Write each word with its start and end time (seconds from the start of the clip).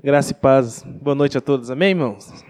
Graça 0.00 0.30
e 0.30 0.34
paz. 0.34 0.84
Boa 0.84 1.16
noite 1.16 1.36
a 1.36 1.40
todos. 1.40 1.72
Amém, 1.72 1.88
irmãos? 1.88 2.44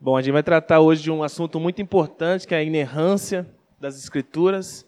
Bom, 0.00 0.16
a 0.16 0.22
gente 0.22 0.32
vai 0.32 0.42
tratar 0.44 0.78
hoje 0.78 1.02
de 1.02 1.10
um 1.10 1.24
assunto 1.24 1.58
muito 1.58 1.82
importante, 1.82 2.46
que 2.46 2.54
é 2.54 2.58
a 2.58 2.62
inerrância 2.62 3.44
das 3.80 3.98
Escrituras. 3.98 4.86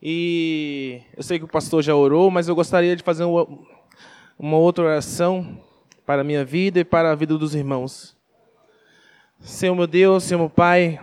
E 0.00 1.02
eu 1.16 1.24
sei 1.24 1.40
que 1.40 1.44
o 1.44 1.48
pastor 1.48 1.82
já 1.82 1.92
orou, 1.92 2.30
mas 2.30 2.46
eu 2.46 2.54
gostaria 2.54 2.94
de 2.94 3.02
fazer 3.02 3.24
uma, 3.24 4.56
outra 4.56 4.84
oração 4.84 5.60
para 6.06 6.20
a 6.20 6.24
minha 6.24 6.44
vida 6.44 6.78
e 6.78 6.84
para 6.84 7.10
a 7.10 7.16
vida 7.16 7.36
dos 7.36 7.56
irmãos. 7.56 8.16
Senhor 9.40 9.74
meu 9.74 9.88
Deus, 9.88 10.22
Senhor 10.22 10.38
meu 10.38 10.50
Pai, 10.50 11.00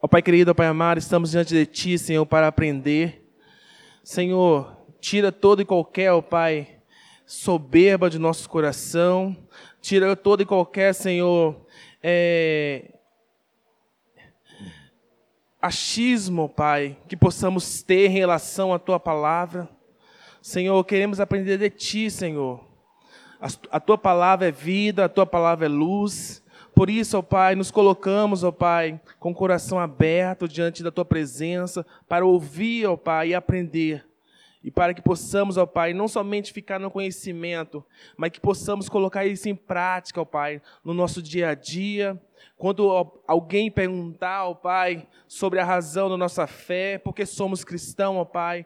ó 0.00 0.08
Pai 0.08 0.22
querido, 0.22 0.52
ó 0.52 0.54
Pai 0.54 0.68
amado, 0.68 0.96
estamos 0.96 1.32
diante 1.32 1.52
de 1.52 1.66
Ti, 1.66 1.98
Senhor, 1.98 2.24
para 2.24 2.46
aprender. 2.46 3.30
Senhor, 4.02 4.74
tira 5.02 5.30
todo 5.30 5.60
e 5.60 5.66
qualquer, 5.66 6.12
ó 6.12 6.22
Pai, 6.22 6.71
soberba 7.32 8.10
de 8.10 8.18
nosso 8.18 8.46
coração, 8.46 9.34
tira 9.80 10.14
todo 10.14 10.42
e 10.42 10.46
qualquer, 10.46 10.94
Senhor, 10.94 11.56
é, 12.02 12.92
achismo, 15.60 16.46
Pai, 16.46 16.98
que 17.08 17.16
possamos 17.16 17.82
ter 17.82 18.10
em 18.10 18.12
relação 18.12 18.74
à 18.74 18.78
Tua 18.78 19.00
palavra. 19.00 19.66
Senhor, 20.42 20.84
queremos 20.84 21.20
aprender 21.20 21.56
de 21.56 21.70
Ti, 21.70 22.10
Senhor. 22.10 22.62
A, 23.40 23.48
a 23.76 23.80
Tua 23.80 23.96
palavra 23.96 24.48
é 24.48 24.52
vida, 24.52 25.06
a 25.06 25.08
Tua 25.08 25.24
palavra 25.24 25.64
é 25.64 25.70
luz. 25.70 26.44
Por 26.74 26.90
isso, 26.90 27.16
ó 27.16 27.22
Pai, 27.22 27.54
nos 27.54 27.70
colocamos, 27.70 28.44
ó 28.44 28.52
Pai, 28.52 29.00
com 29.18 29.30
o 29.30 29.34
coração 29.34 29.80
aberto 29.80 30.46
diante 30.46 30.82
da 30.82 30.90
Tua 30.90 31.04
presença, 31.04 31.86
para 32.06 32.26
ouvir, 32.26 32.84
ó 32.84 32.94
Pai, 32.94 33.28
e 33.28 33.34
aprender 33.34 34.04
e 34.64 34.70
para 34.70 34.94
que 34.94 35.02
possamos, 35.02 35.56
ó 35.56 35.66
Pai, 35.66 35.92
não 35.92 36.06
somente 36.06 36.52
ficar 36.52 36.78
no 36.78 36.90
conhecimento, 36.90 37.84
mas 38.16 38.30
que 38.30 38.40
possamos 38.40 38.88
colocar 38.88 39.26
isso 39.26 39.48
em 39.48 39.56
prática, 39.56 40.20
ó 40.20 40.24
Pai, 40.24 40.62
no 40.84 40.94
nosso 40.94 41.20
dia 41.20 41.48
a 41.48 41.54
dia. 41.54 42.20
Quando 42.56 42.88
alguém 43.26 43.70
perguntar, 43.70 44.44
ó 44.44 44.54
Pai, 44.54 45.08
sobre 45.26 45.58
a 45.58 45.64
razão 45.64 46.08
da 46.08 46.16
nossa 46.16 46.46
fé, 46.46 46.98
porque 46.98 47.26
somos 47.26 47.64
cristãos, 47.64 48.16
ó 48.16 48.24
Pai, 48.24 48.64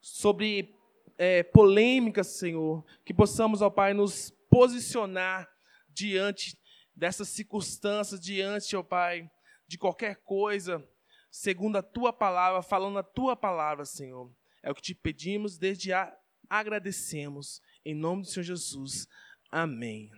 sobre 0.00 0.74
é, 1.16 1.42
polêmicas, 1.42 2.26
Senhor, 2.26 2.84
que 3.04 3.14
possamos, 3.14 3.62
ó 3.62 3.70
Pai, 3.70 3.94
nos 3.94 4.30
posicionar 4.50 5.48
diante 5.88 6.58
dessas 6.94 7.28
circunstâncias, 7.28 8.20
diante, 8.20 8.76
ó 8.76 8.82
Pai, 8.82 9.30
de 9.66 9.78
qualquer 9.78 10.16
coisa, 10.16 10.86
segundo 11.30 11.76
a 11.76 11.82
Tua 11.82 12.12
palavra, 12.12 12.60
falando 12.60 12.98
a 12.98 13.02
Tua 13.02 13.34
palavra, 13.34 13.86
Senhor. 13.86 14.30
É 14.62 14.70
o 14.70 14.74
que 14.74 14.82
te 14.82 14.94
pedimos, 14.94 15.58
desde 15.58 15.88
já 15.88 16.16
agradecemos. 16.48 17.62
Em 17.84 17.94
nome 17.94 18.22
do 18.22 18.28
Senhor 18.28 18.44
Jesus. 18.44 19.06
Amém. 19.50 20.10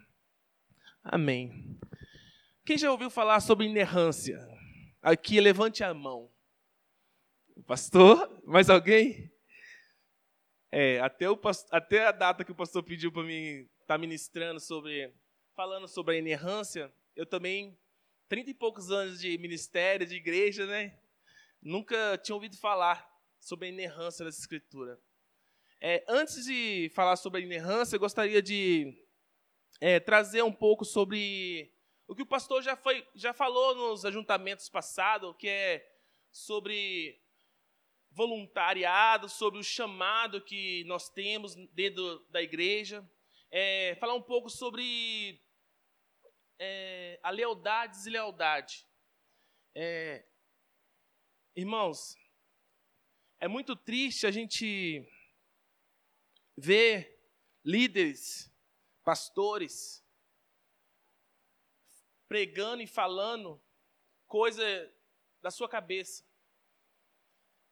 Amém. 1.02 1.78
Quem 2.64 2.78
já 2.78 2.91
ouviu 2.91 3.11
falar 3.11 3.41
sobre 3.41 3.66
inerrância? 3.66 4.38
Aqui, 5.02 5.41
levante 5.41 5.83
a 5.83 5.92
mão. 5.92 6.30
Pastor? 7.66 8.42
Mais 8.44 8.70
alguém? 8.70 9.30
É, 10.72 11.00
até, 11.00 11.28
o, 11.28 11.38
até 11.70 12.06
a 12.06 12.12
data 12.12 12.44
que 12.44 12.52
o 12.52 12.55
pastor 12.55 12.83
pediu 12.83 13.11
para 13.11 13.24
mim 13.24 13.68
estar 13.80 13.86
tá 13.86 13.98
ministrando 13.98 14.61
sobre, 14.61 15.12
falando 15.56 15.88
sobre 15.88 16.14
a 16.14 16.18
inerrância, 16.18 16.92
eu 17.16 17.27
também, 17.27 17.77
trinta 18.28 18.50
e 18.50 18.55
poucos 18.55 18.91
anos 18.91 19.20
de 19.20 19.36
ministério, 19.38 20.06
de 20.06 20.14
igreja, 20.14 20.66
né? 20.66 20.96
Nunca 21.61 22.16
tinha 22.18 22.34
ouvido 22.34 22.56
falar 22.56 23.09
sobre 23.41 23.66
a 23.66 23.70
inerrância 23.70 24.24
da 24.24 24.30
Escritura. 24.30 25.00
É, 25.80 26.05
antes 26.06 26.44
de 26.44 26.91
falar 26.94 27.16
sobre 27.16 27.41
a 27.41 27.44
inerrância, 27.44 27.96
eu 27.96 28.00
gostaria 28.00 28.42
de 28.42 28.94
é, 29.80 29.98
trazer 29.98 30.42
um 30.42 30.52
pouco 30.52 30.84
sobre 30.84 31.72
o 32.06 32.14
que 32.14 32.22
o 32.22 32.27
pastor 32.27 32.62
já, 32.62 32.77
foi, 32.77 33.06
já 33.14 33.33
falou 33.33 33.74
nos 33.74 34.05
ajuntamentos 34.05 34.68
passados, 34.68 35.34
que 35.38 35.48
é 35.48 35.90
sobre 36.30 37.18
voluntariado, 38.11 39.28
sobre 39.28 39.58
o 39.58 39.64
chamado 39.64 40.40
que 40.42 40.84
nós 40.84 41.08
temos 41.08 41.55
dentro 41.72 42.18
da 42.28 42.42
igreja. 42.42 43.08
É, 43.51 43.96
falar 43.96 44.14
um 44.14 44.22
pouco 44.22 44.51
sobre 44.51 45.40
é, 46.58 47.18
a 47.22 47.30
lealdade 47.30 47.95
e 47.95 47.98
deslealdade. 47.98 48.86
É, 49.74 50.27
irmãos, 51.57 52.17
é 53.40 53.48
muito 53.48 53.74
triste 53.74 54.27
a 54.27 54.30
gente 54.30 55.02
ver 56.55 57.18
líderes, 57.64 58.52
pastores, 59.02 60.05
pregando 62.28 62.83
e 62.83 62.86
falando 62.86 63.58
coisa 64.28 64.62
da 65.40 65.51
sua 65.51 65.67
cabeça. 65.67 66.23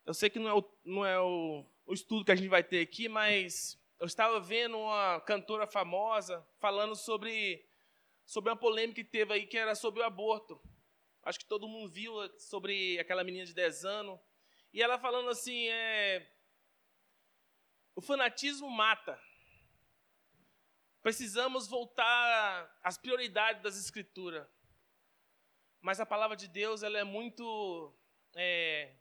Eu 0.06 0.14
sei 0.14 0.30
que 0.30 0.38
não 0.38 0.48
é, 0.48 0.54
o, 0.54 0.64
não 0.82 1.04
é 1.04 1.20
o, 1.20 1.66
o 1.84 1.92
estudo 1.92 2.24
que 2.24 2.32
a 2.32 2.34
gente 2.34 2.48
vai 2.48 2.64
ter 2.64 2.80
aqui, 2.80 3.06
mas 3.06 3.78
eu 4.00 4.06
estava 4.06 4.40
vendo 4.40 4.78
uma 4.78 5.20
cantora 5.20 5.66
famosa 5.66 6.42
falando 6.58 6.96
sobre, 6.96 7.62
sobre 8.24 8.50
uma 8.50 8.56
polêmica 8.56 9.02
que 9.02 9.04
teve 9.04 9.34
aí, 9.34 9.46
que 9.46 9.58
era 9.58 9.74
sobre 9.74 10.00
o 10.00 10.04
aborto. 10.04 10.58
Acho 11.22 11.38
que 11.38 11.44
todo 11.44 11.68
mundo 11.68 11.90
viu 11.90 12.14
sobre 12.38 12.98
aquela 12.98 13.22
menina 13.22 13.44
de 13.44 13.52
10 13.52 13.84
anos 13.84 14.18
e 14.72 14.82
ela 14.82 14.98
falando 14.98 15.30
assim: 15.30 15.68
é, 15.68 16.30
o 17.94 18.00
fanatismo 18.00 18.70
mata. 18.70 19.20
Precisamos 21.02 21.66
voltar 21.66 22.78
às 22.82 22.98
prioridades 22.98 23.62
das 23.62 23.78
Escrituras. 23.78 24.46
Mas 25.80 26.00
a 26.00 26.06
palavra 26.06 26.36
de 26.36 26.48
Deus 26.48 26.82
ela 26.82 26.98
é 26.98 27.04
muito 27.04 27.96
é, 28.34 28.96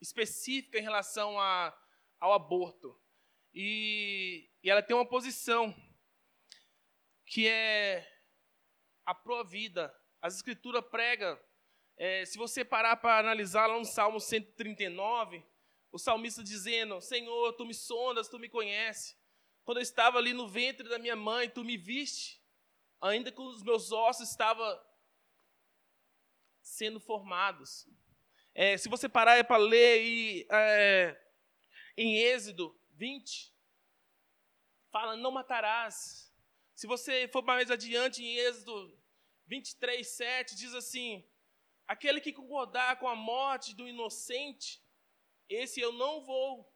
específica 0.00 0.78
em 0.78 0.82
relação 0.82 1.38
a, 1.38 1.76
ao 2.18 2.32
aborto. 2.32 2.98
E, 3.52 4.50
e 4.62 4.70
ela 4.70 4.82
tem 4.82 4.96
uma 4.96 5.08
posição 5.08 5.74
que 7.26 7.46
é 7.46 8.10
a 9.04 9.14
pró-vida. 9.14 9.94
As 10.20 10.34
Escrituras 10.34 10.84
pregam 10.90 11.38
é, 11.96 12.24
se 12.24 12.36
você 12.36 12.64
parar 12.64 12.96
para 12.96 13.18
analisar 13.18 13.66
lá 13.66 13.78
no 13.78 13.84
Salmo 13.84 14.20
139, 14.20 15.44
o 15.92 15.98
salmista 15.98 16.42
dizendo: 16.42 17.00
Senhor, 17.00 17.52
tu 17.52 17.64
me 17.64 17.74
sondas, 17.74 18.28
tu 18.28 18.38
me 18.38 18.48
conheces. 18.48 19.16
Quando 19.64 19.78
eu 19.78 19.82
estava 19.82 20.18
ali 20.18 20.32
no 20.32 20.48
ventre 20.48 20.88
da 20.88 20.98
minha 20.98 21.16
mãe, 21.16 21.48
tu 21.48 21.64
me 21.64 21.76
viste, 21.76 22.42
ainda 23.00 23.30
que 23.30 23.40
os 23.40 23.62
meus 23.62 23.92
ossos 23.92 24.28
estavam 24.28 24.80
sendo 26.60 26.98
formados. 26.98 27.86
É, 28.54 28.76
se 28.76 28.88
você 28.88 29.08
parar 29.08 29.36
é 29.36 29.42
para 29.42 29.56
ler 29.56 30.46
é, 30.50 31.20
em 31.96 32.18
Êxodo 32.18 32.76
20, 32.92 33.54
fala: 34.90 35.16
Não 35.16 35.30
matarás. 35.30 36.32
Se 36.74 36.88
você 36.88 37.28
for 37.28 37.42
mais 37.44 37.70
adiante, 37.70 38.22
em 38.22 38.36
Êxodo 38.36 38.98
23, 39.46 40.06
7, 40.06 40.56
diz 40.56 40.74
assim: 40.74 41.24
Aquele 41.86 42.20
que 42.20 42.32
concordar 42.32 42.98
com 42.98 43.06
a 43.06 43.14
morte 43.14 43.74
do 43.74 43.86
inocente, 43.86 44.82
esse 45.48 45.80
eu 45.80 45.92
não 45.92 46.22
vou, 46.24 46.72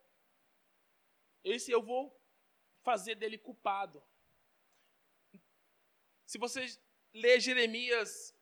esse 1.43 1.71
eu 1.71 1.83
vou 1.83 2.15
fazer 2.83 3.15
dele 3.15 3.39
culpado. 3.39 4.05
Se 6.27 6.37
você 6.37 6.67
ler 7.15 7.41
Jeremias 7.41 8.37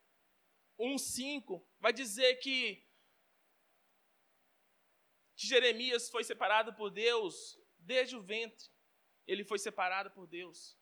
1,5, 0.77 1.65
vai 1.79 1.93
dizer 1.93 2.35
que, 2.35 2.85
que 5.37 5.47
Jeremias 5.47 6.09
foi 6.09 6.23
separado 6.25 6.73
por 6.73 6.89
Deus 6.89 7.57
desde 7.77 8.17
o 8.17 8.21
ventre. 8.21 8.69
Ele 9.25 9.45
foi 9.45 9.57
separado 9.57 10.11
por 10.11 10.27
Deus. 10.27 10.77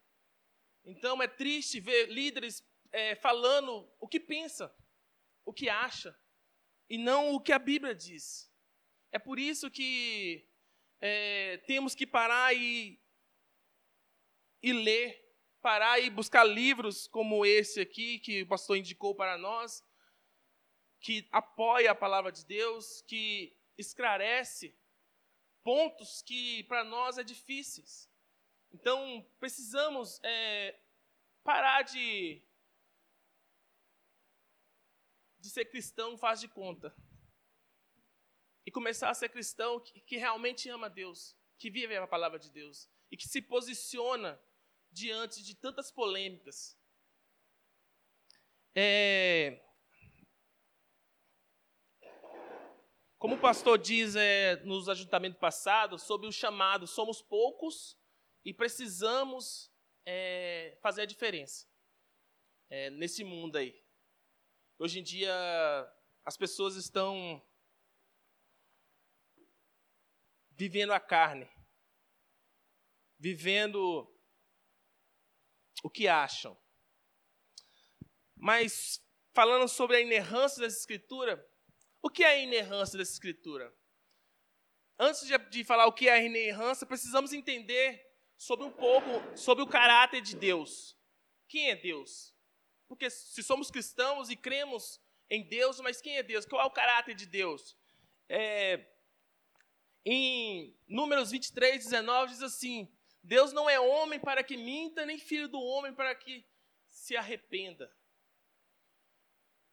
Então 0.84 1.22
é 1.22 1.28
triste 1.28 1.80
ver 1.80 2.08
líderes 2.08 2.68
é, 2.92 3.16
falando 3.16 3.88
o 4.00 4.08
que 4.08 4.20
pensa 4.20 4.76
o 5.46 5.54
que 5.54 5.70
acha 5.70 6.18
e 6.90 6.98
não 6.98 7.34
o 7.34 7.40
que 7.40 7.54
a 7.54 7.60
Bíblia 7.60 7.94
diz. 7.96 8.52
É 9.12 9.20
por 9.20 9.40
isso 9.40 9.72
que 9.72 10.48
é, 11.00 11.58
temos 11.68 11.96
que 11.96 12.06
parar 12.06 12.54
e, 12.54 13.00
e 14.62 14.74
ler, 14.74 15.24
parar 15.62 16.00
e 16.00 16.10
buscar 16.10 16.44
livros 16.44 17.08
como 17.08 17.46
esse 17.46 17.80
aqui 17.80 18.20
que 18.20 18.42
o 18.42 18.48
pastor 18.48 18.78
indicou 18.78 19.16
para 19.16 19.38
nós, 19.38 19.84
que 21.00 21.28
apoia 21.32 21.92
a 21.92 21.96
palavra 21.96 22.32
de 22.32 22.46
Deus, 22.46 23.02
que 23.04 23.56
esclarece 23.78 24.78
pontos 25.64 26.22
que 26.22 26.64
para 26.64 26.84
nós 26.84 27.18
é 27.18 27.24
difíceis. 27.24 28.10
Então 28.72 29.26
precisamos 29.40 30.20
é, 30.24 30.80
parar 31.44 31.84
de 31.84 32.44
de 35.46 35.52
ser 35.52 35.66
cristão 35.66 36.18
faz 36.18 36.40
de 36.40 36.48
conta. 36.48 36.96
E 38.66 38.72
começar 38.72 39.12
a 39.12 39.14
ser 39.14 39.30
cristão 39.30 39.80
que, 39.80 40.02
que 40.02 40.18
realmente 40.18 40.68
ama 40.70 40.90
Deus, 40.90 41.38
que 41.60 41.70
vive 41.70 41.96
a 41.96 42.08
palavra 42.08 42.40
de 42.40 42.50
Deus 42.50 42.90
e 43.12 43.16
que 43.16 43.28
se 43.28 43.42
posiciona 43.42 44.42
diante 44.92 45.44
de 45.44 45.54
tantas 45.54 45.92
polêmicas. 45.92 46.76
É, 48.74 49.62
como 53.20 53.36
o 53.36 53.40
pastor 53.40 53.78
diz 53.78 54.16
é, 54.16 54.56
nos 54.64 54.90
ajuntamentos 54.90 55.40
passados, 55.40 56.02
sobre 56.02 56.28
o 56.28 56.32
chamado, 56.32 56.88
somos 56.88 57.22
poucos 57.22 57.96
e 58.44 58.52
precisamos 58.52 59.72
é, 60.08 60.76
fazer 60.82 61.04
a 61.04 61.06
diferença 61.06 61.68
é, 62.68 62.90
nesse 62.90 63.24
mundo 63.24 63.58
aí. 63.58 63.85
Hoje 64.78 65.00
em 65.00 65.04
dia, 65.04 65.34
as 66.26 66.36
pessoas 66.36 66.76
estão 66.76 67.42
vivendo 70.52 70.92
a 70.92 71.00
carne, 71.00 71.50
vivendo 73.18 74.06
o 75.82 75.90
que 75.90 76.10
acham. 76.10 76.62
Mas, 78.36 79.02
falando 79.34 79.66
sobre 79.70 79.96
a 79.96 80.02
inerrância 80.02 80.62
dessa 80.62 80.78
escritura, 80.78 81.50
o 82.02 82.10
que 82.10 82.26
é 82.26 82.28
a 82.28 82.38
inerrância 82.38 82.98
dessa 82.98 83.14
escritura? 83.14 83.74
Antes 85.00 85.26
de, 85.52 85.64
falar 85.64 85.86
o 85.88 85.94
que 85.94 86.10
é 86.10 86.14
a 86.14 86.22
inerrância, 86.22 86.86
precisamos 86.86 87.32
entender 87.32 88.06
sobre 88.38 88.66
um 88.66 88.72
pouco 88.72 89.38
sobre 89.38 89.64
o 89.64 89.68
caráter 89.68 90.22
de 90.22 90.36
Deus. 90.36 90.98
Quem 91.48 91.70
é 91.70 91.76
Deus? 91.78 92.35
Porque 92.88 93.10
se 93.10 93.44
somos 93.44 93.72
cristãos 93.72 94.30
e 94.30 94.36
cremos 94.36 95.02
em 95.30 95.48
Deus, 95.48 95.80
mas 95.80 96.02
quem 96.02 96.18
é 96.18 96.24
Deus? 96.24 96.46
Qual 96.46 96.62
é 96.62 96.66
o 96.66 96.72
caráter 96.72 97.16
de 97.16 97.26
Deus? 97.26 97.76
É, 98.30 98.86
em 100.06 100.78
Números 100.88 101.32
23, 101.32 101.84
19 101.84 102.32
diz 102.32 102.42
assim: 102.42 102.92
Deus 103.24 103.52
não 103.52 103.70
é 103.70 103.80
homem 103.80 104.20
para 104.20 104.44
que 104.44 104.56
minta, 104.56 105.06
nem 105.06 105.18
filho 105.18 105.48
do 105.48 105.60
homem 105.60 105.94
para 105.94 106.14
que 106.14 106.46
se 106.88 107.18
arrependa. 107.18 107.92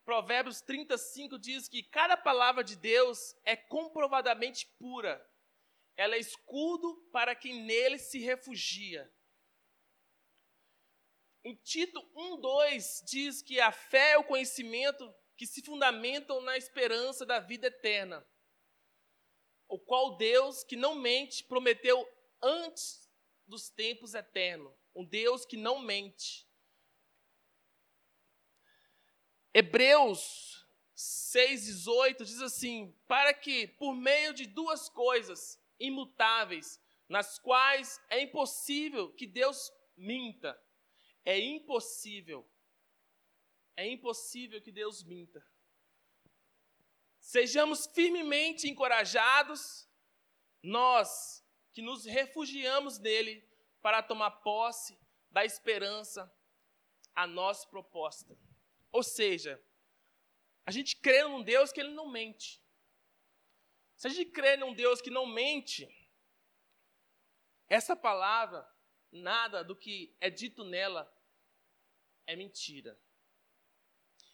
Provérbios 0.04 0.60
35 0.62 1.38
diz 1.38 1.68
que 1.68 1.82
cada 1.82 2.16
palavra 2.16 2.64
de 2.64 2.76
Deus 2.76 3.36
é 3.44 3.54
comprovadamente 3.54 4.66
pura. 4.78 5.24
Ela 5.96 6.16
é 6.16 6.18
escudo 6.18 6.96
para 7.12 7.34
quem 7.34 7.62
nele 7.62 7.98
se 7.98 8.18
refugia. 8.18 9.12
Em 11.44 11.54
Tito 11.56 12.00
1:2 12.14 13.04
diz 13.04 13.42
que 13.42 13.60
a 13.60 13.72
fé 13.72 14.12
é 14.12 14.18
o 14.18 14.24
conhecimento 14.24 15.12
que 15.36 15.46
se 15.46 15.62
fundamentam 15.62 16.40
na 16.40 16.56
esperança 16.56 17.26
da 17.26 17.40
vida 17.40 17.66
eterna, 17.66 18.24
o 19.68 19.78
qual 19.78 20.16
Deus, 20.16 20.62
que 20.62 20.76
não 20.76 20.94
mente, 20.94 21.42
prometeu 21.44 22.06
antes 22.40 23.10
dos 23.46 23.68
tempos 23.70 24.14
eternos. 24.14 24.72
Um 24.94 25.04
Deus 25.04 25.44
que 25.44 25.56
não 25.56 25.80
mente. 25.80 26.46
Hebreus 29.54 30.66
6,18 30.96 32.24
diz 32.24 32.40
assim: 32.40 32.96
Para 33.08 33.34
que, 33.34 33.66
por 33.66 33.94
meio 33.94 34.32
de 34.32 34.46
duas 34.46 34.88
coisas 34.88 35.60
imutáveis, 35.78 36.80
nas 37.08 37.38
quais 37.38 38.00
é 38.08 38.20
impossível 38.22 39.12
que 39.12 39.26
Deus 39.26 39.72
minta, 39.96 40.58
é 41.24 41.38
impossível, 41.38 42.48
é 43.76 43.86
impossível 43.88 44.60
que 44.60 44.72
Deus 44.72 45.02
minta. 45.04 45.44
Sejamos 47.20 47.86
firmemente 47.86 48.68
encorajados, 48.68 49.88
nós 50.62 51.44
que 51.72 51.80
nos 51.80 52.04
refugiamos 52.04 52.98
nele 52.98 53.48
para 53.80 54.02
tomar 54.02 54.30
posse 54.42 54.98
da 55.30 55.44
esperança 55.44 56.30
a 57.14 57.26
nossa 57.26 57.66
proposta. 57.68 58.36
Ou 58.90 59.02
seja, 59.02 59.62
a 60.64 60.70
gente 60.70 60.96
crê 60.96 61.22
num 61.24 61.42
Deus 61.42 61.72
que 61.72 61.80
ele 61.80 61.94
não 61.94 62.08
mente. 62.08 62.62
Se 63.96 64.06
a 64.06 64.10
gente 64.10 64.30
crê 64.30 64.56
num 64.56 64.74
Deus 64.74 65.00
que 65.00 65.10
não 65.10 65.26
mente, 65.26 65.88
essa 67.68 67.96
palavra, 67.96 68.68
nada 69.12 69.62
do 69.62 69.76
que 69.76 70.16
é 70.20 70.30
dito 70.30 70.64
nela 70.64 71.12
é 72.26 72.34
mentira. 72.34 72.98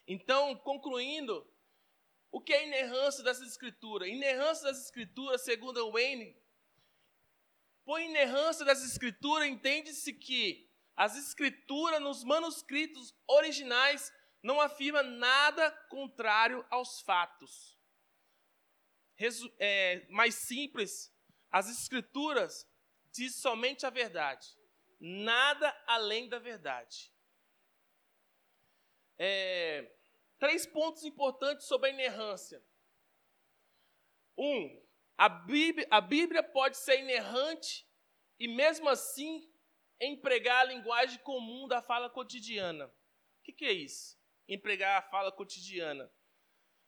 Então, 0.06 0.56
concluindo, 0.56 1.46
o 2.30 2.40
que 2.40 2.52
é 2.52 2.66
inerrância 2.66 3.22
dessa 3.24 3.44
escritura? 3.44 4.08
Inerrância 4.08 4.64
dessa 4.68 4.84
escritura, 4.84 5.36
segundo 5.36 5.90
Wayne, 5.90 6.36
por 7.84 8.00
inerrância 8.00 8.64
dessa 8.64 8.84
escritura, 8.84 9.46
entende-se 9.46 10.12
que 10.12 10.70
as 10.94 11.16
escrituras 11.16 12.00
nos 12.00 12.24
manuscritos 12.24 13.14
originais 13.26 14.12
não 14.42 14.60
afirma 14.60 15.02
nada 15.02 15.70
contrário 15.88 16.64
aos 16.70 17.00
fatos. 17.00 17.78
Resu 19.14 19.52
é, 19.58 20.06
mais 20.10 20.34
simples, 20.34 21.12
as 21.50 21.68
escrituras 21.68 22.68
diz 23.10 23.36
somente 23.36 23.86
a 23.86 23.90
verdade, 23.90 24.57
nada 25.00 25.74
além 25.86 26.28
da 26.28 26.38
verdade. 26.38 27.12
É, 29.18 29.90
três 30.38 30.66
pontos 30.66 31.04
importantes 31.04 31.66
sobre 31.66 31.90
a 31.90 31.92
inerrância. 31.92 32.64
Um, 34.36 34.86
a 35.16 35.28
Bíblia, 35.28 35.86
a 35.90 36.00
Bíblia 36.00 36.42
pode 36.42 36.76
ser 36.76 37.00
inerrante 37.00 37.86
e, 38.38 38.46
mesmo 38.46 38.88
assim, 38.88 39.52
empregar 40.00 40.60
a 40.60 40.64
linguagem 40.64 41.18
comum 41.20 41.66
da 41.66 41.82
fala 41.82 42.08
cotidiana. 42.08 42.86
O 42.86 42.92
que, 43.42 43.52
que 43.52 43.64
é 43.64 43.72
isso? 43.72 44.16
Empregar 44.46 44.98
a 44.98 45.02
fala 45.10 45.32
cotidiana. 45.32 46.10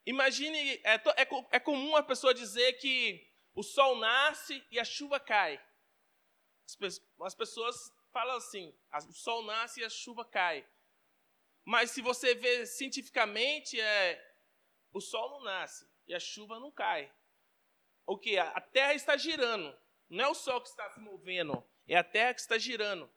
Imagine, 0.06 0.56
é, 0.84 0.94
é, 0.94 1.28
é 1.50 1.60
comum 1.60 1.96
a 1.96 2.02
pessoa 2.02 2.32
dizer 2.32 2.74
que 2.74 3.28
o 3.54 3.62
sol 3.62 3.96
nasce 3.96 4.64
e 4.70 4.78
a 4.78 4.84
chuva 4.84 5.18
cai. 5.18 5.60
As, 6.66 7.00
as 7.22 7.34
pessoas 7.34 7.92
falam 8.12 8.36
assim: 8.36 8.74
o 9.08 9.12
sol 9.12 9.42
nasce 9.42 9.80
e 9.80 9.84
a 9.84 9.90
chuva 9.90 10.24
cai. 10.24 10.66
Mas 11.64 11.90
se 11.90 12.02
você 12.02 12.34
vê 12.34 12.66
cientificamente, 12.66 13.80
é, 13.80 14.34
o 14.92 15.00
sol 15.00 15.30
não 15.30 15.42
nasce 15.42 15.88
e 16.06 16.14
a 16.14 16.20
chuva 16.20 16.58
não 16.58 16.70
cai. 16.70 17.12
O 18.06 18.18
que? 18.18 18.38
A 18.38 18.60
terra 18.60 18.94
está 18.94 19.16
girando. 19.16 19.76
Não 20.08 20.24
é 20.24 20.28
o 20.28 20.34
sol 20.34 20.60
que 20.60 20.68
está 20.68 20.90
se 20.90 20.98
movendo, 20.98 21.64
é 21.86 21.96
a 21.96 22.02
terra 22.02 22.34
que 22.34 22.40
está 22.40 22.58
girando. 22.58 23.08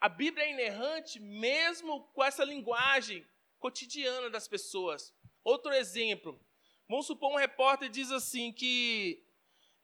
A 0.00 0.08
Bíblia 0.08 0.44
é 0.44 0.50
inerrante 0.50 1.20
mesmo 1.20 2.02
com 2.08 2.24
essa 2.24 2.44
linguagem 2.44 3.24
cotidiana 3.60 4.28
das 4.28 4.48
pessoas. 4.48 5.14
Outro 5.44 5.72
exemplo. 5.72 6.44
Vamos 6.88 7.06
supor 7.06 7.32
um 7.32 7.36
repórter 7.36 7.88
diz 7.88 8.10
assim 8.10 8.52
que 8.52 9.24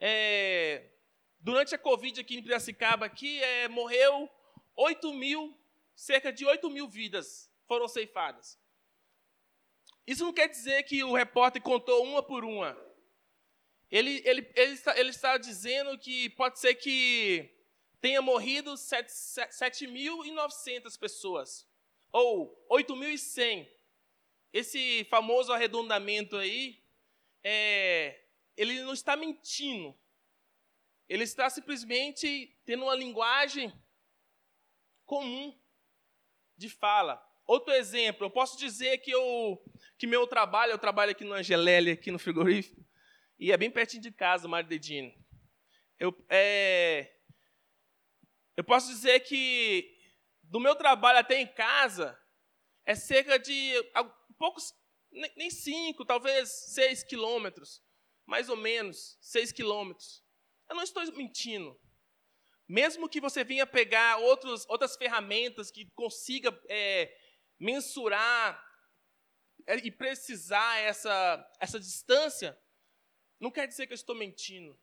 é, 0.01 0.91
durante 1.41 1.75
a 1.75 1.79
Covid 1.79 2.21
aqui 2.21 2.37
em 2.37 2.43
Piracicaba 2.43 3.07
aqui, 3.07 3.43
é, 3.43 3.67
morreu 3.69 4.31
8 4.77 5.15
mil, 5.15 5.59
cerca 5.95 6.31
de 6.33 6.45
8 6.45 6.69
mil 6.71 6.87
vidas 6.89 7.51
foram 7.67 7.89
ceifadas. 7.89 8.59
Isso 10.07 10.25
não 10.25 10.33
quer 10.33 10.49
dizer 10.49 10.85
que 10.85 11.03
o 11.05 11.13
repórter 11.13 11.61
contou 11.61 12.03
uma 12.05 12.23
por 12.23 12.45
uma. 12.45 12.75
Ele, 13.91 14.23
ele, 14.25 14.51
ele, 14.55 14.73
está, 14.73 14.99
ele 14.99 15.11
está 15.11 15.37
dizendo 15.37 15.99
que 15.99 16.31
pode 16.31 16.59
ser 16.59 16.75
que 16.75 17.55
tenha 18.01 18.23
morrido 18.23 18.73
7.900 18.75 20.99
pessoas. 20.99 21.69
Ou 22.11 22.67
8.100. 22.71 23.69
Esse 24.51 25.05
famoso 25.11 25.53
arredondamento 25.53 26.37
aí, 26.37 26.83
é, 27.45 28.19
ele 28.57 28.81
não 28.83 28.95
está 28.95 29.15
mentindo. 29.15 29.95
Ele 31.09 31.25
está 31.25 31.49
simplesmente 31.49 32.55
tendo 32.65 32.85
uma 32.85 32.95
linguagem 32.95 33.73
comum 35.07 35.59
de 36.57 36.69
fala. 36.69 37.25
Outro 37.47 37.73
exemplo, 37.73 38.27
eu 38.27 38.31
posso 38.31 38.59
dizer 38.59 38.99
que, 38.99 39.11
eu, 39.11 39.59
que 39.97 40.07
meu 40.07 40.27
trabalho, 40.27 40.73
eu 40.73 40.79
trabalho 40.79 41.13
aqui 41.13 41.25
no 41.25 41.33
Angelele, 41.33 41.93
aqui 41.93 42.11
no 42.11 42.19
frigorífico, 42.19 42.85
e 43.39 43.51
é 43.51 43.57
bem 43.57 43.71
pertinho 43.71 44.03
de 44.03 44.13
casa, 44.13 44.47
Mário 44.47 44.69
Dedino. 44.69 45.15
Eu, 45.99 46.15
é, 46.29 47.11
eu 48.55 48.63
posso 48.63 48.89
dizer 48.89 49.21
que 49.21 49.97
do 50.43 50.61
meu 50.61 50.75
trabalho 50.77 51.19
até 51.19 51.41
em 51.41 51.47
casa 51.47 52.19
é 52.85 52.95
cerca 52.95 53.39
de 53.39 53.73
poucos, 54.39 54.75
nem 55.11 55.51
cinco, 55.51 56.05
talvez 56.05 56.51
seis 56.75 57.03
quilômetros, 57.03 57.83
mais 58.27 58.51
ou 58.51 58.57
menos, 58.57 59.17
seis 59.23 59.53
quilômetros. 59.53 60.23
Eu 60.69 60.77
não 60.77 60.83
estou 60.83 61.05
mentindo. 61.15 61.79
Mesmo 62.69 63.09
que 63.09 63.21
você 63.21 63.43
venha 63.43 63.67
pegar 63.67 64.19
outros, 64.19 64.67
outras 64.69 64.97
ferramentas 64.97 65.71
que 65.71 65.91
consiga 65.95 66.51
é, 66.69 67.11
mensurar 67.59 68.63
é, 69.67 69.77
e 69.77 69.91
precisar 69.91 70.79
essa, 70.79 71.51
essa 71.59 71.81
distância, 71.81 72.59
não 73.41 73.51
quer 73.51 73.67
dizer 73.67 73.87
que 73.87 73.93
eu 73.93 73.97
estou 73.97 74.15
mentindo. 74.15 74.79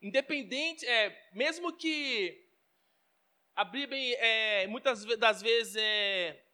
Independente, 0.00 0.86
é, 0.86 1.30
mesmo 1.32 1.76
que 1.76 2.46
a 3.56 3.64
Bíblia 3.64 4.16
é, 4.18 4.66
muitas 4.66 5.04
das 5.18 5.42
vezes 5.42 5.74
é 5.76 6.44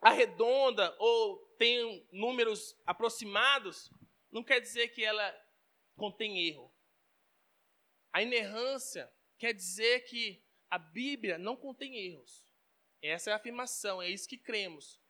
arredonda 0.00 0.96
ou 0.98 1.38
tem 1.58 2.08
números 2.10 2.74
aproximados, 2.86 3.90
não 4.32 4.42
quer 4.42 4.60
dizer 4.60 4.88
que 4.88 5.04
ela 5.04 5.36
contém 5.96 6.48
erro. 6.48 6.69
A 8.12 8.22
inerrância 8.22 9.10
quer 9.38 9.52
dizer 9.52 10.00
que 10.00 10.42
a 10.68 10.78
Bíblia 10.78 11.38
não 11.38 11.56
contém 11.56 11.96
erros. 11.96 12.44
Essa 13.02 13.30
é 13.30 13.32
a 13.32 13.36
afirmação, 13.36 14.00
é 14.00 14.08
isso 14.08 14.28
que 14.28 14.36
cremos. 14.36 15.00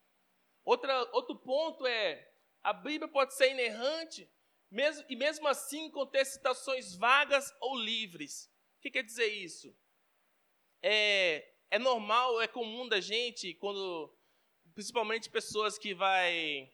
Outra, 0.65 1.11
outro 1.13 1.37
ponto 1.37 1.87
é: 1.87 2.33
a 2.63 2.73
Bíblia 2.73 3.09
pode 3.09 3.35
ser 3.35 3.51
inerrante 3.51 4.31
mesmo, 4.71 5.05
e 5.09 5.17
mesmo 5.17 5.49
assim 5.49 5.91
conter 5.91 6.25
citações 6.25 6.95
vagas 6.95 7.53
ou 7.61 7.77
livres. 7.77 8.51
O 8.79 8.81
que 8.81 8.91
quer 8.91 9.03
dizer 9.03 9.27
isso? 9.27 9.77
É, 10.83 11.53
é 11.71 11.79
normal, 11.79 12.41
é 12.41 12.47
comum 12.47 12.89
da 12.89 13.01
gente, 13.01 13.55
quando, 13.55 14.17
principalmente 14.75 15.29
pessoas 15.29 15.79
que 15.79 15.93
vai 15.93 16.73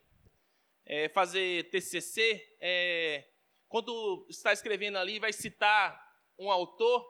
é, 0.84 1.08
fazer 1.08 1.68
TCC, 1.70 2.56
é, 2.60 3.28
quando 3.68 4.26
está 4.30 4.52
escrevendo 4.52 4.98
ali, 4.98 5.18
vai 5.18 5.32
citar 5.32 6.05
um 6.38 6.50
autor, 6.50 7.04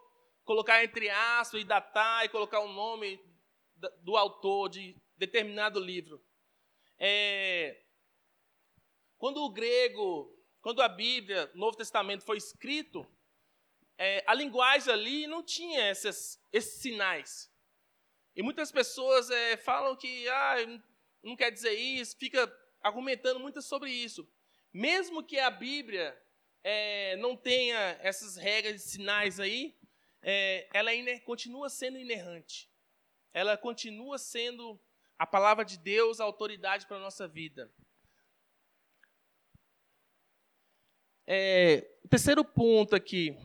colocar 0.44 0.82
entre 0.84 1.08
aspas 1.08 1.60
e 1.60 1.64
datar 1.64 2.24
e 2.24 2.28
colocar 2.28 2.60
o 2.60 2.72
nome 2.72 3.20
do 4.02 4.16
autor 4.16 4.68
de 4.68 4.96
determinado 5.16 5.80
livro. 5.80 6.24
É, 6.98 7.82
quando 9.18 9.42
o 9.42 9.50
grego, 9.50 10.32
quando 10.60 10.80
a 10.80 10.88
Bíblia, 10.88 11.50
Novo 11.54 11.76
Testamento 11.76 12.24
foi 12.24 12.36
escrito, 12.36 13.06
é, 13.98 14.22
a 14.26 14.34
linguagem 14.34 14.92
ali 14.92 15.26
não 15.26 15.42
tinha 15.42 15.90
esses 15.90 16.38
sinais. 16.80 17.50
E 18.34 18.42
muitas 18.42 18.70
pessoas 18.70 19.30
é, 19.30 19.56
falam 19.56 19.96
que 19.96 20.28
ah, 20.28 20.56
não 21.22 21.34
quer 21.34 21.50
dizer 21.50 21.72
isso, 21.72 22.16
fica 22.18 22.52
argumentando 22.82 23.40
muito 23.40 23.62
sobre 23.62 23.90
isso. 23.90 24.28
Mesmo 24.72 25.24
que 25.24 25.38
a 25.38 25.50
Bíblia 25.50 26.16
é, 26.68 27.14
não 27.18 27.36
tenha 27.36 27.96
essas 28.02 28.34
regras 28.34 28.84
e 28.84 28.88
sinais 28.88 29.38
aí, 29.38 29.78
é, 30.20 30.68
ela 30.74 30.92
é 30.92 31.20
continua 31.20 31.68
sendo 31.70 31.96
inerrante. 31.96 32.68
Ela 33.32 33.56
continua 33.56 34.18
sendo 34.18 34.76
a 35.16 35.24
palavra 35.24 35.64
de 35.64 35.78
Deus, 35.78 36.18
a 36.18 36.24
autoridade 36.24 36.84
para 36.88 36.96
a 36.96 37.00
nossa 37.00 37.28
vida. 37.28 37.72
É, 41.24 41.82
terceiro 42.10 42.44
ponto 42.44 42.96
aqui. 42.96 43.36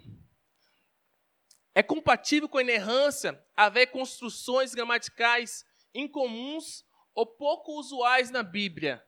É 1.76 1.84
compatível 1.84 2.50
com 2.50 2.58
a 2.58 2.64
inerrância 2.64 3.40
haver 3.56 3.92
construções 3.92 4.74
gramaticais 4.74 5.64
incomuns 5.94 6.84
ou 7.14 7.28
pouco 7.28 7.80
usuais 7.80 8.32
na 8.32 8.42
Bíblia. 8.42 9.08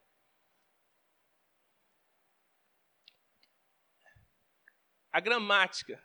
A 5.13 5.20
gramática. 5.20 6.03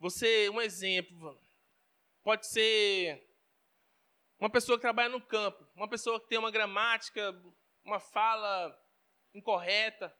Você, 0.00 0.50
um 0.50 0.60
exemplo, 0.60 1.40
pode 2.24 2.48
ser 2.48 3.24
uma 4.40 4.50
pessoa 4.50 4.76
que 4.76 4.82
trabalha 4.82 5.08
no 5.08 5.20
campo, 5.20 5.64
uma 5.76 5.88
pessoa 5.88 6.18
que 6.20 6.26
tem 6.26 6.36
uma 6.36 6.50
gramática, 6.50 7.32
uma 7.84 8.00
fala 8.00 8.76
incorreta. 9.32 10.12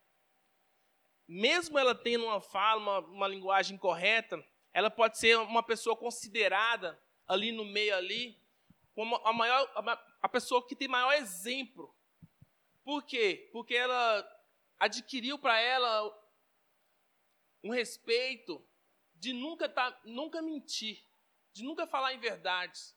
Mesmo 1.26 1.76
ela 1.76 1.93
tendo 1.93 2.25
uma 2.25 2.41
fala, 2.41 2.81
uma, 2.81 2.99
uma 3.00 3.26
linguagem 3.26 3.75
incorreta, 3.75 4.41
ela 4.73 4.88
pode 4.88 5.19
ser 5.19 5.37
uma 5.37 5.62
pessoa 5.62 5.97
considerada 5.97 6.97
ali 7.26 7.50
no 7.50 7.64
meio 7.64 7.97
ali, 7.97 8.41
como 8.95 9.17
a 9.17 9.33
maior 9.33 9.69
a 10.23 10.29
pessoa 10.29 10.64
que 10.64 10.76
tem 10.76 10.87
maior 10.87 11.12
exemplo. 11.14 11.93
Por 12.85 13.03
quê? 13.03 13.50
Porque 13.53 13.75
ela 13.75 14.25
adquiriu 14.79 15.37
para 15.37 15.61
ela 15.61 16.24
um 17.64 17.71
respeito 17.71 18.64
de 19.14 19.33
nunca 19.33 19.68
tá, 19.68 19.99
nunca 20.04 20.42
mentir, 20.42 21.02
de 21.52 21.64
nunca 21.64 21.87
falar 21.87 22.12
em 22.12 22.21
verdades. 22.21 22.94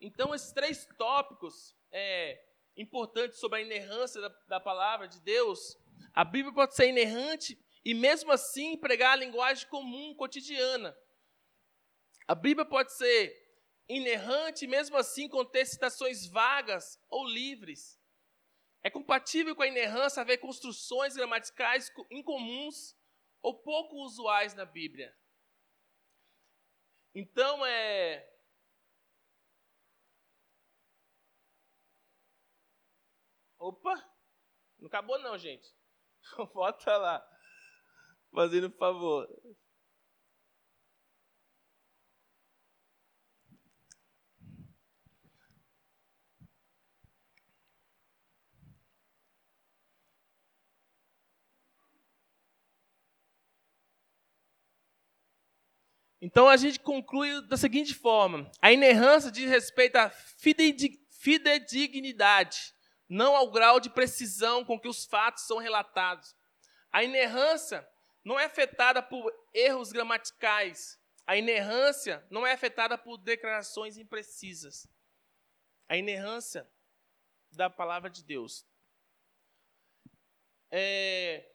Então 0.00 0.34
esses 0.34 0.52
três 0.52 0.86
tópicos 0.98 1.74
é, 1.90 2.44
importantes 2.76 3.38
sobre 3.38 3.58
a 3.58 3.62
inerrância 3.62 4.20
da, 4.20 4.28
da 4.46 4.60
palavra 4.60 5.08
de 5.08 5.20
Deus, 5.20 5.78
a 6.12 6.24
Bíblia 6.24 6.54
pode 6.54 6.74
ser 6.74 6.88
inerrante 6.88 7.58
e 7.84 7.94
mesmo 7.94 8.32
assim 8.32 8.76
pregar 8.76 9.12
a 9.12 9.16
linguagem 9.16 9.66
comum, 9.68 10.14
cotidiana. 10.14 10.96
A 12.26 12.34
Bíblia 12.34 12.66
pode 12.66 12.92
ser 12.92 13.34
inerrante 13.88 14.64
e 14.64 14.68
mesmo 14.68 14.96
assim 14.96 15.28
conter 15.28 15.66
citações 15.66 16.26
vagas 16.26 16.98
ou 17.08 17.26
livres. 17.26 17.99
É 18.82 18.90
compatível 18.90 19.54
com 19.54 19.62
a 19.62 19.68
inerrância 19.68 20.20
haver 20.20 20.38
construções 20.38 21.14
gramaticais 21.14 21.92
incomuns 22.10 22.96
ou 23.42 23.62
pouco 23.62 23.96
usuais 23.96 24.54
na 24.54 24.64
Bíblia. 24.64 25.14
Então 27.14 27.66
é 27.66 28.26
Opa! 33.58 33.94
Não 34.78 34.86
acabou 34.86 35.18
não, 35.18 35.36
gente. 35.36 35.70
Bota 36.54 36.96
lá 36.96 37.30
fazendo 38.32 38.70
favor. 38.70 39.28
Então 56.20 56.48
a 56.48 56.56
gente 56.56 56.78
conclui 56.78 57.40
da 57.46 57.56
seguinte 57.56 57.94
forma: 57.94 58.50
a 58.60 58.70
inerrância 58.72 59.30
diz 59.30 59.48
respeito 59.48 59.96
à 59.96 60.10
fidedignidade, 60.10 62.74
não 63.08 63.34
ao 63.34 63.50
grau 63.50 63.80
de 63.80 63.88
precisão 63.88 64.62
com 64.64 64.78
que 64.78 64.88
os 64.88 65.06
fatos 65.06 65.46
são 65.46 65.56
relatados. 65.58 66.36
A 66.92 67.02
inerrância 67.02 67.88
não 68.24 68.38
é 68.38 68.44
afetada 68.44 69.02
por 69.02 69.32
erros 69.54 69.92
gramaticais. 69.92 71.00
A 71.26 71.36
inerrância 71.36 72.26
não 72.28 72.46
é 72.46 72.52
afetada 72.52 72.98
por 72.98 73.16
declarações 73.16 73.96
imprecisas. 73.96 74.86
A 75.88 75.96
inerrância 75.96 76.68
da 77.52 77.70
palavra 77.70 78.10
de 78.10 78.24
Deus. 78.24 78.66
É, 80.70 81.49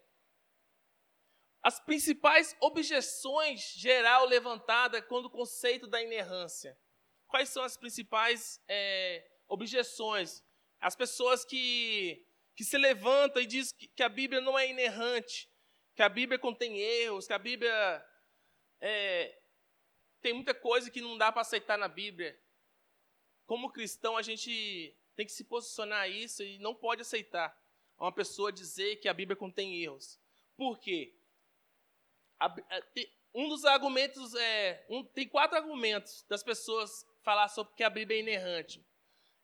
as 1.65 1.79
principais 1.79 2.55
objeções 2.59 3.73
geral 3.75 4.27
levantada 4.27 5.01
quando 5.01 5.25
o 5.25 5.31
conceito 5.31 5.87
da 5.87 5.99
inerrância. 5.99 6.77
Quais 7.27 7.49
são 7.49 7.63
as 7.63 7.75
principais 7.75 8.61
é, 8.67 9.27
objeções? 9.47 10.43
As 10.79 10.95
pessoas 10.95 11.43
que, 11.43 12.23
que 12.55 12.63
se 12.63 12.77
levantam 12.77 13.41
e 13.41 13.47
dizem 13.47 13.75
que, 13.79 13.87
que 13.87 14.03
a 14.03 14.09
Bíblia 14.09 14.39
não 14.41 14.59
é 14.59 14.69
inerrante, 14.69 15.49
que 15.95 16.03
a 16.03 16.07
Bíblia 16.07 16.37
contém 16.37 16.77
erros, 16.77 17.25
que 17.25 17.33
a 17.33 17.39
Bíblia 17.39 18.05
é, 18.79 19.35
tem 20.21 20.33
muita 20.33 20.53
coisa 20.53 20.91
que 20.91 21.01
não 21.01 21.17
dá 21.17 21.31
para 21.31 21.41
aceitar 21.41 21.79
na 21.79 21.87
Bíblia. 21.87 22.39
Como 23.47 23.71
cristão, 23.71 24.15
a 24.15 24.21
gente 24.21 24.95
tem 25.15 25.25
que 25.25 25.31
se 25.31 25.43
posicionar 25.43 26.01
a 26.01 26.07
isso 26.07 26.43
e 26.43 26.59
não 26.59 26.75
pode 26.75 27.01
aceitar 27.01 27.59
uma 27.97 28.11
pessoa 28.11 28.51
dizer 28.51 28.97
que 28.97 29.09
a 29.09 29.13
Bíblia 29.15 29.35
contém 29.35 29.81
erros. 29.81 30.19
Por 30.55 30.77
quê? 30.77 31.24
Um 33.33 33.49
dos 33.49 33.65
argumentos 33.65 34.33
é. 34.35 34.85
Um, 34.89 35.03
tem 35.03 35.27
quatro 35.27 35.57
argumentos 35.57 36.25
das 36.29 36.43
pessoas 36.43 37.05
falar 37.21 37.49
sobre 37.49 37.73
que 37.75 37.83
a 37.83 37.89
Bíblia 37.89 38.17
é 38.17 38.21
inerrante. 38.21 38.85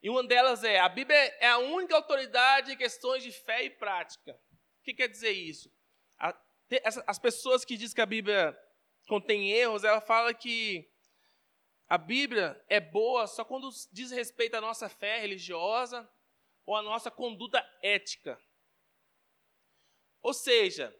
E 0.01 0.09
uma 0.09 0.23
delas 0.23 0.63
é: 0.63 0.79
a 0.79 0.89
Bíblia 0.89 1.17
é 1.17 1.47
a 1.47 1.57
única 1.57 1.95
autoridade 1.95 2.71
em 2.71 2.77
questões 2.77 3.23
de 3.23 3.31
fé 3.31 3.63
e 3.63 3.69
prática. 3.69 4.33
O 4.79 4.83
que 4.83 4.93
quer 4.93 5.07
dizer 5.07 5.31
isso? 5.31 5.71
as 7.05 7.19
pessoas 7.19 7.65
que 7.65 7.75
dizem 7.75 7.95
que 7.95 8.01
a 8.01 8.05
Bíblia 8.05 8.57
contém 9.07 9.51
erros, 9.51 9.83
ela 9.83 9.99
fala 9.99 10.33
que 10.33 10.89
a 11.89 11.97
Bíblia 11.97 12.63
é 12.69 12.79
boa 12.79 13.27
só 13.27 13.43
quando 13.43 13.69
diz 13.91 14.11
respeito 14.11 14.55
à 14.55 14.61
nossa 14.61 14.87
fé 14.87 15.19
religiosa 15.19 16.09
ou 16.65 16.75
à 16.75 16.81
nossa 16.81 17.11
conduta 17.11 17.61
ética. 17.81 18.41
Ou 20.21 20.33
seja, 20.33 20.95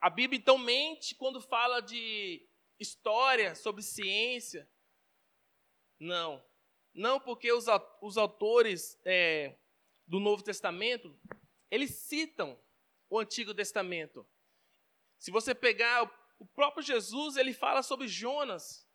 a 0.00 0.08
Bíblia 0.08 0.38
então 0.38 0.56
mente 0.56 1.14
quando 1.14 1.40
fala 1.40 1.80
de 1.80 2.48
história, 2.78 3.54
sobre 3.54 3.82
ciência. 3.82 4.68
Não. 5.98 6.42
Não 6.94 7.20
porque 7.20 7.52
os, 7.52 7.66
os 8.00 8.16
autores 8.16 8.98
é, 9.04 9.56
do 10.06 10.18
Novo 10.18 10.42
Testamento, 10.42 11.14
eles 11.70 11.90
citam 11.90 12.58
o 13.08 13.18
Antigo 13.18 13.54
Testamento. 13.54 14.26
Se 15.18 15.30
você 15.30 15.54
pegar 15.54 16.10
o 16.38 16.46
próprio 16.46 16.82
Jesus, 16.82 17.36
ele 17.36 17.52
fala 17.52 17.82
sobre 17.82 18.08
Jonas. 18.08 18.88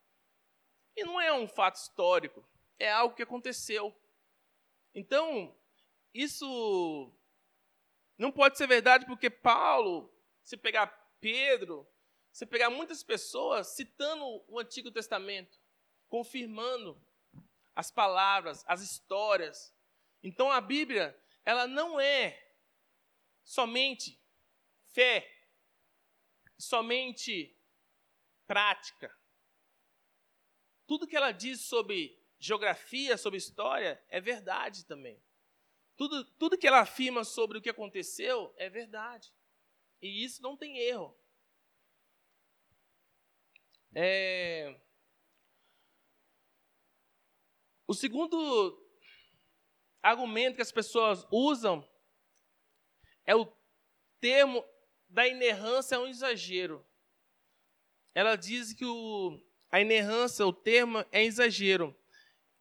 E 0.96 1.04
não 1.04 1.22
é 1.22 1.32
um 1.32 1.48
fato 1.48 1.76
histórico, 1.76 2.48
é 2.80 2.92
algo 2.92 3.16
que 3.16 3.24
aconteceu. 3.24 3.96
Então, 4.94 5.56
isso 6.14 7.14
não 8.18 8.32
pode 8.32 8.58
ser 8.58 8.66
verdade 8.66 9.06
porque 9.06 9.30
Paulo, 9.30 10.14
se 10.46 10.56
pegar 10.56 10.88
Pedro, 11.20 11.92
se 12.32 12.46
pegar 12.46 12.70
muitas 12.70 13.04
pessoas 13.04 13.70
citando 13.70 14.24
o 14.48 14.60
Antigo 14.60 14.92
Testamento, 14.92 15.60
confirmando 16.08 17.04
as 17.75 17.90
palavras, 17.90 18.64
as 18.68 18.82
histórias. 18.82 19.75
Então 20.22 20.52
a 20.52 20.62
Bíblia, 20.62 21.20
ela 21.44 21.66
não 21.66 22.00
é 22.00 22.40
somente 23.44 24.22
fé, 24.94 25.28
somente 26.60 27.60
prática. 28.46 29.18
Tudo 30.86 31.08
que 31.08 31.16
ela 31.16 31.32
diz 31.32 31.62
sobre 31.62 32.24
geografia, 32.38 33.18
sobre 33.18 33.40
história, 33.40 34.00
é 34.10 34.22
verdade 34.22 34.86
também. 34.86 35.20
Tudo, 35.98 36.24
tudo 36.34 36.58
que 36.58 36.68
ela 36.68 36.82
afirma 36.82 37.24
sobre 37.24 37.58
o 37.58 37.62
que 37.62 37.70
aconteceu 37.70 38.54
é 38.58 38.70
verdade. 38.70 39.34
E 40.02 40.24
isso 40.24 40.42
não 40.42 40.56
tem 40.56 40.78
erro. 40.78 41.18
É... 43.96 44.80
O 47.88 47.94
segundo 47.94 48.82
argumento 50.02 50.56
que 50.56 50.62
as 50.62 50.72
pessoas 50.72 51.25
usam 51.32 51.88
é 53.25 53.36
o 53.36 53.52
termo 54.20 54.64
da 55.08 55.28
inerrância 55.28 55.96
é 55.96 56.00
um 56.00 56.08
exagero. 56.08 56.86
Ela 58.14 58.36
diz 58.36 58.74
que 58.74 58.86
o, 58.86 59.40
a 59.72 59.82
inerrância, 59.82 60.46
o 60.46 60.54
termo, 60.54 61.00
é 61.12 61.24
exagero. 61.24 61.96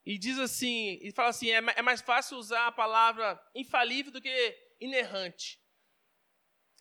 E 0.05 0.19
diz 0.19 0.39
assim, 0.39 0.99
e 1.01 1.11
fala 1.13 1.31
assim, 1.31 1.51
é, 1.51 1.57
é 1.57 1.83
mais 1.83 2.01
fácil 2.01 2.37
usar 2.37 2.67
a 2.67 2.73
palavra 2.73 3.41
infalível 3.55 4.13
do 4.13 4.21
que 4.21 4.75
inerrante. 4.81 5.64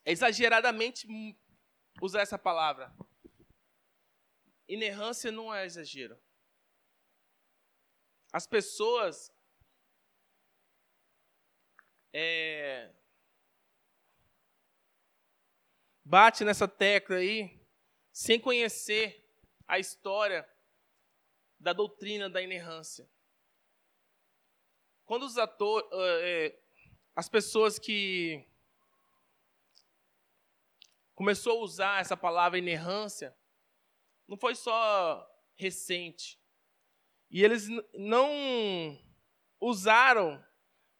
É 0.06 0.12
exageradamente 0.12 1.08
usar 2.02 2.22
essa 2.22 2.38
palavra. 2.38 2.94
Inerrância 4.68 5.32
não 5.32 5.54
é 5.54 5.66
exagero. 5.66 6.20
As 8.32 8.48
pessoas 8.48 9.32
é, 12.12 12.92
bate 16.04 16.44
nessa 16.44 16.68
tecla 16.68 17.18
aí 17.18 17.62
sem 18.12 18.40
conhecer 18.40 19.24
a 19.68 19.80
história 19.80 20.48
da 21.60 21.74
doutrina 21.74 22.30
da 22.30 22.42
inerrância. 22.42 23.10
Quando 25.06 25.24
os 25.24 25.38
atores, 25.38 25.88
é, 26.22 26.60
as 27.16 27.30
pessoas 27.30 27.80
que 27.80 28.46
começou 31.16 31.60
a 31.60 31.64
usar 31.64 32.02
essa 32.02 32.18
palavra 32.18 32.58
inerrância, 32.58 33.36
não 34.28 34.38
foi 34.38 34.56
só 34.56 35.28
recente. 35.56 36.40
E 37.30 37.44
eles 37.44 37.68
não 37.94 39.00
usaram 39.60 40.44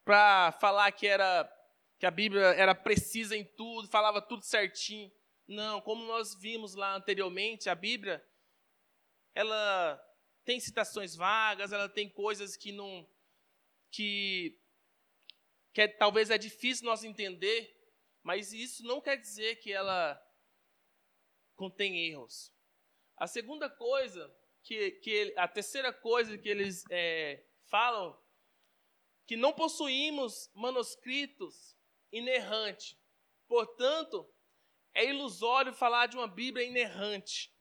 para 0.04 0.52
falar 0.54 0.92
que 0.92 1.08
era 1.08 1.50
que 2.00 2.06
a 2.06 2.12
Bíblia 2.12 2.48
era 2.56 2.76
precisa 2.76 3.36
em 3.36 3.46
tudo, 3.46 3.88
falava 3.88 4.22
tudo 4.22 4.44
certinho. 4.44 5.12
Não, 5.48 5.80
como 5.80 6.06
nós 6.06 6.36
vimos 6.36 6.76
lá 6.76 6.96
anteriormente, 6.96 7.70
a 7.70 7.76
Bíblia 7.76 8.24
ela 9.36 10.02
tem 10.44 10.60
citações 10.60 11.16
vagas, 11.16 11.72
ela 11.72 11.88
tem 11.90 12.10
coisas 12.10 12.58
que 12.58 12.72
não 12.72 13.08
que 13.92 14.60
que 15.74 15.82
é, 15.82 15.88
talvez 15.88 16.30
é 16.30 16.38
difícil 16.38 16.86
nós 16.86 17.04
entender, 17.04 17.76
mas 18.24 18.54
isso 18.54 18.84
não 18.84 19.02
quer 19.02 19.18
dizer 19.18 19.58
que 19.58 19.72
ela 19.72 20.20
contém 21.56 22.10
erros. 22.10 22.52
A 23.18 23.28
segunda 23.28 23.70
coisa 23.70 24.34
que, 24.64 24.92
que 24.92 25.34
a 25.38 25.48
terceira 25.48 25.94
coisa 25.94 26.38
que 26.38 26.50
eles 26.50 26.84
é, 26.90 27.46
falam 27.70 28.18
que 29.28 29.36
não 29.36 29.54
possuímos 29.54 30.50
manuscritos 30.54 31.78
inerrante. 32.12 32.98
Portanto, 33.48 34.28
é 34.94 35.06
ilusório 35.06 35.74
falar 35.74 36.08
de 36.08 36.18
uma 36.18 36.28
Bíblia 36.28 36.66
inerrante. 36.66 37.54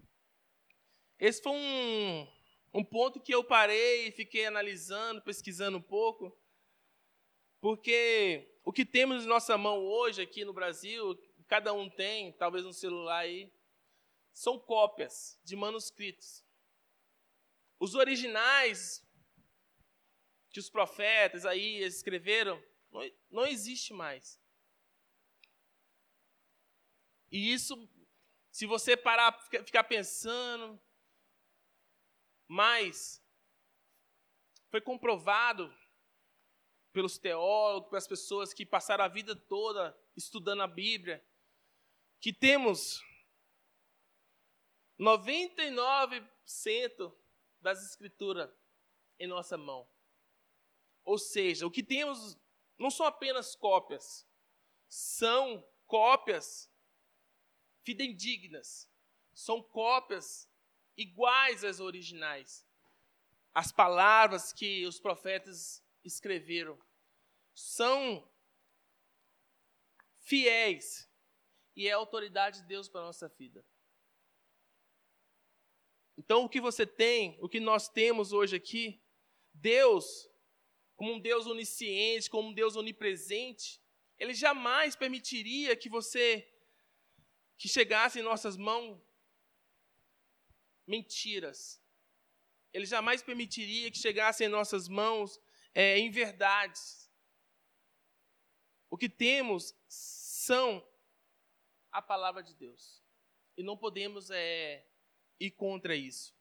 Esse 1.18 1.42
foi 1.42 1.53
um, 1.53 2.29
um 2.75 2.85
ponto 2.85 3.20
que 3.20 3.35
eu 3.35 3.44
parei 3.44 4.09
e 4.09 4.12
fiquei 4.12 4.46
analisando, 4.46 5.22
pesquisando 5.22 5.79
um 5.79 5.83
pouco, 5.83 6.37
porque 7.62 8.59
o 8.64 8.72
que 8.72 8.85
temos 8.85 9.22
em 9.22 9.29
nossa 9.29 9.57
mão 9.57 9.79
hoje 9.87 10.20
aqui 10.20 10.44
no 10.44 10.53
Brasil, 10.53 11.16
cada 11.46 11.72
um 11.72 11.88
tem, 11.88 12.33
talvez 12.33 12.66
um 12.66 12.72
celular 12.72 13.20
aí, 13.20 13.55
são 14.33 14.59
cópias 14.59 15.40
de 15.44 15.55
manuscritos. 15.55 16.44
Os 17.79 17.94
originais 17.94 19.07
que 20.51 20.59
os 20.59 20.68
profetas 20.68 21.46
aí 21.46 21.85
escreveram 21.85 22.61
não, 22.90 23.01
não 23.31 23.46
existe 23.46 23.94
mais. 23.94 24.42
E 27.31 27.53
isso, 27.53 27.88
se 28.51 28.66
você 28.66 28.96
parar, 28.96 29.40
ficar 29.64 29.85
pensando, 29.85 30.83
mas 32.48 33.25
foi 34.68 34.81
comprovado 34.81 35.72
pelos 36.92 37.18
teólogos, 37.18 37.88
pelas 37.88 38.07
pessoas 38.07 38.52
que 38.52 38.66
passaram 38.66 39.05
a 39.05 39.09
vida 39.09 39.35
toda 39.35 39.98
estudando 40.16 40.62
a 40.62 40.66
Bíblia, 40.66 41.24
que 42.20 42.33
temos 42.33 43.02
99% 44.98 47.14
das 47.61 47.85
escrituras 47.85 48.50
em 49.18 49.26
nossa 49.26 49.57
mão. 49.57 49.88
Ou 51.05 51.18
seja, 51.18 51.66
o 51.66 51.70
que 51.70 51.83
temos 51.83 52.38
não 52.78 52.90
são 52.90 53.07
apenas 53.07 53.57
cópias, 53.57 54.26
são 54.88 55.66
cópias 55.87 56.70
fidedignas, 57.83 58.88
são 59.35 59.62
cópias 59.62 60.48
iguais 60.96 61.64
às 61.64 61.81
originais. 61.81 62.66
As 63.55 63.72
palavras 63.72 64.52
que 64.52 64.87
os 64.87 65.00
profetas 65.00 65.83
escreveram 66.05 66.79
são 67.55 68.29
fiéis 70.21 71.11
e 71.77 71.88
é 71.88 71.93
a 71.93 71.97
autoridade 71.97 72.61
de 72.61 72.67
Deus 72.67 72.88
para 72.88 73.01
a 73.01 73.05
nossa 73.05 73.29
vida. 73.29 73.65
Então, 76.17 76.45
o 76.45 76.49
que 76.49 76.61
você 76.61 76.87
tem, 76.87 77.38
o 77.41 77.49
que 77.49 77.59
nós 77.59 77.88
temos 77.88 78.33
hoje 78.33 78.57
aqui, 78.57 79.03
Deus, 79.55 80.29
como 80.95 81.15
um 81.15 81.21
Deus 81.21 81.47
onisciente, 81.47 82.31
como 82.31 82.49
um 82.49 82.55
Deus 82.55 82.77
onipresente, 82.77 83.81
Ele 84.19 84.35
jamais 84.35 84.95
permitiria 84.95 85.77
que 85.77 85.88
você 85.88 86.49
que 87.57 87.69
chegasse 87.69 88.19
em 88.19 88.23
nossas 88.23 88.57
mãos 88.57 89.01
mentiras. 90.87 91.81
Ele 92.73 92.87
jamais 92.87 93.23
permitiria 93.23 93.91
que 93.91 93.99
chegasse 93.99 94.45
em 94.45 94.49
nossas 94.49 94.88
mãos 94.88 95.41
é, 95.75 95.99
em 95.99 96.11
verdades. 96.11 97.11
O 98.91 98.97
que 98.97 99.09
temos 99.09 99.75
são 99.89 100.87
a 101.91 102.03
palavra 102.03 102.43
de 102.43 102.55
Deus. 102.55 103.03
E 103.57 103.63
não 103.63 103.77
podemos 103.77 104.31
é, 104.31 104.87
ir 105.39 105.51
contra 105.51 105.95
isso. 105.95 106.35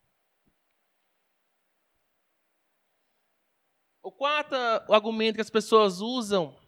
O 4.03 4.11
quarto 4.11 4.55
argumento 4.55 5.35
que 5.35 5.41
as 5.41 5.49
pessoas 5.49 6.01
usam 6.01 6.59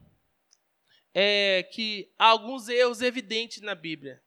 é 1.14 1.64
que 1.64 2.14
há 2.18 2.28
alguns 2.28 2.70
erros 2.70 3.02
evidentes 3.02 3.62
na 3.62 3.74
Bíblia. 3.74 4.24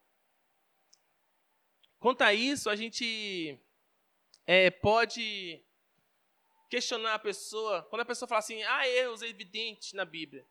Quanto 1.98 2.22
a 2.22 2.32
isso, 2.34 2.68
a 2.68 2.76
gente 2.76 3.58
é, 4.46 4.70
pode 4.70 5.65
questionar 6.68 7.14
a 7.14 7.18
pessoa, 7.18 7.82
quando 7.84 8.02
a 8.02 8.06
pessoa 8.06 8.28
fala 8.28 8.40
assim, 8.40 8.62
há 8.62 8.88
erros 8.88 9.22
evidentes 9.22 9.92
na 9.92 10.04
Bíblia. 10.04 10.46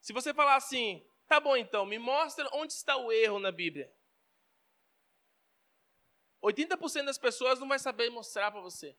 Se 0.00 0.12
você 0.12 0.32
falar 0.34 0.56
assim, 0.56 1.06
tá 1.26 1.40
bom 1.40 1.56
então, 1.56 1.84
me 1.86 1.98
mostra 1.98 2.48
onde 2.52 2.72
está 2.72 2.96
o 2.96 3.10
erro 3.12 3.38
na 3.38 3.50
Bíblia. 3.50 3.92
80% 6.42 7.04
das 7.04 7.18
pessoas 7.18 7.58
não 7.58 7.68
vai 7.68 7.78
saber 7.78 8.10
mostrar 8.10 8.50
para 8.50 8.60
você 8.60 8.96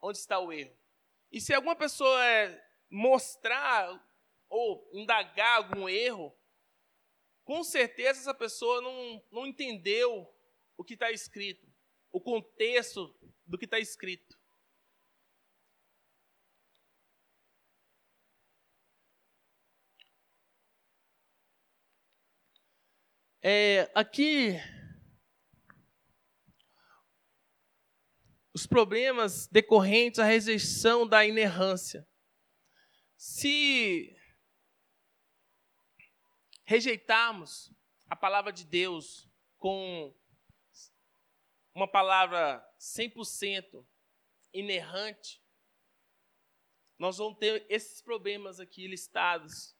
onde 0.00 0.18
está 0.18 0.38
o 0.38 0.52
erro. 0.52 0.76
E 1.30 1.40
se 1.40 1.54
alguma 1.54 1.74
pessoa 1.74 2.24
é, 2.24 2.64
mostrar 2.90 4.00
ou 4.48 4.88
indagar 4.92 5.56
algum 5.56 5.88
erro, 5.88 6.36
com 7.44 7.64
certeza 7.64 8.20
essa 8.20 8.34
pessoa 8.34 8.80
não, 8.80 9.24
não 9.30 9.46
entendeu 9.46 10.28
o 10.76 10.84
que 10.84 10.94
está 10.94 11.10
escrito, 11.10 11.66
o 12.10 12.20
contexto 12.20 13.14
do 13.46 13.56
que 13.56 13.64
está 13.64 13.78
escrito. 13.78 14.38
É, 23.44 23.90
aqui, 23.92 24.52
os 28.54 28.68
problemas 28.68 29.48
decorrentes 29.48 30.20
à 30.20 30.24
rejeição 30.24 31.04
da 31.04 31.26
inerrância. 31.26 32.08
Se 33.16 34.16
rejeitarmos 36.64 37.72
a 38.08 38.14
palavra 38.14 38.52
de 38.52 38.64
Deus 38.64 39.28
com 39.58 40.14
uma 41.74 41.88
palavra 41.88 42.64
100% 42.78 43.84
inerrante, 44.52 45.42
nós 46.96 47.18
vamos 47.18 47.40
ter 47.40 47.66
esses 47.68 48.00
problemas 48.00 48.60
aqui 48.60 48.86
listados. 48.86 49.76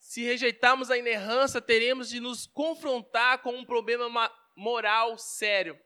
Se 0.00 0.24
rejeitarmos 0.24 0.90
a 0.90 0.96
inerrância, 0.96 1.60
teremos 1.60 2.08
de 2.08 2.18
nos 2.18 2.46
confrontar 2.46 3.42
com 3.42 3.54
um 3.54 3.64
problema 3.64 4.08
moral 4.56 5.16
sério. 5.18 5.78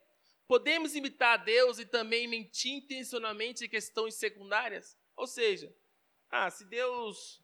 Podemos 0.46 0.94
imitar 0.94 1.34
a 1.34 1.42
Deus 1.42 1.78
e 1.78 1.84
também 1.84 2.28
mentir 2.28 2.72
intencionalmente 2.72 3.64
em 3.64 3.68
questões 3.68 4.14
secundárias? 4.14 4.96
Ou 5.16 5.26
seja, 5.26 5.74
ah, 6.30 6.48
se 6.48 6.64
Deus 6.64 7.42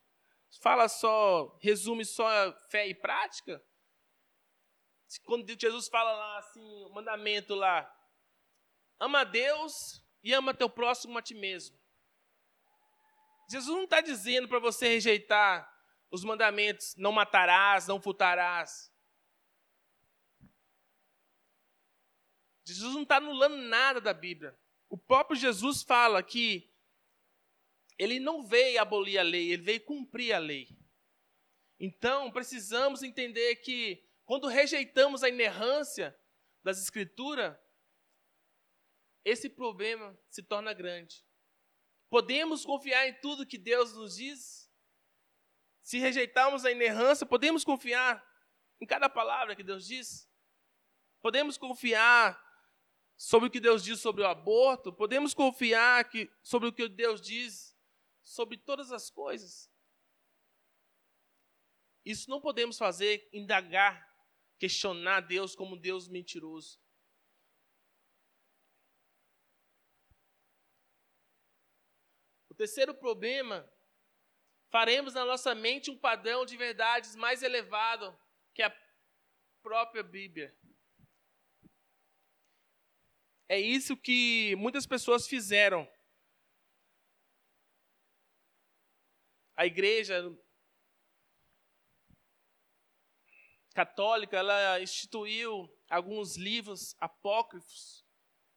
fala 0.61 0.89
só, 0.89 1.59
resume 1.61 2.05
só 2.05 2.29
fé 2.71 2.87
e 2.89 2.95
prática, 2.95 3.63
quando 5.25 5.61
Jesus 5.61 5.89
fala 5.89 6.13
lá 6.13 6.39
assim, 6.39 6.85
o 6.85 6.91
mandamento 6.91 7.55
lá, 7.55 7.93
ama 8.99 9.21
a 9.21 9.25
Deus 9.25 10.05
e 10.23 10.33
ama 10.33 10.55
teu 10.55 10.71
próximo 10.71 11.19
a 11.19 11.23
ti 11.23 11.35
mesmo. 11.35 11.79
Jesus 13.51 13.75
não 13.75 13.85
está 13.85 14.01
dizendo 14.01 14.47
para 14.47 14.61
você 14.61 14.87
rejeitar 14.87 15.70
os 16.11 16.25
mandamentos, 16.25 16.95
não 16.97 17.13
matarás, 17.13 17.87
não 17.87 18.01
furtarás. 18.01 18.93
Jesus 22.65 22.95
não 22.95 23.03
está 23.03 23.17
anulando 23.17 23.57
nada 23.57 24.01
da 24.01 24.13
Bíblia. 24.13 24.59
O 24.89 24.99
próprio 24.99 25.39
Jesus 25.39 25.83
fala 25.83 26.23
que 26.23 26.73
ele 27.99 28.19
não 28.19 28.43
veio 28.43 28.81
abolir 28.81 29.19
a 29.19 29.23
lei, 29.23 29.53
ele 29.53 29.63
veio 29.63 29.85
cumprir 29.85 30.33
a 30.33 30.39
lei. 30.39 30.69
Então, 31.79 32.31
precisamos 32.31 33.03
entender 33.03 33.57
que 33.57 34.05
quando 34.25 34.49
rejeitamos 34.49 35.23
a 35.23 35.29
inerrância 35.29 36.17
das 36.63 36.81
Escrituras, 36.81 37.57
esse 39.25 39.49
problema 39.49 40.19
se 40.29 40.43
torna 40.43 40.73
grande. 40.73 41.25
Podemos 42.09 42.65
confiar 42.65 43.09
em 43.09 43.21
tudo 43.21 43.47
que 43.47 43.59
Deus 43.59 43.95
nos 43.95 44.17
diz? 44.17 44.60
Se 45.91 45.99
rejeitarmos 45.99 46.65
a 46.65 46.71
inerrância, 46.71 47.27
podemos 47.27 47.65
confiar 47.65 48.25
em 48.81 48.87
cada 48.87 49.09
palavra 49.09 49.57
que 49.57 49.65
Deus 49.65 49.89
diz? 49.89 50.31
Podemos 51.21 51.59
confiar 51.59 52.41
sobre 53.17 53.49
o 53.49 53.51
que 53.51 53.59
Deus 53.59 53.83
diz 53.83 53.99
sobre 53.99 54.23
o 54.23 54.27
aborto? 54.29 54.93
Podemos 54.93 55.35
confiar 55.35 56.09
que, 56.09 56.31
sobre 56.45 56.69
o 56.69 56.73
que 56.73 56.89
Deus 56.89 57.21
diz 57.21 57.77
sobre 58.23 58.57
todas 58.57 58.93
as 58.93 59.11
coisas? 59.11 59.69
Isso 62.05 62.31
não 62.31 62.41
podemos 62.41 62.79
fazer, 62.79 63.29
indagar 63.33 64.09
questionar 64.61 65.23
Deus 65.23 65.57
como 65.57 65.77
Deus 65.77 66.07
mentiroso. 66.07 66.81
O 72.49 72.55
terceiro 72.55 72.95
problema, 72.95 73.69
faremos 74.71 75.15
na 75.15 75.25
nossa 75.25 75.55
mente 75.55 75.91
um 75.91 75.99
padrão 75.99 76.47
de 76.47 76.57
verdades 76.57 77.17
mais 77.17 77.43
elevado 77.43 78.17
que 78.55 78.63
a 78.63 78.75
própria 79.63 80.03
Bíblia. 80.03 80.57
É 83.49 83.59
isso 83.59 83.97
que 83.97 84.55
muitas 84.57 84.87
pessoas 84.87 85.27
fizeram. 85.27 85.91
A 89.57 89.67
igreja 89.67 90.25
católica 93.75 94.37
ela 94.37 94.81
instituiu 94.81 95.69
alguns 95.89 96.37
livros 96.37 96.95
apócrifos 97.01 98.05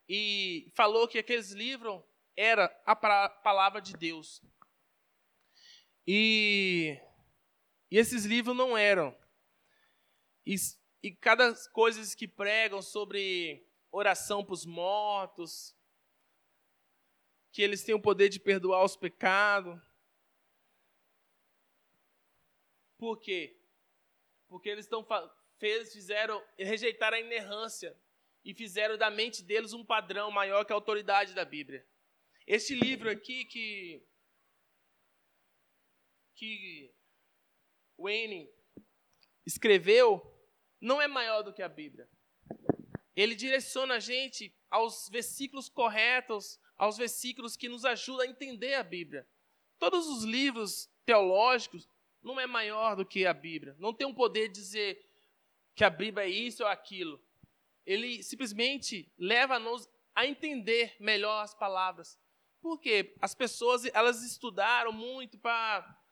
e 0.08 0.72
falou 0.76 1.08
que 1.08 1.18
aqueles 1.18 1.52
livros 1.52 2.04
era 2.36 2.66
a 2.86 2.96
palavra 2.96 3.82
de 3.82 3.94
Deus. 3.94 4.42
E, 6.06 7.00
e 7.90 7.98
esses 7.98 8.26
livros 8.26 8.56
não 8.56 8.78
eram. 8.78 9.16
E, 10.46 10.56
e 11.02 11.12
cada 11.12 11.54
coisa 11.72 12.16
que 12.16 12.28
pregam 12.28 12.82
sobre 12.82 13.66
oração 13.92 14.44
para 14.44 14.54
os 14.54 14.66
mortos, 14.66 15.76
que 17.52 17.62
eles 17.62 17.84
têm 17.84 17.96
o 17.96 18.02
poder 18.02 18.30
de 18.30 18.40
perdoar 18.40 18.84
os 18.84 18.96
pecados. 18.96 19.80
Por 22.98 23.20
quê? 23.20 23.60
porque 24.54 24.70
eles 24.70 24.86
estão 24.86 25.04
fez, 25.58 25.92
fizeram 25.92 26.40
rejeitar 26.56 27.12
a 27.12 27.20
inerrância 27.20 28.00
e 28.46 28.54
fizeram 28.54 29.00
da 29.00 29.10
mente 29.10 29.42
deles 29.42 29.74
um 29.74 29.84
padrão 29.84 30.30
maior 30.30 30.64
que 30.64 30.72
a 30.72 30.76
autoridade 30.76 31.34
da 31.34 31.44
Bíblia. 31.44 31.84
Este 32.46 32.76
livro 32.76 33.10
aqui 33.10 33.46
que 33.46 34.06
que 36.36 36.94
Wayne 37.98 38.50
escreveu 39.46 40.22
não 40.80 41.02
é 41.02 41.08
maior 41.08 41.42
do 41.44 41.54
que 41.54 41.62
a 41.62 41.70
Bíblia. 41.70 42.10
Ele 43.16 43.36
direciona 43.36 43.96
a 43.96 44.00
gente 44.00 44.56
aos 44.70 45.08
versículos 45.10 45.70
corretos, 45.70 46.60
aos 46.76 46.98
versículos 46.98 47.56
que 47.56 47.70
nos 47.70 47.86
ajudam 47.86 48.26
a 48.26 48.30
entender 48.30 48.74
a 48.74 48.84
Bíblia. 48.84 49.28
Todos 49.78 50.08
os 50.08 50.24
livros 50.24 50.90
teológicos 51.06 51.88
não 52.22 52.40
é 52.40 52.48
maior 52.48 52.96
do 52.96 53.06
que 53.06 53.26
a 53.26 53.34
Bíblia. 53.34 53.76
Não 53.78 53.94
tem 53.94 54.08
um 54.08 54.14
poder 54.14 54.48
de 54.48 54.56
dizer 54.56 55.06
que 55.76 55.84
a 55.84 55.90
Bíblia 55.90 56.26
é 56.26 56.30
isso 56.30 56.64
ou 56.64 56.70
aquilo. 56.70 57.22
Ele 57.86 58.24
simplesmente 58.24 59.12
leva-nos 59.18 59.88
a 60.16 60.26
entender 60.26 60.96
melhor 61.00 61.44
as 61.44 61.54
palavras. 61.54 62.18
Porque 62.62 63.14
as 63.22 63.36
pessoas 63.36 63.86
elas 63.94 64.24
estudaram 64.24 64.92
muito 64.92 65.38
para 65.38 66.03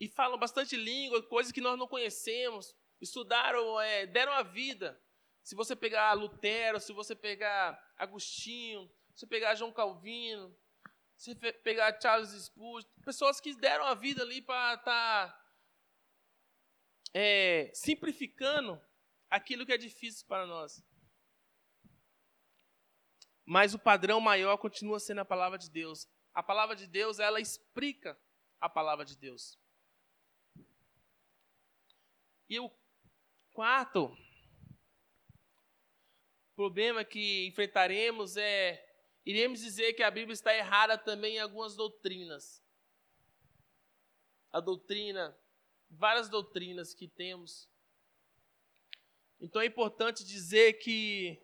e 0.00 0.08
falam 0.08 0.38
bastante 0.38 0.76
língua, 0.76 1.22
coisas 1.22 1.52
que 1.52 1.60
nós 1.60 1.78
não 1.78 1.86
conhecemos. 1.86 2.74
Estudaram, 3.00 3.78
é, 3.80 4.06
deram 4.06 4.32
a 4.32 4.42
vida. 4.42 5.00
Se 5.42 5.54
você 5.54 5.76
pegar 5.76 6.12
Lutero, 6.14 6.80
se 6.80 6.92
você 6.92 7.14
pegar 7.14 7.78
Agostinho, 7.98 8.90
se 9.14 9.20
você 9.20 9.26
pegar 9.26 9.54
João 9.54 9.72
Calvino, 9.72 10.56
se 11.16 11.34
pegar 11.34 12.00
Charles 12.00 12.30
Spurgeon, 12.30 12.88
pessoas 13.04 13.40
que 13.40 13.54
deram 13.54 13.84
a 13.84 13.94
vida 13.94 14.22
ali 14.22 14.40
para 14.40 14.74
estar 14.74 15.28
tá, 15.28 15.46
é, 17.12 17.70
simplificando 17.74 18.80
aquilo 19.28 19.66
que 19.66 19.72
é 19.72 19.78
difícil 19.78 20.26
para 20.26 20.46
nós. 20.46 20.82
Mas 23.44 23.74
o 23.74 23.78
padrão 23.78 24.20
maior 24.20 24.56
continua 24.56 24.98
sendo 24.98 25.20
a 25.20 25.24
palavra 25.24 25.58
de 25.58 25.68
Deus. 25.68 26.08
A 26.32 26.42
palavra 26.42 26.76
de 26.76 26.86
Deus, 26.86 27.18
ela 27.18 27.40
explica 27.40 28.18
a 28.60 28.68
palavra 28.68 29.04
de 29.04 29.16
Deus. 29.16 29.58
E 32.50 32.58
o 32.58 32.68
quarto 33.52 34.12
problema 36.56 37.04
que 37.04 37.46
enfrentaremos 37.46 38.36
é 38.36 38.84
iremos 39.24 39.60
dizer 39.60 39.92
que 39.92 40.02
a 40.02 40.10
Bíblia 40.10 40.34
está 40.34 40.52
errada 40.52 40.98
também 40.98 41.36
em 41.36 41.38
algumas 41.38 41.76
doutrinas. 41.76 42.60
A 44.50 44.58
doutrina, 44.58 45.38
várias 45.88 46.28
doutrinas 46.28 46.92
que 46.92 47.06
temos. 47.06 47.70
Então 49.40 49.62
é 49.62 49.66
importante 49.66 50.24
dizer 50.24 50.72
que 50.74 51.40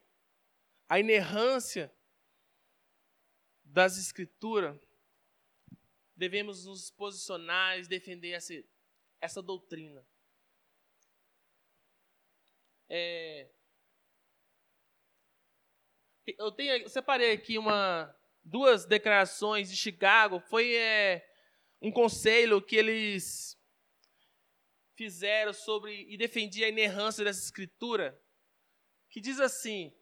a 0.88 0.98
inerrância 0.98 1.94
das 3.64 3.96
Escrituras, 3.96 4.76
devemos 6.16 6.64
nos 6.64 6.90
posicionar 6.90 7.78
e 7.78 7.86
defender 7.86 8.30
essa, 8.30 8.54
essa 9.20 9.40
doutrina. 9.40 10.04
É, 12.88 13.48
eu 16.38 16.50
tenho, 16.52 16.72
eu 16.72 16.88
separei 16.88 17.32
aqui 17.32 17.58
uma, 17.58 18.14
duas 18.44 18.84
declarações 18.84 19.70
de 19.70 19.76
Chicago. 19.76 20.40
Foi 20.40 20.74
é, 20.74 21.24
um 21.80 21.92
conselho 21.92 22.60
que 22.60 22.76
eles 22.76 23.56
fizeram 24.96 25.52
sobre 25.52 26.06
e 26.08 26.16
defendia 26.16 26.66
a 26.66 26.70
inerrância 26.70 27.24
dessa 27.24 27.44
escritura, 27.44 28.18
que 29.10 29.20
diz 29.20 29.38
assim: 29.40 29.92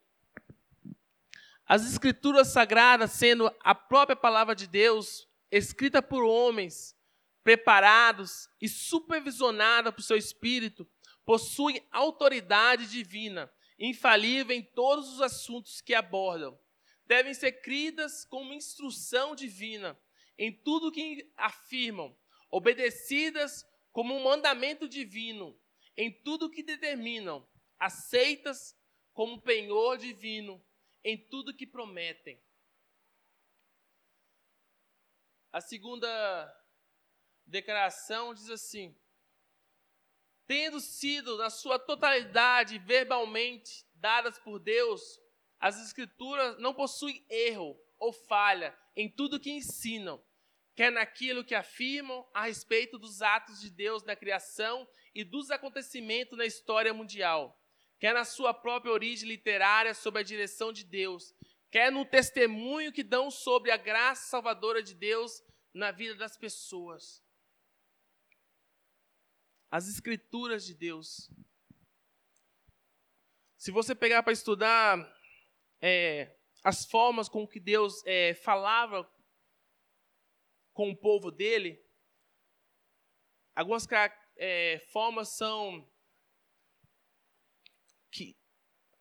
as 1.67 1.85
escrituras 1.87 2.49
sagradas, 2.49 3.13
sendo 3.13 3.53
a 3.61 3.75
própria 3.75 4.17
palavra 4.17 4.55
de 4.55 4.67
Deus, 4.67 5.29
escrita 5.51 6.01
por 6.01 6.23
homens, 6.23 6.97
preparados 7.43 8.49
e 8.61 8.69
supervisionada 8.69 9.93
por 9.93 10.03
seu 10.03 10.17
espírito, 10.17 10.89
possuem 11.25 11.87
autoridade 11.91 12.87
divina, 12.87 13.53
infalível 13.79 14.57
em 14.57 14.63
todos 14.63 15.09
os 15.13 15.21
assuntos 15.21 15.81
que 15.81 15.95
abordam. 15.95 16.59
Devem 17.07 17.35
ser 17.35 17.61
cridas 17.63 18.25
como 18.25 18.53
instrução 18.53 19.35
divina 19.35 19.99
em 20.39 20.53
tudo 20.53 20.93
que 20.93 21.31
afirmam, 21.37 22.17
obedecidas 22.51 23.65
como 23.93 24.15
um 24.15 24.25
mandamento 24.25 24.89
divino 24.89 25.59
em 25.97 26.11
tudo 26.23 26.51
que 26.51 26.63
determinam, 26.63 27.47
aceitas 27.79 28.77
como 29.13 29.41
penhor 29.41 29.97
divino 29.97 30.65
em 31.05 31.17
tudo 31.17 31.55
que 31.55 31.67
prometem. 31.67 32.43
A 35.53 35.61
segunda 35.61 36.65
declaração 37.47 38.35
diz 38.35 38.51
assim: 38.51 38.97
tendo 40.47 40.81
sido 40.81 41.37
na 41.37 41.51
sua 41.51 41.79
totalidade 41.79 42.79
verbalmente 42.79 43.85
dadas 43.95 44.39
por 44.39 44.59
Deus, 44.59 45.21
as 45.59 45.83
Escrituras 45.83 46.59
não 46.59 46.75
possuem 46.75 47.25
erro 47.31 47.79
ou 47.99 48.13
falha 48.13 48.77
em 48.95 49.09
tudo 49.09 49.41
que 49.41 49.51
ensinam, 49.51 50.23
quer 50.75 50.93
naquilo 50.93 51.45
que 51.45 51.55
afirmam 51.55 52.29
a 52.35 52.45
respeito 52.47 52.99
dos 52.99 53.23
atos 53.23 53.61
de 53.61 53.71
Deus 53.71 54.05
na 54.05 54.15
criação 54.15 54.87
e 55.15 55.25
dos 55.25 55.51
acontecimentos 55.51 56.37
na 56.37 56.45
história 56.45 56.93
mundial, 56.93 57.59
quer 57.99 58.13
na 58.13 58.25
sua 58.25 58.53
própria 58.53 58.93
origem 58.93 59.29
literária 59.29 59.95
sob 59.95 60.19
a 60.19 60.23
direção 60.23 60.73
de 60.73 60.85
Deus, 60.85 61.35
quer 61.71 61.91
no 61.91 62.05
testemunho 62.05 62.93
que 62.93 63.03
dão 63.03 63.31
sobre 63.31 63.71
a 63.71 63.77
graça 63.77 64.29
salvadora 64.29 64.83
de 64.83 64.95
Deus 64.95 65.43
na 65.73 65.91
vida 65.91 66.15
das 66.15 66.37
pessoas. 66.37 67.24
As 69.75 69.89
escrituras 69.89 70.65
de 70.65 70.73
Deus. 70.73 71.29
Se 73.59 73.73
você 73.73 73.93
pegar 73.93 74.23
para 74.23 74.33
estudar 74.33 74.97
é, 75.81 76.33
as 76.63 76.87
formas 76.87 77.29
com 77.29 77.45
que 77.45 77.59
Deus 77.59 78.01
é, 78.07 78.35
falava 78.35 79.05
com 80.73 80.91
o 80.91 80.97
povo 80.97 81.33
dele, 81.33 81.85
algumas 83.53 83.85
é, 84.37 84.79
formas 84.93 85.31
são 85.31 85.91
que 88.13 88.39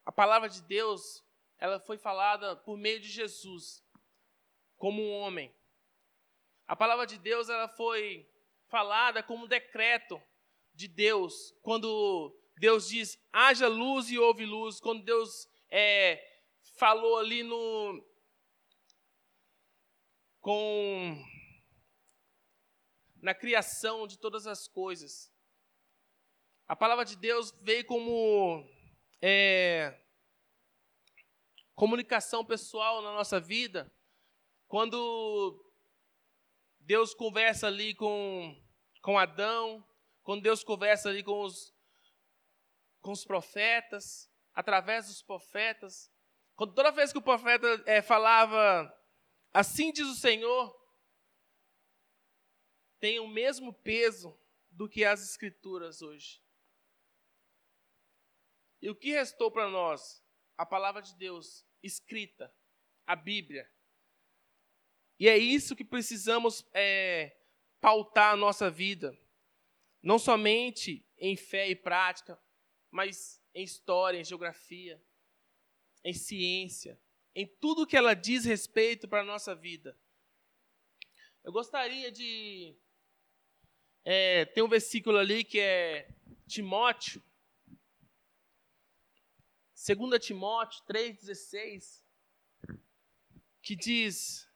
a 0.03 0.12
palavra 0.12 0.49
de 0.49 0.63
Deus 0.63 1.23
ela 1.59 1.79
foi 1.79 1.99
falada 1.99 2.55
por 2.55 2.79
meio 2.79 2.99
de 2.99 3.09
Jesus 3.09 3.86
como 4.75 5.03
um 5.03 5.12
homem. 5.19 5.55
A 6.65 6.75
palavra 6.75 7.05
de 7.05 7.19
Deus 7.19 7.47
ela 7.47 7.69
foi 7.69 8.27
falada 8.69 9.21
como 9.21 9.45
um 9.45 9.47
decreto 9.47 10.19
de 10.73 10.88
Deus 10.88 11.53
quando 11.62 12.36
Deus 12.57 12.88
diz 12.88 13.17
haja 13.31 13.67
luz 13.67 14.09
e 14.09 14.17
houve 14.17 14.45
luz. 14.45 14.79
Quando 14.79 15.03
Deus 15.03 15.47
é, 15.69 16.21
falou 16.77 17.17
ali 17.17 17.43
no 17.43 18.03
com 20.39 21.23
na 23.21 23.33
criação 23.33 24.05
de 24.05 24.17
todas 24.17 24.45
as 24.45 24.67
coisas. 24.67 25.31
A 26.67 26.75
palavra 26.75 27.05
de 27.05 27.15
Deus 27.15 27.51
veio 27.62 27.86
como 27.86 28.67
é, 29.21 29.97
comunicação 31.75 32.43
pessoal 32.45 33.01
na 33.01 33.13
nossa 33.13 33.39
vida. 33.39 33.91
Quando 34.67 35.63
Deus 36.79 37.13
conversa 37.13 37.67
ali 37.67 37.95
com, 37.95 38.62
com 39.01 39.17
Adão, 39.17 39.86
quando 40.23 40.41
Deus 40.41 40.63
conversa 40.63 41.09
ali 41.09 41.23
com 41.23 41.41
os, 41.41 41.73
com 43.01 43.12
os 43.12 43.25
profetas, 43.25 44.31
através 44.53 45.07
dos 45.07 45.21
profetas. 45.21 46.12
Quando 46.55 46.73
toda 46.73 46.91
vez 46.91 47.12
que 47.12 47.17
o 47.17 47.21
profeta 47.21 47.67
é, 47.86 48.01
falava, 48.01 48.91
assim 49.53 49.91
diz 49.91 50.07
o 50.07 50.15
Senhor, 50.15 50.73
tem 52.99 53.19
o 53.19 53.27
mesmo 53.27 53.73
peso 53.73 54.38
do 54.71 54.88
que 54.88 55.03
as 55.03 55.21
Escrituras 55.21 56.01
hoje. 56.01 56.41
E 58.81 58.89
o 58.89 58.95
que 58.95 59.12
restou 59.12 59.51
para 59.51 59.69
nós? 59.69 60.23
A 60.57 60.65
palavra 60.65 61.01
de 61.01 61.15
Deus 61.15 61.65
escrita, 61.81 62.53
a 63.05 63.15
Bíblia. 63.15 63.69
E 65.19 65.27
é 65.27 65.38
isso 65.38 65.75
que 65.75 65.83
precisamos 65.83 66.65
é, 66.73 67.36
pautar 67.79 68.33
a 68.33 68.38
nossa 68.38 68.69
vida. 68.69 69.17
Não 70.03 70.19
somente 70.19 71.03
em 71.17 71.35
fé 71.35 71.69
e 71.69 71.75
prática, 71.75 72.39
mas 72.91 73.41
em 73.55 73.63
história, 73.63 74.19
em 74.19 74.23
geografia, 74.23 75.01
em 76.03 76.13
ciência, 76.13 76.99
em 77.33 77.47
tudo 77.47 77.87
que 77.87 77.97
ela 77.97 78.13
diz 78.13 78.45
respeito 78.45 79.07
para 79.07 79.21
a 79.21 79.25
nossa 79.25 79.55
vida. 79.55 79.97
Eu 81.43 81.51
gostaria 81.51 82.11
de 82.11 82.75
é, 84.05 84.43
tem 84.45 84.61
um 84.61 84.67
versículo 84.67 85.17
ali 85.17 85.45
que 85.45 85.59
é 85.59 86.09
Timóteo, 86.45 87.23
2 89.75 90.25
Timóteo 90.25 90.83
3,16, 90.85 92.03
que 93.61 93.75
diz: 93.75 94.49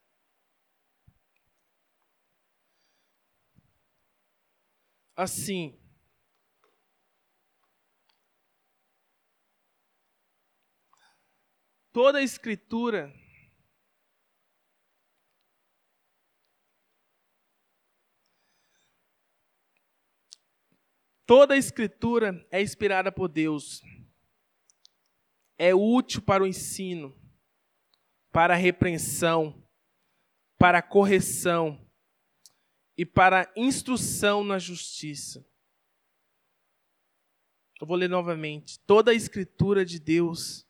assim. 5.17 5.75
Toda 11.91 12.19
a 12.19 12.21
escritura 12.21 13.11
Toda 21.25 21.55
a 21.55 21.57
escritura 21.57 22.47
é 22.49 22.61
inspirada 22.61 23.11
por 23.11 23.27
Deus. 23.27 23.81
É 25.57 25.75
útil 25.75 26.21
para 26.21 26.41
o 26.41 26.47
ensino, 26.47 27.13
para 28.31 28.53
a 28.53 28.57
repreensão, 28.57 29.61
para 30.57 30.77
a 30.77 30.81
correção 30.81 31.86
e 32.97 33.05
para 33.05 33.51
instrução 33.55 34.43
na 34.43 34.57
justiça. 34.57 35.45
Eu 37.79 37.85
vou 37.85 37.95
ler 37.95 38.09
novamente. 38.09 38.79
Toda 38.79 39.11
a 39.11 39.13
escritura 39.13 39.85
de 39.85 39.99
Deus, 39.99 40.65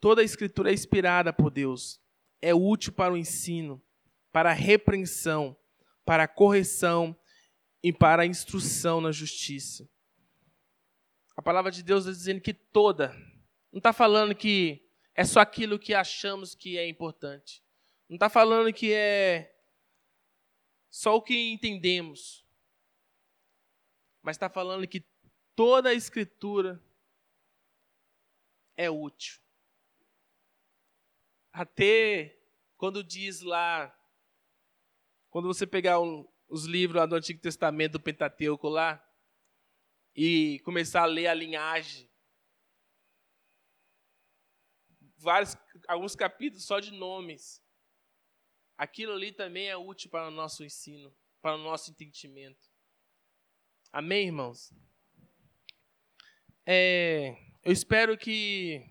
toda 0.00 0.20
a 0.20 0.24
escritura 0.24 0.70
é 0.70 0.74
inspirada 0.74 1.32
por 1.32 1.50
Deus. 1.50 2.00
É 2.42 2.52
útil 2.52 2.92
para 2.92 3.14
o 3.14 3.16
ensino, 3.16 3.80
para 4.32 4.50
a 4.50 4.54
repreensão, 4.54 5.56
para 6.04 6.24
a 6.24 6.28
correção 6.28 7.16
e 7.82 7.92
para 7.92 8.22
a 8.22 8.26
instrução 8.26 9.00
na 9.00 9.12
justiça. 9.12 9.88
A 11.36 11.42
palavra 11.42 11.70
de 11.70 11.82
Deus 11.82 12.04
está 12.04 12.12
dizendo 12.12 12.40
que 12.40 12.52
toda, 12.52 13.14
não 13.70 13.78
está 13.78 13.92
falando 13.92 14.34
que 14.34 14.88
é 15.14 15.24
só 15.24 15.38
aquilo 15.38 15.78
que 15.78 15.94
achamos 15.94 16.54
que 16.54 16.76
é 16.76 16.88
importante. 16.88 17.62
Não 18.08 18.16
está 18.16 18.28
falando 18.28 18.72
que 18.72 18.92
é 18.92 19.55
só 20.96 21.14
o 21.14 21.20
que 21.20 21.52
entendemos. 21.52 22.42
Mas 24.22 24.36
está 24.36 24.48
falando 24.48 24.88
que 24.88 25.04
toda 25.54 25.90
a 25.90 25.94
Escritura 25.94 26.82
é 28.74 28.88
útil. 28.88 29.38
Até 31.52 32.40
quando 32.78 33.04
diz 33.04 33.42
lá, 33.42 33.94
quando 35.28 35.46
você 35.46 35.66
pegar 35.66 36.00
um, 36.00 36.26
os 36.48 36.64
livros 36.64 36.98
lá 36.98 37.04
do 37.04 37.14
Antigo 37.14 37.42
Testamento, 37.42 37.92
do 37.92 38.00
Pentateuco 38.00 38.66
lá, 38.66 39.06
e 40.14 40.60
começar 40.60 41.02
a 41.02 41.06
ler 41.06 41.26
a 41.26 41.34
linhagem. 41.34 42.10
Vários, 45.18 45.58
alguns 45.86 46.16
capítulos 46.16 46.64
só 46.64 46.80
de 46.80 46.90
nomes. 46.90 47.62
Aquilo 48.76 49.12
ali 49.12 49.32
também 49.32 49.68
é 49.68 49.76
útil 49.76 50.10
para 50.10 50.28
o 50.28 50.30
nosso 50.30 50.62
ensino, 50.64 51.14
para 51.40 51.54
o 51.54 51.58
nosso 51.58 51.90
entendimento. 51.90 52.70
Amém, 53.92 54.26
irmãos? 54.26 54.72
É, 56.66 57.36
eu 57.64 57.72
espero 57.72 58.18
que, 58.18 58.84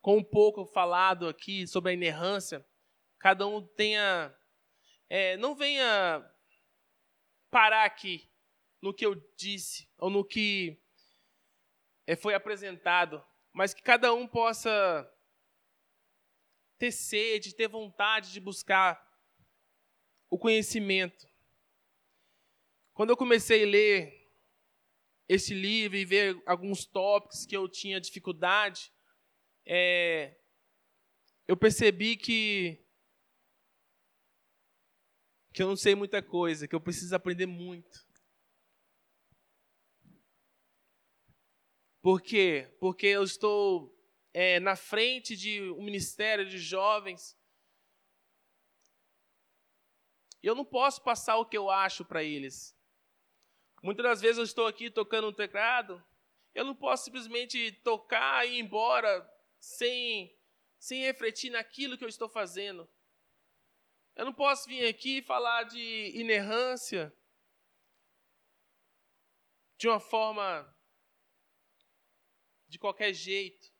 com 0.00 0.18
um 0.18 0.24
pouco 0.24 0.66
falado 0.66 1.28
aqui 1.28 1.66
sobre 1.66 1.92
a 1.92 1.94
inerrância, 1.94 2.66
cada 3.18 3.46
um 3.46 3.66
tenha. 3.66 4.36
É, 5.08 5.36
não 5.36 5.54
venha 5.54 6.28
parar 7.50 7.84
aqui 7.84 8.28
no 8.80 8.92
que 8.92 9.06
eu 9.06 9.14
disse 9.36 9.88
ou 9.96 10.10
no 10.10 10.24
que 10.24 10.82
eh, 12.06 12.16
foi 12.16 12.34
apresentado, 12.34 13.24
mas 13.52 13.72
que 13.72 13.82
cada 13.82 14.12
um 14.12 14.26
possa 14.26 15.08
ter 16.82 16.90
sede, 16.90 17.54
ter 17.54 17.68
vontade 17.68 18.32
de 18.32 18.40
buscar 18.40 19.00
o 20.28 20.36
conhecimento. 20.36 21.28
Quando 22.92 23.10
eu 23.10 23.16
comecei 23.16 23.62
a 23.62 23.66
ler 23.68 24.28
esse 25.28 25.54
livro 25.54 25.96
e 25.96 26.04
ver 26.04 26.42
alguns 26.44 26.84
tópicos 26.84 27.46
que 27.46 27.56
eu 27.56 27.68
tinha 27.68 28.00
dificuldade, 28.00 28.92
é, 29.64 30.36
eu 31.46 31.56
percebi 31.56 32.16
que 32.16 32.84
que 35.54 35.62
eu 35.62 35.68
não 35.68 35.76
sei 35.76 35.94
muita 35.94 36.20
coisa, 36.20 36.66
que 36.66 36.74
eu 36.74 36.80
preciso 36.80 37.14
aprender 37.14 37.46
muito. 37.46 38.04
Por 42.00 42.20
quê? 42.20 42.74
Porque 42.80 43.06
eu 43.06 43.22
estou 43.22 43.91
é, 44.32 44.58
na 44.60 44.76
frente 44.76 45.36
de 45.36 45.60
um 45.72 45.82
ministério 45.82 46.48
de 46.48 46.58
jovens. 46.58 47.38
E 50.42 50.46
eu 50.46 50.54
não 50.54 50.64
posso 50.64 51.02
passar 51.02 51.36
o 51.36 51.46
que 51.46 51.56
eu 51.56 51.70
acho 51.70 52.04
para 52.04 52.22
eles. 52.22 52.76
Muitas 53.82 54.04
das 54.04 54.20
vezes 54.20 54.38
eu 54.38 54.44
estou 54.44 54.66
aqui 54.66 54.90
tocando 54.90 55.28
um 55.28 55.32
teclado, 55.32 56.02
eu 56.54 56.64
não 56.64 56.74
posso 56.74 57.04
simplesmente 57.04 57.72
tocar 57.82 58.46
e 58.46 58.54
ir 58.54 58.60
embora 58.60 59.28
sem, 59.58 60.36
sem 60.78 61.02
refletir 61.02 61.50
naquilo 61.50 61.96
que 61.96 62.04
eu 62.04 62.08
estou 62.08 62.28
fazendo. 62.28 62.88
Eu 64.14 64.24
não 64.24 64.32
posso 64.32 64.68
vir 64.68 64.86
aqui 64.86 65.22
falar 65.22 65.64
de 65.64 66.12
inerrância 66.14 67.12
de 69.78 69.88
uma 69.88 69.98
forma 69.98 70.76
de 72.68 72.78
qualquer 72.78 73.12
jeito. 73.12 73.71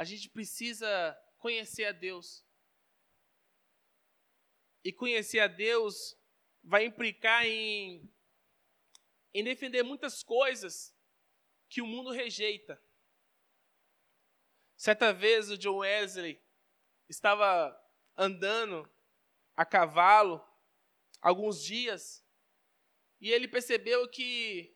A 0.00 0.04
gente 0.04 0.30
precisa 0.30 0.88
conhecer 1.36 1.84
a 1.84 1.92
Deus. 1.92 2.42
E 4.82 4.90
conhecer 4.94 5.40
a 5.40 5.46
Deus 5.46 6.18
vai 6.62 6.86
implicar 6.86 7.44
em, 7.44 8.10
em 9.34 9.44
defender 9.44 9.82
muitas 9.82 10.22
coisas 10.22 10.96
que 11.68 11.82
o 11.82 11.86
mundo 11.86 12.12
rejeita. 12.12 12.82
Certa 14.74 15.12
vez 15.12 15.50
o 15.50 15.58
John 15.58 15.80
Wesley 15.80 16.42
estava 17.06 17.78
andando 18.16 18.90
a 19.54 19.66
cavalo 19.66 20.42
alguns 21.20 21.62
dias 21.62 22.26
e 23.20 23.30
ele 23.30 23.46
percebeu 23.46 24.08
que 24.08 24.74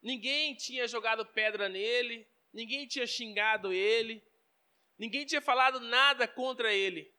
ninguém 0.00 0.54
tinha 0.54 0.86
jogado 0.86 1.26
pedra 1.26 1.68
nele, 1.68 2.31
ninguém 2.52 2.86
tinha 2.86 3.06
xingado 3.06 3.72
ele, 3.72 4.22
ninguém 4.98 5.24
tinha 5.24 5.40
falado 5.40 5.80
nada 5.80 6.28
contra 6.28 6.72
ele. 6.72 7.12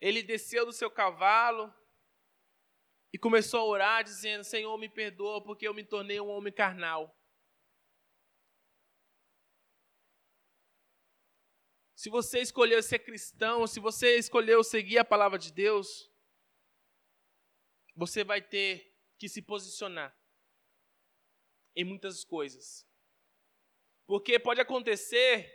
Ele 0.00 0.22
desceu 0.22 0.66
do 0.66 0.72
seu 0.72 0.90
cavalo 0.90 1.72
e 3.12 3.18
começou 3.18 3.60
a 3.60 3.64
orar, 3.64 4.04
dizendo: 4.04 4.42
Senhor, 4.42 4.76
me 4.78 4.88
perdoa 4.88 5.42
porque 5.42 5.68
eu 5.68 5.74
me 5.74 5.84
tornei 5.84 6.20
um 6.20 6.28
homem 6.28 6.52
carnal. 6.52 7.16
Se 11.94 12.10
você 12.10 12.40
escolheu 12.40 12.82
ser 12.82 12.98
cristão, 12.98 13.64
se 13.64 13.78
você 13.78 14.16
escolheu 14.16 14.64
seguir 14.64 14.98
a 14.98 15.04
palavra 15.04 15.38
de 15.38 15.52
Deus, 15.52 16.10
você 17.94 18.24
vai 18.24 18.42
ter 18.42 18.92
que 19.16 19.28
se 19.28 19.40
posicionar 19.40 20.12
em 21.76 21.84
muitas 21.84 22.24
coisas. 22.24 22.84
Porque 24.06 24.38
pode 24.38 24.60
acontecer. 24.60 25.50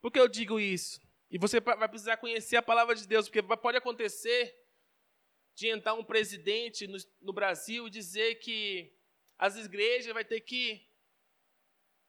Por 0.00 0.10
que 0.10 0.18
eu 0.18 0.28
digo 0.28 0.58
isso? 0.58 1.00
E 1.30 1.38
você 1.38 1.60
vai 1.60 1.88
precisar 1.88 2.16
conhecer 2.16 2.56
a 2.56 2.62
palavra 2.62 2.94
de 2.94 3.06
Deus, 3.06 3.28
porque 3.28 3.42
pode 3.42 3.76
acontecer 3.76 4.56
de 5.54 5.68
entrar 5.68 5.94
um 5.94 6.04
presidente 6.04 6.86
no, 6.86 6.98
no 7.20 7.32
Brasil 7.32 7.86
e 7.86 7.90
dizer 7.90 8.36
que 8.36 8.92
as 9.38 9.56
igrejas 9.56 10.12
vai 10.12 10.24
ter 10.24 10.40
que 10.40 10.88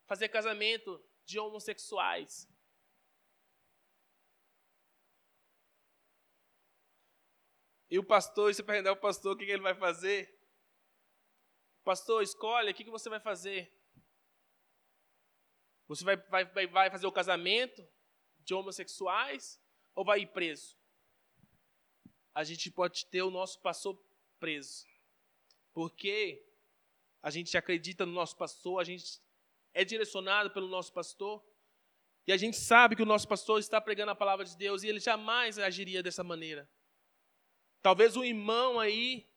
fazer 0.07 0.29
casamento 0.29 1.03
de 1.25 1.39
homossexuais. 1.39 2.49
E 7.89 7.99
o 7.99 8.03
pastor, 8.03 8.53
você 8.53 8.63
perguntar 8.63 8.91
ao 8.91 8.95
pastor 8.95 9.33
o 9.33 9.37
que, 9.37 9.43
ele 9.43 9.61
vai 9.61 9.75
fazer. 9.75 10.33
Pastor, 11.83 12.23
escolhe 12.23 12.71
o 12.71 12.73
que 12.73 12.89
você 12.89 13.09
vai 13.09 13.19
fazer. 13.19 13.69
Você 15.91 16.05
vai, 16.05 16.15
vai, 16.45 16.67
vai 16.67 16.89
fazer 16.89 17.05
o 17.05 17.11
casamento 17.11 17.85
de 18.39 18.53
homossexuais 18.53 19.61
ou 19.93 20.05
vai 20.05 20.21
ir 20.21 20.27
preso? 20.27 20.77
A 22.33 22.45
gente 22.45 22.71
pode 22.71 23.05
ter 23.07 23.21
o 23.23 23.29
nosso 23.29 23.59
pastor 23.59 24.01
preso. 24.39 24.87
Porque 25.73 26.47
a 27.21 27.29
gente 27.29 27.57
acredita 27.57 28.05
no 28.05 28.13
nosso 28.13 28.37
pastor, 28.37 28.79
a 28.79 28.85
gente 28.85 29.21
é 29.73 29.83
direcionado 29.83 30.49
pelo 30.51 30.69
nosso 30.69 30.93
pastor. 30.93 31.43
E 32.25 32.31
a 32.31 32.37
gente 32.37 32.55
sabe 32.55 32.95
que 32.95 33.03
o 33.03 33.05
nosso 33.05 33.27
pastor 33.27 33.59
está 33.59 33.81
pregando 33.81 34.11
a 34.11 34.15
palavra 34.15 34.45
de 34.45 34.55
Deus 34.55 34.83
e 34.83 34.87
ele 34.87 35.01
jamais 35.01 35.59
agiria 35.59 36.01
dessa 36.01 36.23
maneira. 36.23 36.71
Talvez 37.81 38.15
um 38.15 38.23
irmão 38.23 38.79
aí 38.79 39.29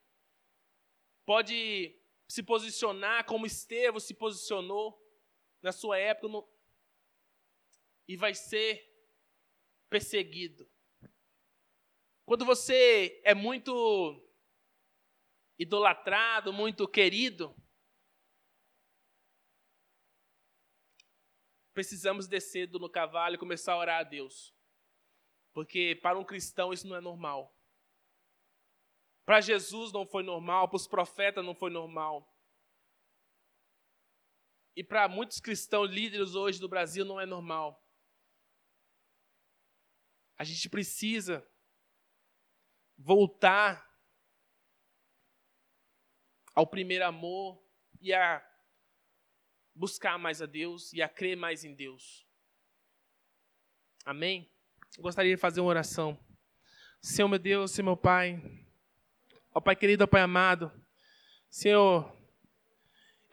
pode 1.27 1.99
se 2.29 2.45
posicionar 2.45 3.25
como 3.25 3.45
Estevão 3.45 3.99
se 3.99 4.15
posicionou 4.15 5.04
na 5.65 5.73
sua 5.73 5.99
época 5.99 6.29
no... 6.29 6.47
e 8.07 8.19
vai 8.19 8.35
ser 8.35 8.87
perseguido. 9.89 10.71
Quando 12.27 12.45
você 12.45 13.23
é 13.25 13.35
muito 13.35 14.23
idolatrado, 15.59 16.53
muito 16.53 16.87
querido, 16.87 17.57
precisamos 21.73 22.29
descer 22.29 22.67
do 22.67 22.79
no 22.79 22.91
cavalo 22.91 23.37
e 23.37 23.39
começar 23.39 23.73
a 23.73 23.79
orar 23.79 24.01
a 24.01 24.05
Deus. 24.05 24.55
Porque 25.55 25.99
para 26.03 26.19
um 26.19 26.25
cristão 26.25 26.75
isso 26.75 26.87
não 26.87 26.97
é 26.97 27.01
normal. 27.01 27.59
Para 29.25 29.41
Jesus 29.41 29.93
não 29.93 30.07
foi 30.07 30.23
normal, 30.23 30.69
para 30.69 30.77
os 30.77 30.87
profetas 30.87 31.43
não 31.43 31.55
foi 31.55 31.71
normal. 31.71 32.34
E 34.77 34.83
para 34.83 35.09
muitos 35.09 35.41
cristãos 35.41 35.91
líderes 35.91 36.35
hoje 36.35 36.61
do 36.61 36.69
Brasil 36.69 37.05
não 37.05 37.21
é 37.21 37.27
normal. 37.27 37.81
A 40.37 40.43
gente 40.43 40.69
precisa 40.69 41.47
voltar 42.97 43.89
ao 46.55 46.67
primeiro 46.67 47.05
amor 47.05 47.63
e 48.01 48.13
a 48.13 48.45
buscar 49.75 50.19
mais 50.19 50.41
a 50.41 50.47
Deus 50.47 50.93
e 50.93 51.03
a 51.03 51.09
crer 51.09 51.37
mais 51.37 51.65
em 51.65 51.75
Deus. 51.75 52.27
Amém? 54.05 54.53
Eu 54.97 55.03
gostaria 55.03 55.35
de 55.35 55.41
fazer 55.41 55.61
uma 55.61 55.71
oração. 55.71 56.19
Senhor 57.01 57.29
meu 57.29 57.39
Deus, 57.39 57.71
Senhor 57.71 57.85
meu 57.85 57.97
Pai, 57.97 58.41
ó 59.53 59.61
Pai 59.61 59.77
querido, 59.77 60.05
ó 60.05 60.07
Pai 60.07 60.23
amado, 60.23 60.73
Senhor, 61.51 62.24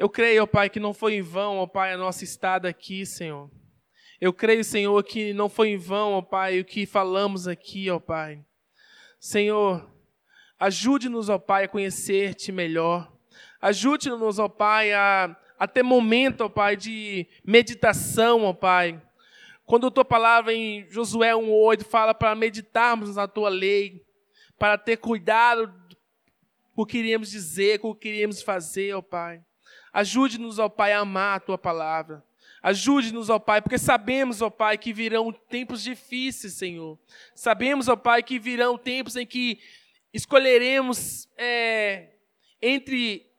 eu 0.02 0.10
creio, 0.10 0.42
ó 0.42 0.48
Pai, 0.48 0.68
que 0.68 0.80
não 0.80 0.96
foi 0.96 1.14
em 1.14 1.22
vão, 1.22 1.58
ó 1.58 1.68
Pai, 1.68 1.94
a 1.94 1.98
nossa 1.98 2.24
estada 2.24 2.68
aqui, 2.68 3.06
Senhor. 3.06 3.52
Eu 4.20 4.34
creio, 4.34 4.64
Senhor, 4.64 5.04
que 5.04 5.32
não 5.32 5.48
foi 5.48 5.70
em 5.70 5.78
vão, 5.78 6.14
ó 6.14 6.24
Pai, 6.24 6.60
o 6.60 6.66
que 6.66 6.88
falamos 6.88 7.48
aqui, 7.48 7.88
ó 7.88 8.00
Pai. 8.00 8.44
Senhor, 9.20 9.88
ajude-nos, 10.58 11.30
ó 11.30 11.38
Pai, 11.38 11.66
a 11.66 11.68
conhecer-te 11.68 12.52
melhor. 12.52 13.16
Ajude-nos, 13.62 14.40
ó 14.40 14.50
Pai, 14.50 14.92
a 14.92 15.38
a 15.60 15.68
ter 15.68 15.84
momento, 15.84 16.42
ó 16.42 16.50
Pai, 16.50 16.76
de 16.76 17.28
meditação, 17.46 18.46
ó 18.46 18.54
Pai. 18.54 19.00
Quando 19.64 19.86
a 19.86 19.92
tua 19.92 20.04
palavra 20.04 20.52
em 20.52 20.90
Josué 20.90 21.36
1,8 21.36 21.84
fala 21.84 22.16
para 22.16 22.34
meditarmos 22.34 23.18
na 23.18 23.28
tua 23.28 23.50
lei, 23.50 24.04
para 24.58 24.80
ter 24.80 24.98
cuidado 24.98 25.72
com 26.74 26.82
o 26.82 26.86
que 26.88 26.98
queríamos 26.98 27.30
dizer, 27.30 27.78
com 27.78 27.92
o 27.92 27.94
que 27.94 28.10
queríamos 28.10 28.42
fazer, 28.42 28.96
ó 28.96 29.04
Pai. 29.04 29.44
Ajude-nos, 29.94 30.60
ó 30.60 30.70
Pai, 30.70 30.94
a 30.94 31.00
amar 31.00 31.38
a 31.38 31.40
tua 31.40 31.58
palavra. 31.58 32.24
Ajude-nos, 32.62 33.30
ó 33.30 33.40
Pai, 33.40 33.62
porque 33.62 33.78
sabemos, 33.78 34.42
ó 34.42 34.50
Pai, 34.50 34.78
que 34.78 34.94
virão 34.94 35.32
tempos 35.32 35.82
difíceis, 35.82 36.54
Senhor. 36.54 36.98
Sabemos, 37.34 37.88
ó 37.88 37.96
Pai, 37.96 38.22
que 38.22 38.38
virão 38.38 38.78
tempos 38.78 39.16
em 39.16 39.26
que 39.26 39.60
escolheremos 40.14 41.28
é, 41.38 42.12
entre 42.62 43.30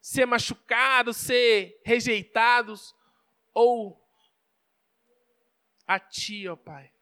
ser 0.00 0.26
machucados, 0.26 1.16
ser 1.16 1.80
rejeitados, 1.84 2.94
ou 3.54 3.98
a 5.86 5.98
Ti, 5.98 6.48
ó 6.48 6.56
Pai. 6.56 6.92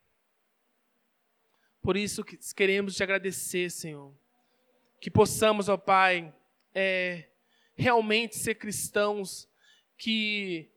Por 1.81 1.97
isso 1.97 2.23
que 2.23 2.39
queremos 2.55 2.95
te 2.95 3.03
agradecer, 3.03 3.69
Senhor. 3.69 4.13
Que 5.01 5.11
possamos, 5.11 5.67
ó 5.67 5.75
Pai, 5.75 6.33
é, 6.73 7.27
realmente 7.75 8.37
ser 8.37 8.55
cristãos 8.55 9.47
que, 9.97 10.69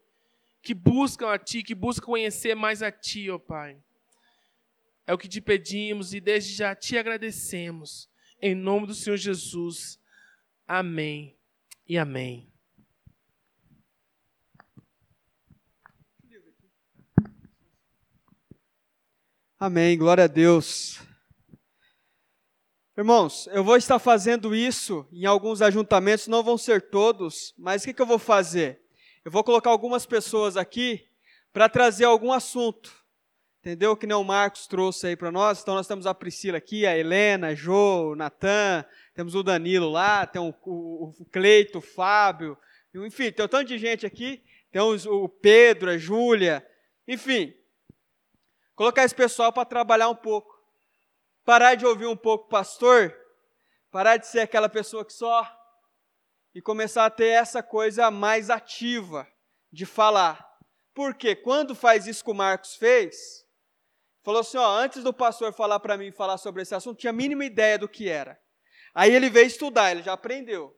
que 0.63 0.75
buscam 0.75 1.31
a 1.31 1.39
Ti, 1.39 1.63
que 1.63 1.75
buscam 1.75 2.07
conhecer 2.07 2.55
mais 2.55 2.83
a 2.83 2.91
Ti, 2.91 3.31
ó 3.31 3.39
Pai. 3.39 3.77
É 5.07 5.15
o 5.15 5.19
que 5.19 5.29
te 5.29 5.41
pedimos 5.41 6.13
e 6.13 6.21
desde 6.21 6.55
já 6.55 6.75
te 6.75 6.99
agradecemos. 6.99 8.09
Em 8.41 8.55
nome 8.55 8.87
do 8.87 8.95
Senhor 8.95 9.17
Jesus. 9.17 10.01
Amém 10.67 11.37
e 11.89 11.97
amém. 11.97 12.51
Amém, 19.59 19.97
glória 19.97 20.25
a 20.25 20.27
Deus. 20.27 21.06
Irmãos, 22.99 23.47
eu 23.53 23.63
vou 23.63 23.77
estar 23.77 23.99
fazendo 23.99 24.55
isso 24.55 25.07
em 25.13 25.27
alguns 25.27 25.61
ajuntamentos, 25.61 26.29
não 26.29 26.43
vão 26.43 26.57
ser 26.57 26.81
todos, 26.81 27.55
mas 27.59 27.83
o 27.83 27.85
que, 27.85 27.93
que 27.93 28.01
eu 28.01 28.07
vou 28.07 28.19
fazer? 28.19 28.81
Eu 29.23 29.31
vou 29.31 29.45
colocar 29.45 29.69
algumas 29.69 30.07
pessoas 30.07 30.57
aqui 30.57 31.07
para 31.53 31.69
trazer 31.69 32.07
algum 32.07 32.33
assunto, 32.33 32.91
entendeu? 33.61 33.95
Que 33.99 34.07
nem 34.07 34.17
o 34.17 34.25
Marcos 34.25 34.67
trouxe 34.67 35.09
aí 35.09 35.17
para 35.17 35.31
nós. 35.31 35.61
Então, 35.61 35.75
nós 35.75 35.87
temos 35.87 36.07
a 36.07 36.15
Priscila 36.15 36.57
aqui, 36.57 36.87
a 36.87 36.97
Helena, 36.97 37.49
a 37.49 37.55
Jô, 37.55 38.13
o 38.13 38.17
Natan, 38.17 38.83
temos 39.15 39.35
o 39.35 39.43
Danilo 39.43 39.91
lá, 39.91 40.27
tem 40.27 40.41
o, 40.41 40.55
o, 40.65 41.13
o 41.19 41.25
Cleito, 41.27 41.79
o 41.79 41.83
Fábio, 41.83 42.57
enfim, 42.95 43.31
tem 43.31 43.45
um 43.45 43.49
tanto 43.49 43.69
de 43.69 43.77
gente 43.77 44.07
aqui. 44.07 44.43
Tem 44.73 44.81
o 44.81 45.29
Pedro, 45.29 45.91
a 45.91 45.99
Júlia, 45.99 46.67
enfim, 47.07 47.53
Colocar 48.77 49.05
esse 49.05 49.15
pessoal 49.15 49.51
para 49.51 49.65
trabalhar 49.65 50.11
um 50.11 50.15
pouco. 50.15 50.56
Parar 51.47 51.77
de 51.77 51.87
ouvir 51.87 52.07
um 52.07 52.17
pouco 52.17 52.49
pastor. 52.49 53.17
Parar 53.93 54.17
de 54.17 54.27
ser 54.27 54.41
aquela 54.41 54.69
pessoa 54.69 55.05
que 55.05 55.13
só. 55.13 55.49
E 56.53 56.61
começar 56.61 57.07
a 57.07 57.11
ter 57.11 57.29
essa 57.29 57.63
coisa 57.63 58.11
mais 58.11 58.51
ativa 58.51 59.29
de 59.71 59.87
falar. 59.87 60.45
Porque 60.93 61.37
quando 61.37 61.73
faz 61.73 62.09
isso 62.09 62.25
que 62.25 62.31
o 62.33 62.35
Marcos 62.35 62.75
fez, 62.75 63.47
falou 64.25 64.41
assim: 64.41 64.59
ó, 64.59 64.77
antes 64.77 65.05
do 65.05 65.15
pastor 65.15 65.53
falar 65.53 65.79
para 65.79 65.97
mim 65.97 66.11
falar 66.11 66.37
sobre 66.37 66.63
esse 66.63 66.75
assunto, 66.75 66.99
tinha 66.99 67.11
a 67.11 67.17
mínima 67.17 67.45
ideia 67.45 67.79
do 67.79 67.89
que 67.89 68.09
era. 68.09 68.41
Aí 68.93 69.15
ele 69.15 69.31
veio 69.31 69.47
estudar, 69.47 69.93
ele 69.93 70.03
já 70.03 70.15
aprendeu. 70.15 70.77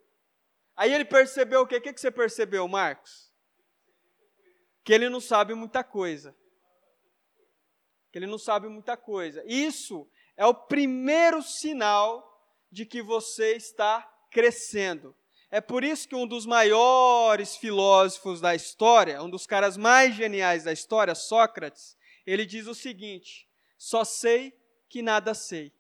Aí 0.77 0.93
ele 0.93 1.05
percebeu 1.05 1.63
o 1.63 1.67
quê? 1.67 1.77
O 1.77 1.81
que 1.81 1.99
você 1.99 2.11
percebeu, 2.11 2.69
Marcos? 2.69 3.33
Que 4.85 4.93
ele 4.93 5.09
não 5.09 5.21
sabe 5.21 5.55
muita 5.55 5.83
coisa 5.83 6.37
que 8.11 8.19
ele 8.19 8.27
não 8.27 8.39
sabe 8.39 8.69
muita 8.69 8.97
coisa. 8.97 9.43
Isso 9.47 10.09
é 10.39 10.47
o 10.47 10.55
primeiro 10.55 11.43
sinal 11.43 12.25
de 12.71 12.87
que 12.87 13.03
você 13.03 13.57
está 13.57 14.09
crescendo. 14.31 15.15
É 15.51 15.61
por 15.61 15.83
isso 15.83 16.09
que 16.09 16.15
um 16.15 16.27
dos 16.27 16.47
maiores 16.47 17.57
filósofos 17.57 18.41
da 18.41 18.55
história, 18.55 19.21
um 19.21 19.29
dos 19.29 19.47
caras 19.47 19.77
mais 19.77 20.15
geniais 20.15 20.63
da 20.63 20.73
história, 20.73 21.15
Sócrates, 21.15 21.97
ele 22.25 22.47
diz 22.47 22.69
o 22.69 22.75
seguinte: 22.75 23.49
só 23.77 24.05
sei 24.05 24.57
que 24.89 25.03
nada 25.03 25.35
sei. 25.35 25.73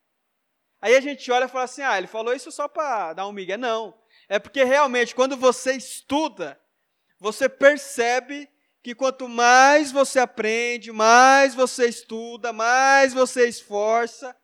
Aí 0.80 0.96
a 0.96 1.00
gente 1.00 1.30
olha 1.30 1.44
e 1.44 1.48
fala 1.48 1.64
assim: 1.64 1.82
ah, 1.82 1.96
ele 1.96 2.08
falou 2.08 2.34
isso 2.34 2.50
só 2.50 2.66
para 2.66 3.12
dar 3.12 3.28
um 3.28 3.32
migué. 3.32 3.56
Não. 3.56 3.96
É 4.28 4.40
porque 4.40 4.64
realmente, 4.64 5.14
quando 5.14 5.36
você 5.36 5.74
estuda, 5.74 6.60
você 7.20 7.48
percebe 7.48 8.48
que 8.82 8.94
quanto 8.94 9.28
mais 9.28 9.92
você 9.92 10.18
aprende, 10.18 10.90
mais 10.90 11.54
você 11.54 11.86
estuda, 11.88 12.52
mais 12.52 13.12
você 13.12 13.48
esforça, 13.48 14.34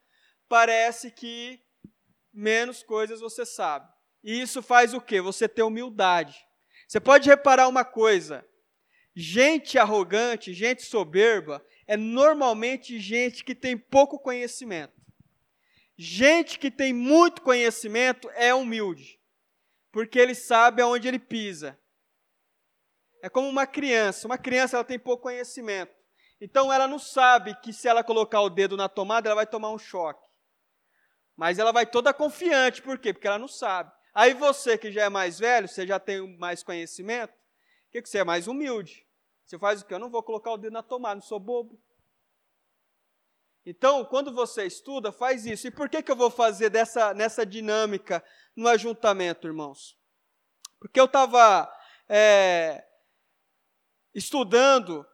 parece 0.48 1.10
que 1.10 1.60
menos 2.32 2.82
coisas 2.82 3.20
você 3.20 3.44
sabe. 3.46 3.88
E 4.22 4.40
isso 4.40 4.62
faz 4.62 4.94
o 4.94 5.00
quê? 5.00 5.20
Você 5.20 5.48
ter 5.48 5.62
humildade. 5.62 6.36
Você 6.88 6.98
pode 7.00 7.28
reparar 7.28 7.68
uma 7.68 7.84
coisa: 7.84 8.44
gente 9.14 9.78
arrogante, 9.78 10.54
gente 10.54 10.82
soberba, 10.82 11.64
é 11.86 11.96
normalmente 11.96 12.98
gente 12.98 13.44
que 13.44 13.54
tem 13.54 13.76
pouco 13.76 14.18
conhecimento. 14.18 14.94
Gente 15.96 16.58
que 16.58 16.70
tem 16.70 16.92
muito 16.92 17.40
conhecimento 17.42 18.28
é 18.34 18.52
humilde, 18.52 19.20
porque 19.92 20.18
ele 20.18 20.34
sabe 20.34 20.82
aonde 20.82 21.06
ele 21.06 21.20
pisa. 21.20 21.78
É 23.22 23.28
como 23.28 23.48
uma 23.48 23.66
criança. 23.66 24.26
Uma 24.26 24.36
criança 24.36 24.76
ela 24.76 24.84
tem 24.84 24.98
pouco 24.98 25.22
conhecimento. 25.22 25.94
Então 26.40 26.72
ela 26.72 26.86
não 26.86 26.98
sabe 26.98 27.54
que 27.62 27.72
se 27.72 27.88
ela 27.88 28.04
colocar 28.04 28.40
o 28.40 28.50
dedo 28.50 28.76
na 28.76 28.88
tomada, 28.88 29.28
ela 29.28 29.36
vai 29.36 29.46
tomar 29.46 29.70
um 29.70 29.78
choque. 29.78 30.23
Mas 31.36 31.58
ela 31.58 31.72
vai 31.72 31.86
toda 31.86 32.14
confiante, 32.14 32.82
por 32.82 32.98
quê? 32.98 33.12
Porque 33.12 33.26
ela 33.26 33.38
não 33.38 33.48
sabe. 33.48 33.92
Aí 34.14 34.32
você 34.32 34.78
que 34.78 34.92
já 34.92 35.04
é 35.04 35.08
mais 35.08 35.38
velho, 35.38 35.66
você 35.66 35.86
já 35.86 35.98
tem 35.98 36.36
mais 36.38 36.62
conhecimento, 36.62 37.32
o 37.32 37.90
que, 37.90 38.02
que 38.02 38.08
você 38.08 38.18
é 38.18 38.24
mais 38.24 38.46
humilde? 38.46 39.04
Você 39.44 39.58
faz 39.58 39.82
o 39.82 39.84
quê? 39.84 39.94
Eu 39.94 39.98
não 39.98 40.10
vou 40.10 40.22
colocar 40.22 40.52
o 40.52 40.56
dedo 40.56 40.72
na 40.72 40.82
tomada, 40.82 41.16
não 41.16 41.22
sou 41.22 41.40
bobo. 41.40 41.78
Então, 43.66 44.04
quando 44.04 44.32
você 44.32 44.66
estuda, 44.66 45.10
faz 45.10 45.46
isso. 45.46 45.66
E 45.66 45.70
por 45.70 45.88
que, 45.88 46.02
que 46.02 46.12
eu 46.12 46.16
vou 46.16 46.30
fazer 46.30 46.70
dessa, 46.70 47.14
nessa 47.14 47.44
dinâmica 47.46 48.22
no 48.54 48.68
ajuntamento, 48.68 49.46
irmãos? 49.46 49.98
Porque 50.78 51.00
eu 51.00 51.06
estava 51.06 51.72
é, 52.08 52.84
estudando, 54.14 55.06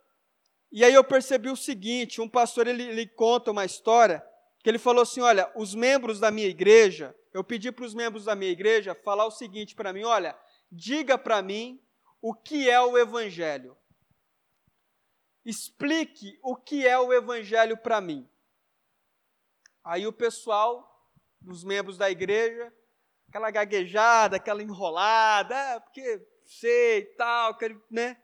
e 0.70 0.84
aí 0.84 0.92
eu 0.92 1.04
percebi 1.04 1.48
o 1.48 1.56
seguinte: 1.56 2.20
um 2.20 2.28
pastor 2.28 2.66
ele, 2.66 2.82
ele 2.82 3.06
conta 3.06 3.52
uma 3.52 3.64
história 3.64 4.24
que 4.62 4.68
ele 4.68 4.78
falou 4.78 5.02
assim: 5.02 5.20
olha, 5.20 5.50
os 5.56 5.74
membros 5.74 6.20
da 6.20 6.30
minha 6.30 6.48
igreja, 6.48 7.14
eu 7.32 7.42
pedi 7.42 7.72
para 7.72 7.84
os 7.84 7.94
membros 7.94 8.24
da 8.24 8.34
minha 8.34 8.50
igreja 8.50 8.94
falar 8.94 9.26
o 9.26 9.30
seguinte 9.30 9.74
para 9.74 9.92
mim: 9.92 10.04
olha, 10.04 10.38
diga 10.70 11.16
para 11.16 11.42
mim 11.42 11.82
o 12.20 12.34
que 12.34 12.68
é 12.68 12.80
o 12.80 12.96
evangelho. 12.98 13.76
Explique 15.44 16.38
o 16.42 16.54
que 16.54 16.86
é 16.86 16.98
o 16.98 17.12
evangelho 17.12 17.76
para 17.76 18.00
mim. 18.00 18.28
Aí 19.82 20.06
o 20.06 20.12
pessoal, 20.12 20.86
os 21.46 21.64
membros 21.64 21.96
da 21.96 22.10
igreja, 22.10 22.72
aquela 23.28 23.50
gaguejada, 23.50 24.36
aquela 24.36 24.62
enrolada, 24.62 25.56
ah, 25.76 25.80
porque 25.80 26.26
sei 26.44 26.98
e 26.98 27.04
tal, 27.16 27.56
né? 27.90 28.20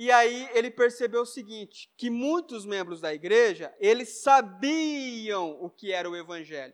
E 0.00 0.12
aí 0.12 0.48
ele 0.54 0.70
percebeu 0.70 1.22
o 1.22 1.26
seguinte, 1.26 1.90
que 1.96 2.08
muitos 2.08 2.64
membros 2.64 3.00
da 3.00 3.12
igreja, 3.12 3.74
eles 3.80 4.22
sabiam 4.22 5.58
o 5.60 5.68
que 5.68 5.92
era 5.92 6.08
o 6.08 6.14
evangelho. 6.14 6.72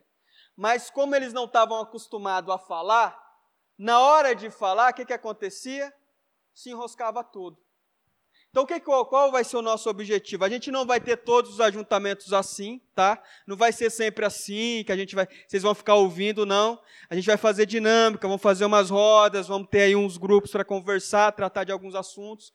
Mas 0.55 0.91
como 0.91 1.17
eles 1.17 1.33
não 1.33 1.47
estavam 1.47 1.81
acostumados 1.81 2.55
a 2.55 2.59
falar, 2.59 3.19
na 3.79 3.99
hora 3.99 4.35
de 4.35 4.51
falar, 4.51 4.93
o 4.93 4.95
que, 4.95 5.07
que 5.07 5.13
acontecia? 5.15 5.91
Se 6.53 6.69
enroscava 6.69 7.25
tudo. 7.25 7.57
Então, 8.51 8.67
que, 8.67 8.79
qual 8.79 9.33
vai 9.33 9.43
ser 9.43 9.57
o 9.57 9.63
nosso 9.63 9.89
objetivo? 9.89 10.45
A 10.45 10.49
gente 10.51 10.71
não 10.71 10.85
vai 10.85 11.01
ter 11.01 11.17
todos 11.17 11.55
os 11.55 11.61
ajuntamentos 11.63 12.31
assim, 12.35 12.79
tá? 12.95 13.23
Não 13.47 13.57
vai 13.57 13.73
ser 13.73 13.89
sempre 13.89 14.27
assim, 14.27 14.85
que 14.85 14.93
a 14.93 14.97
gente 14.99 15.15
vai, 15.15 15.27
vocês 15.49 15.63
vão 15.63 15.75
ficar 15.75 15.95
ouvindo, 15.95 16.45
não. 16.45 16.79
A 17.09 17.15
gente 17.15 17.25
vai 17.27 17.39
fazer 17.39 17.65
dinâmica, 17.65 18.29
vamos 18.29 18.43
fazer 18.43 18.67
umas 18.67 18.91
rodas, 18.91 19.49
vamos 19.49 19.69
ter 19.71 19.81
aí 19.81 19.97
uns 19.97 20.19
grupos 20.19 20.51
para 20.51 20.63
conversar, 20.63 21.33
tratar 21.33 21.65
de 21.65 21.73
alguns 21.73 21.95
assuntos. 21.95 22.53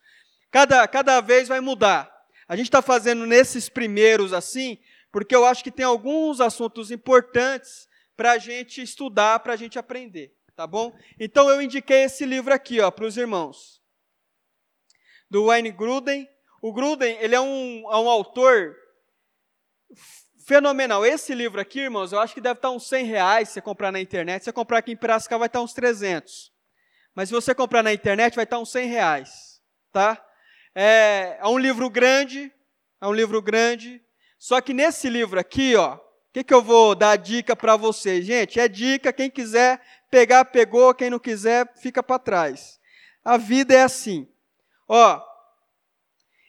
Cada, 0.52 0.88
cada 0.88 1.22
vez 1.22 1.47
vai 1.47 1.60
mudar. 1.60 2.10
A 2.47 2.56
gente 2.56 2.68
está 2.68 2.82
fazendo 2.82 3.26
nesses 3.26 3.70
primeiros 3.70 4.34
assim, 4.34 4.78
porque 5.12 5.36
eu 5.36 5.45
acho 5.45 5.64
que 5.64 5.72
tem 5.72 5.86
alguns 5.86 6.41
assuntos 6.41 6.89
importantes 6.91 7.88
para 8.18 8.32
a 8.32 8.38
gente 8.38 8.82
estudar, 8.82 9.39
para 9.39 9.54
a 9.54 9.56
gente 9.56 9.78
aprender, 9.78 10.36
tá 10.56 10.66
bom? 10.66 10.93
Então 11.20 11.50
eu 11.50 11.62
indiquei 11.62 12.04
esse 12.04 12.26
livro 12.26 12.54
aqui, 12.54 12.82
ó, 12.82 12.89
para 12.91 13.06
os 13.06 13.18
irmãos, 13.18 13.82
do 15.30 15.45
Wayne 15.45 15.72
Gruden. 15.72 16.28
O 16.62 16.74
Gruden, 16.74 17.18
ele 17.22 17.36
é 17.36 17.39
um, 17.39 17.84
é 17.89 17.97
um 17.97 18.10
autor 18.10 18.76
fenomenal. 20.45 21.06
Esse 21.06 21.36
livro 21.36 21.62
aqui, 21.62 21.82
irmãos, 21.82 22.12
eu 22.12 22.20
acho 22.20 22.34
que 22.34 22.41
deve 22.41 22.58
estar 22.58 22.72
uns 22.72 22.88
100 22.88 23.06
reais 23.06 23.47
se 23.50 23.54
você 23.54 23.62
comprar 23.62 23.91
na 23.91 24.02
internet. 24.02 24.41
Se 24.41 24.45
você 24.45 24.54
comprar 24.54 24.80
aqui 24.80 24.91
em 24.91 24.97
Piracicaba 24.97 25.39
vai 25.39 25.47
estar 25.47 25.62
uns 25.62 25.74
300. 25.74 26.52
Mas 27.14 27.30
se 27.30 27.36
você 27.36 27.54
comprar 27.54 27.84
na 27.84 27.93
internet 27.93 28.36
vai 28.36 28.43
estar 28.43 28.58
uns 28.58 28.72
100 28.72 28.88
reais, 28.88 29.62
tá? 29.91 30.26
É, 30.76 31.38
é 31.39 31.47
um 31.47 31.57
livro 31.57 31.89
grande, 31.89 32.51
é 33.01 33.07
um 33.07 33.13
livro 33.13 33.41
grande. 33.41 34.01
Só 34.38 34.61
que 34.61 34.74
nesse 34.74 35.09
livro 35.09 35.39
aqui, 35.39 35.76
ó, 35.76 35.95
o 35.95 35.99
que, 36.32 36.43
que 36.43 36.53
eu 36.53 36.61
vou 36.61 36.95
dar 36.95 37.15
dica 37.17 37.55
para 37.55 37.76
vocês? 37.76 38.26
Gente, 38.26 38.59
é 38.59 38.67
dica, 38.67 39.11
quem 39.11 39.30
quiser 39.30 39.82
pegar, 40.09 40.45
pegou, 40.45 40.93
quem 40.93 41.09
não 41.09 41.20
quiser, 41.20 41.72
fica 41.78 42.01
para 42.03 42.20
trás. 42.20 42.80
A 43.24 43.38
vida 43.38 43.74
é 43.74 43.82
assim. 43.82 44.28
Ó, 44.88 45.22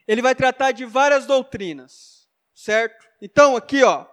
ele 0.06 0.22
vai 0.22 0.34
tratar 0.34 0.72
de 0.72 0.84
várias 0.84 1.26
doutrinas, 1.26 2.28
certo? 2.54 3.06
Então, 3.20 3.56
aqui, 3.56 3.82
ó, 3.82 4.06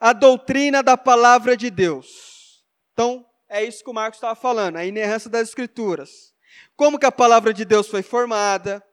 a 0.00 0.12
doutrina 0.12 0.82
da 0.82 0.96
palavra 0.96 1.56
de 1.56 1.70
Deus. 1.70 2.64
Então, 2.92 3.26
é 3.48 3.64
isso 3.64 3.82
que 3.82 3.90
o 3.90 3.94
Marcos 3.94 4.18
estava 4.18 4.34
falando, 4.34 4.76
a 4.76 4.84
inerrância 4.84 5.30
das 5.30 5.48
escrituras. 5.48 6.34
Como 6.76 6.98
que 6.98 7.06
a 7.06 7.12
palavra 7.12 7.54
de 7.54 7.64
Deus 7.64 7.88
foi 7.88 8.02
formada, 8.02 8.84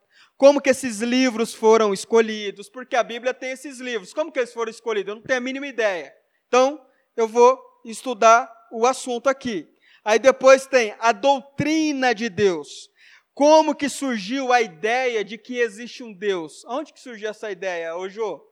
como 0.42 0.60
que 0.60 0.72
esses 0.72 1.02
livros 1.02 1.54
foram 1.54 1.94
escolhidos, 1.94 2.68
porque 2.68 2.96
a 2.96 3.04
Bíblia 3.04 3.32
tem 3.32 3.52
esses 3.52 3.78
livros. 3.78 4.12
Como 4.12 4.32
que 4.32 4.39
eles 4.39 4.52
foram 4.52 4.72
escolhidos? 4.72 5.10
Eu 5.10 5.16
não 5.18 5.22
tenho 5.22 5.38
a 5.38 5.39
mínima 5.39 5.68
ideia. 5.68 6.12
Então, 6.48 6.84
eu 7.16 7.28
vou 7.28 7.62
estudar 7.86 8.52
o 8.72 8.88
assunto 8.88 9.30
aqui. 9.30 9.72
Aí 10.04 10.18
depois 10.18 10.66
tem 10.66 10.96
a 10.98 11.12
doutrina 11.12 12.16
de 12.16 12.28
Deus. 12.28 12.89
Como 13.36 13.76
que 13.76 13.88
surgiu 13.88 14.52
a 14.52 14.60
ideia 14.64 15.24
de 15.24 15.38
que 15.38 15.60
existe 15.60 16.02
um 16.02 16.12
Deus? 16.12 16.66
Onde 16.66 16.92
que 16.92 17.00
surgiu 17.00 17.30
essa 17.30 17.52
ideia, 17.52 17.96
ô 17.96 18.10
Jô? 18.10 18.44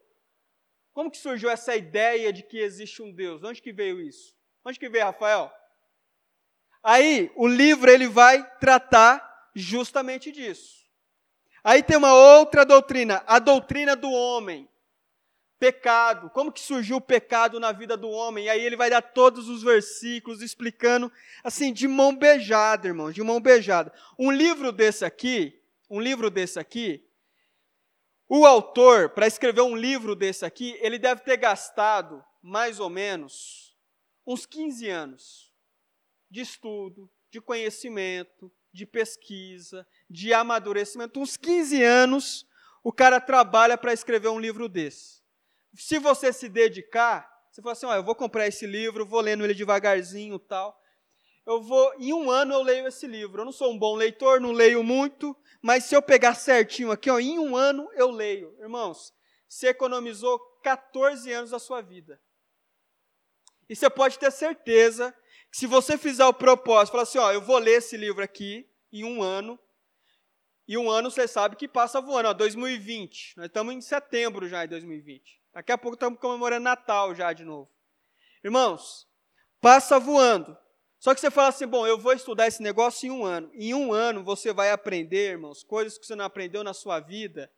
Como 0.93 1.09
que 1.09 1.17
surgiu 1.17 1.49
essa 1.49 1.75
ideia 1.75 2.31
de 2.31 2.43
que 2.43 2.59
existe 2.59 3.01
um 3.01 3.11
Deus? 3.11 3.43
Onde 3.43 3.63
que 3.63 3.73
veio 3.73 3.99
isso? 3.99 4.35
Onde 4.63 4.77
que 4.77 4.89
veio, 4.89 5.05
Rafael? 5.05 5.51
Aí, 6.83 7.31
o 7.35 7.47
livro 7.47 7.89
ele 7.89 8.07
vai 8.07 8.47
tratar 8.59 9.27
justamente 9.55 10.31
disso. 10.31 10.78
Aí 11.63 11.83
tem 11.83 11.97
uma 11.97 12.13
outra 12.13 12.65
doutrina, 12.65 13.23
a 13.27 13.39
doutrina 13.39 13.95
do 13.95 14.09
homem. 14.09 14.67
Pecado, 15.59 16.29
como 16.29 16.53
que 16.53 16.61
surgiu 16.61 16.97
o 16.97 17.01
pecado 17.01 17.59
na 17.59 17.73
vida 17.73 17.97
do 17.97 18.09
homem? 18.09 18.45
E 18.45 18.49
aí 18.49 18.61
ele 18.61 18.77
vai 18.77 18.89
dar 18.89 19.01
todos 19.01 19.49
os 19.49 19.61
versículos 19.61 20.41
explicando, 20.41 21.11
assim, 21.43 21.73
de 21.73 21.85
mão 21.85 22.15
beijada, 22.15 22.87
irmãos, 22.87 23.13
de 23.13 23.21
mão 23.21 23.41
beijada. 23.41 23.91
Um 24.17 24.31
livro 24.31 24.71
desse 24.71 25.03
aqui, 25.03 25.61
um 25.89 25.99
livro 25.99 26.29
desse 26.29 26.57
aqui, 26.57 27.05
o 28.31 28.45
autor, 28.45 29.09
para 29.09 29.25
escrever 29.25 29.61
um 29.61 29.75
livro 29.75 30.15
desse 30.15 30.45
aqui, 30.45 30.77
ele 30.81 30.99
deve 30.99 31.21
ter 31.21 31.35
gastado 31.35 32.23
mais 32.41 32.79
ou 32.79 32.87
menos 32.87 33.75
uns 34.25 34.45
15 34.45 34.87
anos 34.87 35.51
de 36.29 36.41
estudo, 36.41 37.09
de 37.31 37.41
conhecimento, 37.41 38.51
de 38.71 38.85
pesquisa, 38.85 39.85
de 40.09 40.33
amadurecimento. 40.33 41.19
Uns 41.19 41.37
15 41.37 41.83
anos 41.83 42.47
o 42.83 42.91
cara 42.91 43.19
trabalha 43.19 43.77
para 43.77 43.93
escrever 43.93 44.29
um 44.29 44.39
livro 44.39 44.67
desse. 44.67 45.21
Se 45.75 45.99
você 45.99 46.33
se 46.33 46.49
dedicar, 46.49 47.29
você 47.51 47.61
fala 47.61 47.73
assim, 47.73 47.85
ó, 47.85 47.95
eu 47.95 48.03
vou 48.03 48.15
comprar 48.15 48.47
esse 48.47 48.65
livro, 48.65 49.05
vou 49.05 49.21
lendo 49.21 49.43
ele 49.43 49.53
devagarzinho 49.53 50.39
tal. 50.39 50.79
Eu 51.45 51.61
vou, 51.61 51.93
em 51.97 52.13
um 52.13 52.29
ano 52.29 52.53
eu 52.53 52.61
leio 52.61 52.87
esse 52.87 53.07
livro. 53.07 53.41
Eu 53.41 53.45
não 53.45 53.51
sou 53.51 53.71
um 53.71 53.77
bom 53.77 53.95
leitor, 53.95 54.39
não 54.39 54.51
leio 54.51 54.83
muito, 54.83 55.35
mas 55.61 55.85
se 55.85 55.95
eu 55.95 56.01
pegar 56.01 56.35
certinho 56.35 56.91
aqui, 56.91 57.09
ó, 57.09 57.19
em 57.19 57.39
um 57.39 57.55
ano 57.55 57.89
eu 57.93 58.09
leio. 58.09 58.55
Irmãos, 58.59 59.13
você 59.47 59.69
economizou 59.69 60.39
14 60.63 61.31
anos 61.31 61.51
da 61.51 61.59
sua 61.59 61.81
vida. 61.81 62.21
E 63.67 63.75
você 63.75 63.89
pode 63.89 64.17
ter 64.17 64.31
certeza 64.31 65.13
que 65.51 65.57
se 65.57 65.67
você 65.67 65.97
fizer 65.97 66.25
o 66.25 66.33
propósito, 66.33 66.91
falar 66.91 67.03
assim, 67.03 67.17
ó, 67.17 67.31
eu 67.31 67.41
vou 67.41 67.57
ler 67.57 67.77
esse 67.77 67.97
livro 67.97 68.23
aqui 68.23 68.67
em 68.91 69.03
um 69.03 69.21
ano, 69.21 69.59
e 70.69 70.77
um 70.77 70.87
ano 70.87 71.09
você 71.09 71.27
sabe 71.27 71.55
que 71.55 71.67
passa 71.67 71.99
voando, 71.99 72.29
ó, 72.29 72.33
2020. 72.33 73.33
Nós 73.37 73.47
estamos 73.47 73.73
em 73.73 73.81
setembro 73.81 74.47
já 74.47 74.63
de 74.65 74.69
2020. 74.69 75.41
Daqui 75.51 75.71
a 75.71 75.77
pouco 75.79 75.95
estamos 75.95 76.19
comemorando 76.19 76.63
Natal 76.63 77.15
já 77.15 77.33
de 77.33 77.43
novo. 77.43 77.67
Irmãos, 78.43 79.07
passa 79.59 79.99
voando. 79.99 80.55
Só 80.99 81.15
que 81.15 81.21
você 81.21 81.31
fala 81.31 81.47
assim, 81.47 81.65
bom, 81.65 81.87
eu 81.87 81.97
vou 81.97 82.13
estudar 82.13 82.45
esse 82.45 82.61
negócio 82.61 83.07
em 83.07 83.09
um 83.09 83.25
ano. 83.25 83.49
Em 83.55 83.73
um 83.73 83.91
ano 83.91 84.23
você 84.23 84.53
vai 84.53 84.69
aprender, 84.69 85.31
irmãos, 85.31 85.63
coisas 85.63 85.97
que 85.97 86.05
você 86.05 86.13
não 86.13 86.25
aprendeu 86.25 86.63
na 86.63 86.75
sua 86.75 86.99
vida 86.99 87.51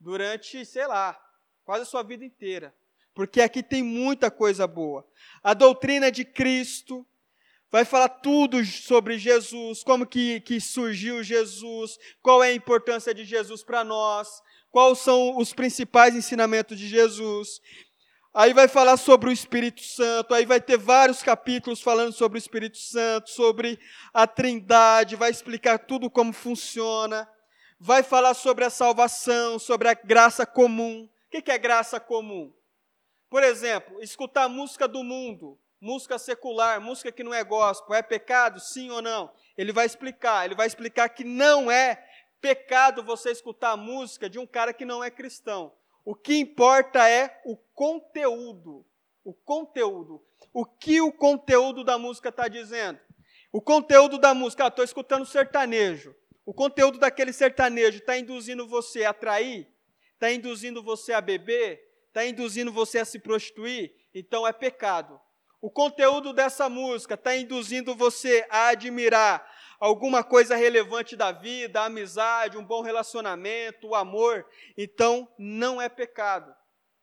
durante, 0.00 0.66
sei 0.66 0.88
lá, 0.88 1.16
quase 1.64 1.82
a 1.82 1.86
sua 1.86 2.02
vida 2.02 2.24
inteira. 2.24 2.74
Porque 3.14 3.42
aqui 3.42 3.62
tem 3.62 3.80
muita 3.80 4.28
coisa 4.28 4.66
boa. 4.66 5.06
A 5.40 5.54
doutrina 5.54 6.10
de 6.10 6.24
Cristo, 6.24 7.06
vai 7.76 7.84
falar 7.84 8.08
tudo 8.08 8.64
sobre 8.64 9.18
Jesus, 9.18 9.84
como 9.84 10.06
que, 10.06 10.40
que 10.40 10.58
surgiu 10.58 11.22
Jesus, 11.22 11.98
qual 12.22 12.42
é 12.42 12.48
a 12.48 12.54
importância 12.54 13.12
de 13.12 13.22
Jesus 13.22 13.62
para 13.62 13.84
nós, 13.84 14.40
quais 14.70 14.98
são 15.00 15.36
os 15.36 15.52
principais 15.52 16.14
ensinamentos 16.14 16.78
de 16.78 16.88
Jesus. 16.88 17.60
Aí 18.32 18.54
vai 18.54 18.66
falar 18.66 18.96
sobre 18.96 19.28
o 19.28 19.32
Espírito 19.32 19.82
Santo, 19.82 20.32
aí 20.32 20.46
vai 20.46 20.58
ter 20.58 20.78
vários 20.78 21.22
capítulos 21.22 21.82
falando 21.82 22.14
sobre 22.14 22.38
o 22.38 22.40
Espírito 22.40 22.78
Santo, 22.78 23.28
sobre 23.28 23.78
a 24.14 24.26
Trindade, 24.26 25.14
vai 25.14 25.30
explicar 25.30 25.80
tudo 25.80 26.08
como 26.08 26.32
funciona, 26.32 27.28
vai 27.78 28.02
falar 28.02 28.32
sobre 28.32 28.64
a 28.64 28.70
salvação, 28.70 29.58
sobre 29.58 29.86
a 29.88 29.92
graça 29.92 30.46
comum. 30.46 31.06
O 31.26 31.42
que 31.42 31.50
é 31.50 31.58
graça 31.58 32.00
comum? 32.00 32.50
Por 33.28 33.42
exemplo, 33.42 34.00
escutar 34.00 34.48
música 34.48 34.88
do 34.88 35.04
mundo, 35.04 35.58
música 35.80 36.18
secular, 36.18 36.80
música 36.80 37.12
que 37.12 37.22
não 37.22 37.34
é 37.34 37.44
gospel, 37.44 37.94
é 37.94 38.02
pecado, 38.02 38.60
sim 38.60 38.90
ou 38.90 39.02
não? 39.02 39.32
Ele 39.56 39.72
vai 39.72 39.86
explicar, 39.86 40.44
ele 40.44 40.54
vai 40.54 40.66
explicar 40.66 41.08
que 41.08 41.24
não 41.24 41.70
é 41.70 42.04
pecado 42.40 43.02
você 43.02 43.30
escutar 43.30 43.72
a 43.72 43.76
música 43.76 44.28
de 44.28 44.38
um 44.38 44.46
cara 44.46 44.72
que 44.72 44.84
não 44.84 45.02
é 45.02 45.10
cristão. 45.10 45.72
O 46.04 46.14
que 46.14 46.36
importa 46.38 47.08
é 47.08 47.40
o 47.44 47.56
conteúdo. 47.74 48.86
O 49.24 49.34
conteúdo. 49.34 50.22
O 50.52 50.64
que 50.64 51.00
o 51.00 51.12
conteúdo 51.12 51.82
da 51.82 51.98
música 51.98 52.28
está 52.28 52.46
dizendo? 52.46 53.00
O 53.52 53.60
conteúdo 53.60 54.18
da 54.18 54.34
música, 54.34 54.64
ah, 54.64 54.68
estou 54.68 54.84
escutando 54.84 55.26
sertanejo. 55.26 56.14
O 56.44 56.54
conteúdo 56.54 56.98
daquele 56.98 57.32
sertanejo 57.32 57.98
está 57.98 58.16
induzindo 58.16 58.68
você 58.68 59.04
a 59.04 59.12
trair? 59.12 59.68
Está 60.14 60.30
induzindo 60.30 60.82
você 60.82 61.12
a 61.12 61.20
beber? 61.20 61.82
Está 62.06 62.24
induzindo 62.24 62.72
você 62.72 62.98
a 62.98 63.04
se 63.04 63.18
prostituir? 63.18 63.92
Então 64.14 64.46
é 64.46 64.52
pecado. 64.52 65.20
O 65.60 65.70
conteúdo 65.70 66.32
dessa 66.32 66.68
música 66.68 67.14
está 67.14 67.36
induzindo 67.36 67.94
você 67.94 68.46
a 68.50 68.68
admirar 68.68 69.46
alguma 69.80 70.22
coisa 70.22 70.56
relevante 70.56 71.16
da 71.16 71.32
vida, 71.32 71.80
a 71.80 71.86
amizade, 71.86 72.58
um 72.58 72.64
bom 72.64 72.82
relacionamento, 72.82 73.88
o 73.88 73.94
amor. 73.94 74.46
Então, 74.76 75.28
não 75.38 75.80
é 75.80 75.88
pecado. 75.88 76.54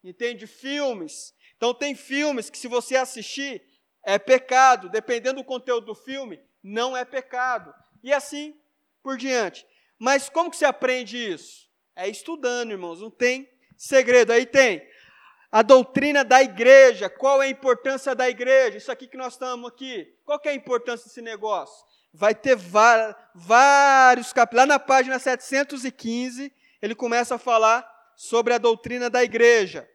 Entende? 0.03 0.47
Filmes. 0.47 1.33
Então, 1.57 1.73
tem 1.73 1.95
filmes 1.95 2.49
que, 2.49 2.57
se 2.57 2.67
você 2.67 2.95
assistir, 2.95 3.61
é 4.03 4.19
pecado. 4.19 4.89
Dependendo 4.89 5.41
do 5.41 5.45
conteúdo 5.45 5.87
do 5.87 5.95
filme, 5.95 6.39
não 6.61 6.95
é 6.95 7.03
pecado. 7.03 7.73
E 8.03 8.13
assim 8.13 8.55
por 9.01 9.17
diante. 9.17 9.65
Mas 9.97 10.29
como 10.29 10.49
que 10.49 10.57
se 10.57 10.65
aprende 10.65 11.17
isso? 11.17 11.69
É 11.95 12.07
estudando, 12.07 12.71
irmãos. 12.71 13.01
Não 13.01 13.11
tem 13.11 13.49
segredo. 13.77 14.31
Aí 14.31 14.45
tem 14.45 14.87
a 15.53 15.61
doutrina 15.61 16.23
da 16.23 16.41
igreja, 16.41 17.07
qual 17.07 17.39
é 17.39 17.45
a 17.45 17.49
importância 17.49 18.15
da 18.15 18.27
igreja? 18.27 18.75
Isso 18.75 18.91
aqui 18.91 19.05
que 19.05 19.15
nós 19.15 19.33
estamos 19.33 19.69
aqui, 19.69 20.11
qual 20.25 20.41
é 20.45 20.49
a 20.49 20.55
importância 20.55 21.05
desse 21.05 21.21
negócio? 21.21 21.85
Vai 22.11 22.33
ter 22.33 22.55
vários 22.55 24.33
capítulos. 24.33 24.63
Lá 24.63 24.65
na 24.65 24.79
página 24.79 25.19
715, 25.19 26.51
ele 26.81 26.95
começa 26.95 27.35
a 27.35 27.37
falar 27.37 27.87
sobre 28.15 28.51
a 28.55 28.57
doutrina 28.57 29.11
da 29.11 29.23
igreja. 29.23 29.87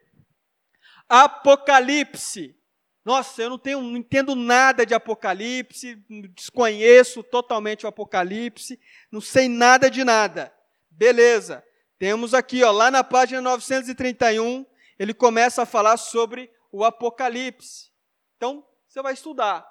Apocalipse. 1.08 2.56
Nossa, 3.04 3.42
eu 3.42 3.50
não 3.50 3.58
tenho, 3.58 3.80
não 3.82 3.96
entendo 3.96 4.36
nada 4.36 4.86
de 4.86 4.94
Apocalipse, 4.94 5.96
desconheço 6.36 7.24
totalmente 7.24 7.84
o 7.84 7.88
Apocalipse, 7.88 8.78
não 9.10 9.20
sei 9.20 9.48
nada 9.48 9.90
de 9.90 10.04
nada. 10.04 10.54
Beleza. 10.88 11.64
Temos 11.98 12.32
aqui, 12.32 12.62
ó, 12.62 12.70
lá 12.70 12.92
na 12.92 13.02
página 13.02 13.40
931, 13.40 14.64
ele 14.98 15.14
começa 15.14 15.62
a 15.62 15.66
falar 15.66 15.96
sobre 15.96 16.50
o 16.72 16.84
Apocalipse. 16.84 17.90
Então, 18.36 18.66
você 18.88 19.00
vai 19.02 19.12
estudar. 19.12 19.66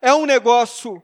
É 0.00 0.12
um 0.12 0.26
negócio 0.26 1.02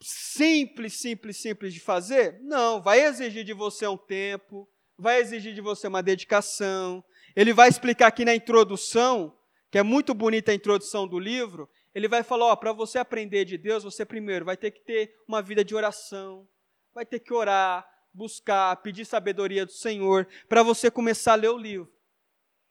simples, 0.00 1.00
simples, 1.00 1.40
simples 1.40 1.72
de 1.72 1.80
fazer? 1.80 2.40
Não, 2.42 2.82
vai 2.82 3.00
exigir 3.00 3.44
de 3.44 3.52
você 3.52 3.86
um 3.86 3.96
tempo, 3.96 4.68
vai 4.98 5.20
exigir 5.20 5.54
de 5.54 5.60
você 5.60 5.86
uma 5.86 6.02
dedicação. 6.02 7.04
Ele 7.34 7.52
vai 7.52 7.68
explicar 7.68 8.08
aqui 8.08 8.24
na 8.24 8.34
introdução, 8.34 9.36
que 9.70 9.78
é 9.78 9.82
muito 9.82 10.12
bonita 10.12 10.52
a 10.52 10.54
introdução 10.54 11.06
do 11.06 11.18
livro, 11.18 11.68
ele 11.94 12.08
vai 12.08 12.24
falar, 12.24 12.46
ó, 12.46 12.56
para 12.56 12.72
você 12.72 12.98
aprender 12.98 13.44
de 13.44 13.56
Deus, 13.56 13.84
você 13.84 14.04
primeiro 14.04 14.44
vai 14.44 14.56
ter 14.56 14.72
que 14.72 14.80
ter 14.80 15.14
uma 15.28 15.40
vida 15.40 15.64
de 15.64 15.74
oração, 15.74 16.48
vai 16.92 17.06
ter 17.06 17.20
que 17.20 17.32
orar, 17.32 17.86
buscar, 18.14 18.76
pedir 18.76 19.04
sabedoria 19.04 19.66
do 19.66 19.72
Senhor, 19.72 20.26
para 20.48 20.62
você 20.62 20.90
começar 20.90 21.32
a 21.32 21.36
ler 21.36 21.50
o 21.50 21.58
livro. 21.58 21.92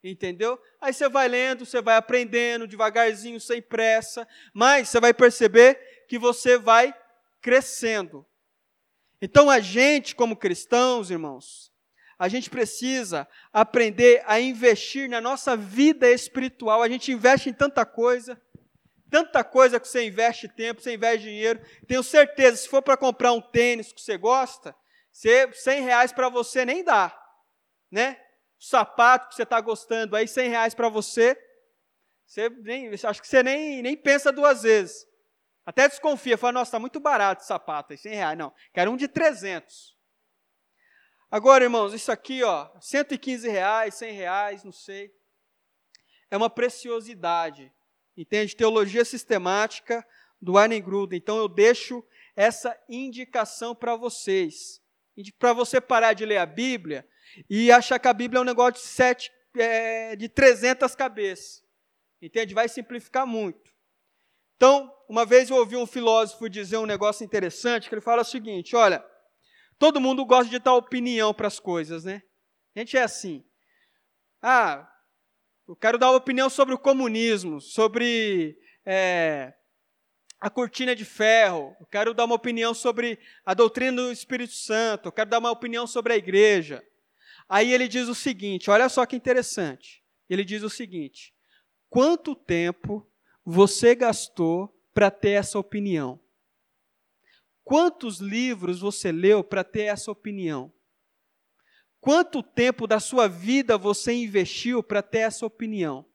Entendeu? 0.03 0.59
Aí 0.81 0.93
você 0.93 1.07
vai 1.07 1.27
lendo, 1.27 1.65
você 1.65 1.81
vai 1.81 1.95
aprendendo 1.95 2.67
devagarzinho, 2.67 3.39
sem 3.39 3.61
pressa, 3.61 4.27
mas 4.53 4.89
você 4.89 4.99
vai 4.99 5.13
perceber 5.13 6.05
que 6.07 6.17
você 6.17 6.57
vai 6.57 6.93
crescendo. 7.41 8.25
Então 9.21 9.49
a 9.49 9.59
gente, 9.59 10.15
como 10.15 10.35
cristãos, 10.35 11.09
irmãos, 11.09 11.71
a 12.19 12.27
gente 12.27 12.49
precisa 12.49 13.27
aprender 13.51 14.23
a 14.25 14.39
investir 14.39 15.09
na 15.09 15.19
nossa 15.21 15.55
vida 15.55 16.09
espiritual. 16.09 16.81
A 16.81 16.89
gente 16.89 17.11
investe 17.11 17.49
em 17.49 17.53
tanta 17.53 17.85
coisa, 17.85 18.41
tanta 19.09 19.43
coisa 19.43 19.79
que 19.79 19.87
você 19.87 20.05
investe 20.05 20.47
tempo, 20.47 20.81
você 20.81 20.93
investe 20.93 21.23
dinheiro. 21.27 21.61
Tenho 21.87 22.03
certeza, 22.03 22.57
se 22.57 22.69
for 22.69 22.81
para 22.81 22.97
comprar 22.97 23.31
um 23.31 23.41
tênis 23.41 23.93
que 23.93 24.01
você 24.01 24.17
gosta, 24.17 24.75
100 25.13 25.83
reais 25.83 26.11
para 26.11 26.27
você 26.27 26.65
nem 26.65 26.83
dá, 26.83 27.15
né? 27.91 28.19
O 28.59 28.65
sapato 28.65 29.29
que 29.29 29.35
você 29.35 29.43
está 29.43 29.61
gostando 29.61 30.15
aí, 30.15 30.27
100 30.27 30.49
reais 30.49 30.73
para 30.73 30.89
você, 30.89 31.37
você 32.25 32.49
nem, 32.49 32.89
acho 32.89 33.21
que 33.21 33.27
você 33.27 33.43
nem, 33.43 33.81
nem 33.83 33.95
pensa 33.95 34.31
duas 34.31 34.63
vezes. 34.63 35.07
Até 35.65 35.87
desconfia, 35.87 36.37
fala, 36.37 36.53
nossa, 36.53 36.69
está 36.69 36.79
muito 36.79 36.99
barato 36.99 37.41
esse 37.41 37.47
sapato 37.47 37.93
aí, 37.93 37.97
100 37.97 38.15
reais. 38.15 38.37
Não, 38.37 38.53
quero 38.73 38.91
um 38.91 38.97
de 38.97 39.07
300. 39.07 39.95
Agora, 41.29 41.63
irmãos, 41.63 41.93
isso 41.93 42.11
aqui, 42.11 42.43
ó, 42.43 42.69
115 42.81 43.47
reais, 43.47 43.95
100 43.95 44.11
reais, 44.13 44.63
não 44.63 44.71
sei. 44.71 45.13
É 46.29 46.35
uma 46.35 46.49
preciosidade, 46.49 47.71
entende? 48.17 48.55
Teologia 48.55 49.05
sistemática 49.05 50.05
do 50.41 50.57
Arne 50.57 50.81
Gruden. 50.81 51.17
Então, 51.17 51.37
eu 51.37 51.47
deixo 51.47 52.03
essa 52.35 52.77
indicação 52.89 53.75
para 53.75 53.95
vocês 53.95 54.82
para 55.37 55.53
você 55.53 55.79
parar 55.79 56.13
de 56.13 56.25
ler 56.25 56.37
a 56.37 56.45
Bíblia 56.45 57.07
e 57.49 57.71
achar 57.71 57.99
que 57.99 58.07
a 58.07 58.13
Bíblia 58.13 58.39
é 58.39 58.41
um 58.41 58.45
negócio 58.45 58.73
de, 58.73 58.79
sete, 58.79 59.31
é, 59.57 60.15
de 60.15 60.29
300 60.29 60.95
cabeças. 60.95 61.63
Entende? 62.21 62.53
Vai 62.53 62.69
simplificar 62.69 63.27
muito. 63.27 63.71
Então, 64.55 64.91
uma 65.09 65.25
vez 65.25 65.49
eu 65.49 65.57
ouvi 65.57 65.75
um 65.75 65.85
filósofo 65.85 66.49
dizer 66.49 66.77
um 66.77 66.85
negócio 66.85 67.25
interessante, 67.25 67.89
que 67.89 67.95
ele 67.95 68.01
fala 68.01 68.21
o 68.21 68.25
seguinte: 68.25 68.75
olha, 68.75 69.03
todo 69.77 69.99
mundo 69.99 70.25
gosta 70.25 70.49
de 70.49 70.59
dar 70.59 70.73
opinião 70.73 71.33
para 71.33 71.47
as 71.47 71.59
coisas, 71.59 72.05
né? 72.05 72.21
A 72.75 72.79
gente 72.79 72.95
é 72.95 73.03
assim. 73.03 73.43
Ah, 74.41 74.87
eu 75.67 75.75
quero 75.75 75.97
dar 75.97 76.09
uma 76.09 76.17
opinião 76.17 76.49
sobre 76.49 76.73
o 76.73 76.79
comunismo, 76.79 77.59
sobre 77.59 78.57
é, 78.85 79.53
a 80.43 80.49
cortina 80.49 80.93
de 80.93 81.05
ferro, 81.05 81.73
eu 81.79 81.85
quero 81.85 82.13
dar 82.13 82.25
uma 82.25 82.35
opinião 82.35 82.73
sobre 82.73 83.17
a 83.45 83.53
doutrina 83.53 84.01
do 84.01 84.11
Espírito 84.11 84.53
Santo, 84.53 85.07
eu 85.07 85.11
quero 85.13 85.29
dar 85.29 85.39
uma 85.39 85.49
opinião 85.49 85.87
sobre 85.87 86.11
a 86.11 86.17
igreja. 86.17 86.83
Aí 87.47 87.71
ele 87.71 87.87
diz 87.87 88.09
o 88.09 88.13
seguinte: 88.13 88.69
olha 88.69 88.89
só 88.89 89.05
que 89.05 89.15
interessante. 89.15 90.03
Ele 90.29 90.43
diz 90.43 90.61
o 90.61 90.69
seguinte: 90.69 91.33
quanto 91.89 92.35
tempo 92.35 93.09
você 93.45 93.95
gastou 93.95 94.77
para 94.93 95.09
ter 95.09 95.29
essa 95.29 95.57
opinião? 95.57 96.19
Quantos 97.63 98.19
livros 98.19 98.81
você 98.81 99.13
leu 99.13 99.45
para 99.45 99.63
ter 99.63 99.83
essa 99.83 100.11
opinião? 100.11 100.73
Quanto 102.01 102.43
tempo 102.43 102.85
da 102.85 102.99
sua 102.99 103.29
vida 103.29 103.77
você 103.77 104.11
investiu 104.11 104.83
para 104.83 105.01
ter 105.01 105.19
essa 105.19 105.45
opinião? 105.45 106.05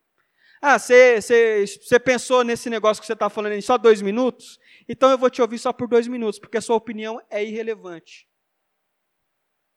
Ah, 0.61 0.79
você, 0.79 2.01
pensou 2.05 2.43
nesse 2.43 2.69
negócio 2.69 3.01
que 3.01 3.07
você 3.07 3.13
está 3.13 3.31
falando 3.31 3.53
em 3.53 3.61
só 3.61 3.79
dois 3.79 4.03
minutos? 4.03 4.59
Então 4.89 5.11
eu 5.11 5.19
vou 5.19 5.31
te 5.31 5.41
ouvir 5.41 5.59
só 5.59 5.73
por 5.73 5.87
dois 5.87 6.09
minutos, 6.09 6.39
porque 6.39 6.59
a 6.59 6.61
sua 6.61 6.77
opinião 6.77 7.21
é 7.31 7.45
irrelevante. 7.45 8.29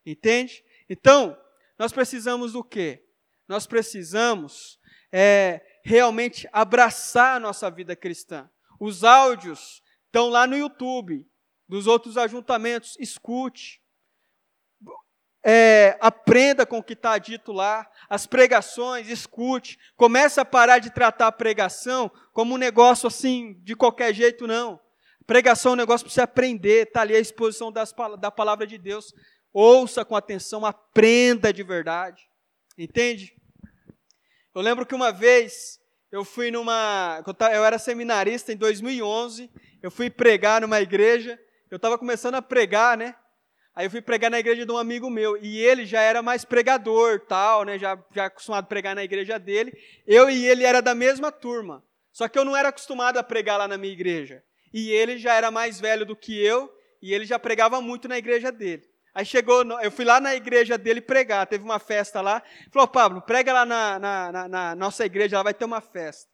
Entende? 0.06 0.64
Então, 0.90 1.38
nós 1.78 1.92
precisamos 1.92 2.54
do 2.54 2.64
quê? 2.64 3.04
Nós 3.48 3.68
precisamos 3.68 4.80
é, 5.12 5.62
realmente 5.84 6.48
abraçar 6.52 7.36
a 7.36 7.40
nossa 7.40 7.70
vida 7.70 7.96
cristã. 7.96 8.50
Os 8.80 9.04
áudios 9.04 9.84
estão 10.06 10.30
lá 10.30 10.48
no 10.48 10.58
YouTube, 10.58 11.28
dos 11.68 11.88
outros 11.88 12.18
ajuntamentos, 12.18 12.98
escute. 13.00 13.81
É, 15.44 15.98
aprenda 16.00 16.66
com 16.66 16.78
o 16.78 16.84
que 16.84 16.94
está 16.94 17.18
dito 17.18 17.52
lá, 17.52 17.89
as 18.10 18.28
pregações, 18.28 19.10
escute. 19.10 19.80
Comece 19.96 20.39
a 20.39 20.46
parar 20.46 20.80
de 20.80 20.92
tratar 20.92 21.28
a 21.28 21.32
pregação 21.32 22.12
como 22.32 22.56
um 22.56 22.58
negócio 22.58 23.08
assim, 23.08 23.60
de 23.64 23.76
qualquer 23.76 24.14
jeito, 24.14 24.46
não. 24.46 24.80
Pregação 25.26 25.72
é 25.72 25.74
um 25.74 25.78
negócio 25.78 26.06
para 26.06 26.14
você 26.14 26.22
aprender, 26.22 26.88
está 26.88 27.02
ali 27.02 27.16
a 27.16 27.20
exposição 27.20 27.72
das, 27.72 27.94
da 28.20 28.30
palavra 28.30 28.68
de 28.68 28.78
Deus. 28.78 29.14
Ouça 29.54 30.06
com 30.06 30.16
atenção, 30.16 30.66
aprenda 30.66 31.52
de 31.52 31.64
verdade. 31.64 32.28
Entende? 32.78 33.36
Eu 34.54 34.62
lembro 34.62 34.86
que 34.86 34.96
uma 34.96 35.12
vez 35.12 35.80
eu 36.12 36.26
fui 36.26 36.52
numa. 36.52 37.24
Eu 37.54 37.64
era 37.64 37.80
seminarista 37.80 38.52
em 38.52 38.58
2011, 38.58 39.50
eu 39.82 39.89
fui 39.89 40.10
pregar 40.10 40.62
numa 40.62 40.82
igreja, 40.82 41.39
eu 41.70 41.78
estava 41.78 41.98
começando 41.98 42.36
a 42.36 42.42
pregar, 42.42 42.98
né? 42.98 43.16
Aí 43.74 43.86
eu 43.86 43.92
fui 43.92 44.02
pregar 44.02 44.30
na 44.30 44.40
igreja 44.40 44.66
de 44.66 44.72
um 44.72 44.78
amigo 44.78 45.10
meu, 45.10 45.38
e 45.42 45.60
ele 45.60 45.86
já 45.86 46.02
era 46.02 46.22
mais 46.22 46.44
pregador, 46.44 47.22
tal, 47.22 47.64
né? 47.64 47.80
Já, 47.80 47.98
já 48.14 48.26
acostumado 48.26 48.66
a 48.66 48.68
pregar 48.68 48.96
na 48.96 49.04
igreja 49.04 49.40
dele. 49.40 49.72
Eu 50.06 50.30
e 50.30 50.46
ele 50.46 50.64
era 50.64 50.82
da 50.82 50.94
mesma 50.94 51.32
turma. 51.32 51.84
Só 52.12 52.28
que 52.28 52.38
eu 52.38 52.44
não 52.44 52.56
era 52.56 52.70
acostumado 52.70 53.18
a 53.18 53.24
pregar 53.24 53.58
lá 53.58 53.68
na 53.68 53.78
minha 53.78 53.94
igreja. 53.94 54.44
E 54.74 54.92
ele 54.92 55.18
já 55.18 55.34
era 55.34 55.50
mais 55.50 55.80
velho 55.80 56.06
do 56.06 56.16
que 56.16 56.38
eu, 56.38 56.70
e 57.02 57.14
ele 57.14 57.26
já 57.26 57.40
pregava 57.40 57.82
muito 57.82 58.08
na 58.08 58.18
igreja 58.18 58.52
dele. 58.52 58.84
Aí 59.14 59.26
chegou, 59.26 59.64
eu 59.82 59.92
fui 59.92 60.06
lá 60.06 60.22
na 60.22 60.36
igreja 60.36 60.78
dele 60.78 61.02
pregar, 61.02 61.48
teve 61.48 61.64
uma 61.64 61.80
festa 61.80 62.22
lá. 62.22 62.42
Falou, 62.72 62.88
Pablo, 62.88 63.22
prega 63.22 63.52
lá 63.52 63.66
na, 63.66 64.00
na, 64.00 64.32
na, 64.32 64.48
na 64.48 64.76
nossa 64.76 65.06
igreja, 65.06 65.38
lá 65.38 65.44
vai 65.44 65.54
ter 65.54 65.66
uma 65.66 65.82
festa. 65.82 66.30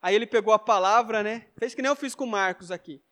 Aí 0.00 0.14
ele 0.14 0.26
pegou 0.26 0.52
a 0.52 0.58
palavra, 0.58 1.22
né? 1.22 1.46
Fez 1.58 1.74
que 1.74 1.82
nem 1.82 1.88
eu 1.88 1.96
fiz 1.96 2.14
com 2.14 2.24
o 2.24 2.28
Marcos 2.28 2.70
aqui. 2.70 3.02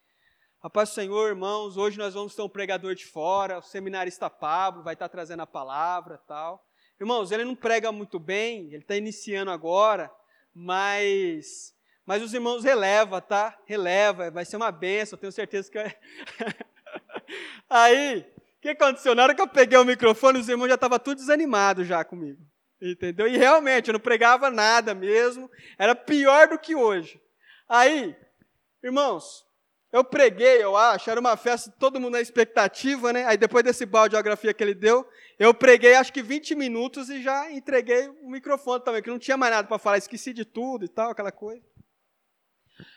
Rapaz, 0.67 0.89
Senhor, 0.89 1.29
irmãos, 1.29 1.77
hoje 1.77 1.97
nós 1.97 2.15
vamos 2.15 2.35
ter 2.35 2.43
um 2.43 2.49
pregador 2.49 2.93
de 2.93 3.07
fora, 3.07 3.59
o 3.59 3.63
seminarista 3.63 4.29
Pablo 4.29 4.83
vai 4.83 4.95
estar 4.95 5.09
trazendo 5.09 5.43
a 5.43 5.47
palavra 5.47 6.19
tal. 6.27 6.67
Irmãos, 6.99 7.31
ele 7.31 7.45
não 7.45 7.55
prega 7.55 7.93
muito 7.93 8.19
bem, 8.19 8.67
ele 8.73 8.79
está 8.79 8.97
iniciando 8.97 9.53
agora, 9.53 10.11
mas, 10.53 11.73
mas 12.05 12.21
os 12.21 12.35
irmãos 12.35 12.65
releva, 12.65 13.21
tá? 13.21 13.57
Releva, 13.65 14.29
vai 14.33 14.45
ser 14.45 14.57
uma 14.57 14.73
benção, 14.73 15.17
tenho 15.17 15.31
certeza 15.31 15.71
que. 15.71 15.79
Aí, 17.71 18.27
o 18.59 18.61
que 18.61 18.71
aconteceu? 18.71 19.15
Na 19.15 19.23
hora 19.23 19.37
que 19.37 19.43
eu 19.43 19.47
peguei 19.47 19.79
o 19.79 19.85
microfone, 19.85 20.41
os 20.41 20.49
irmãos 20.49 20.67
já 20.67 20.75
estavam 20.75 20.99
tudo 20.99 21.19
desanimados 21.19 21.87
já 21.87 22.05
comigo. 22.05 22.45
Entendeu? 22.83 23.29
E 23.29 23.37
realmente, 23.37 23.87
eu 23.87 23.93
não 23.93 24.01
pregava 24.01 24.51
nada 24.51 24.97
mesmo. 24.97 25.49
Era 25.79 25.95
pior 25.95 26.49
do 26.49 26.59
que 26.59 26.75
hoje. 26.75 27.23
Aí, 27.69 28.17
irmãos, 28.83 29.46
eu 29.97 30.05
preguei, 30.05 30.63
eu 30.63 30.77
acho, 30.77 31.09
era 31.09 31.19
uma 31.19 31.39
festa, 31.39 31.71
todo 31.79 31.99
mundo 31.99 32.13
na 32.13 32.21
expectativa, 32.21 33.15
né? 33.15 33.25
Aí 33.25 33.39
depois 33.39 33.65
desse 33.65 33.87
balde 33.87 34.11
de 34.11 34.17
geografia 34.17 34.53
que 34.53 34.63
ele 34.63 34.75
deu, 34.75 35.09
eu 35.39 35.55
preguei 35.55 35.95
acho 35.95 36.13
que 36.13 36.23
20 36.23 36.55
minutos 36.55 37.09
e 37.09 37.23
já 37.23 37.51
entreguei 37.51 38.07
o 38.09 38.29
microfone 38.29 38.85
também, 38.85 39.03
que 39.03 39.09
não 39.09 39.19
tinha 39.19 39.39
mais 39.39 39.51
nada 39.55 39.67
para 39.67 39.79
falar, 39.79 39.97
esqueci 39.97 40.35
de 40.35 40.45
tudo 40.45 40.85
e 40.85 40.89
tal, 40.89 41.13
aquela 41.13 41.33
coisa. 41.33 41.65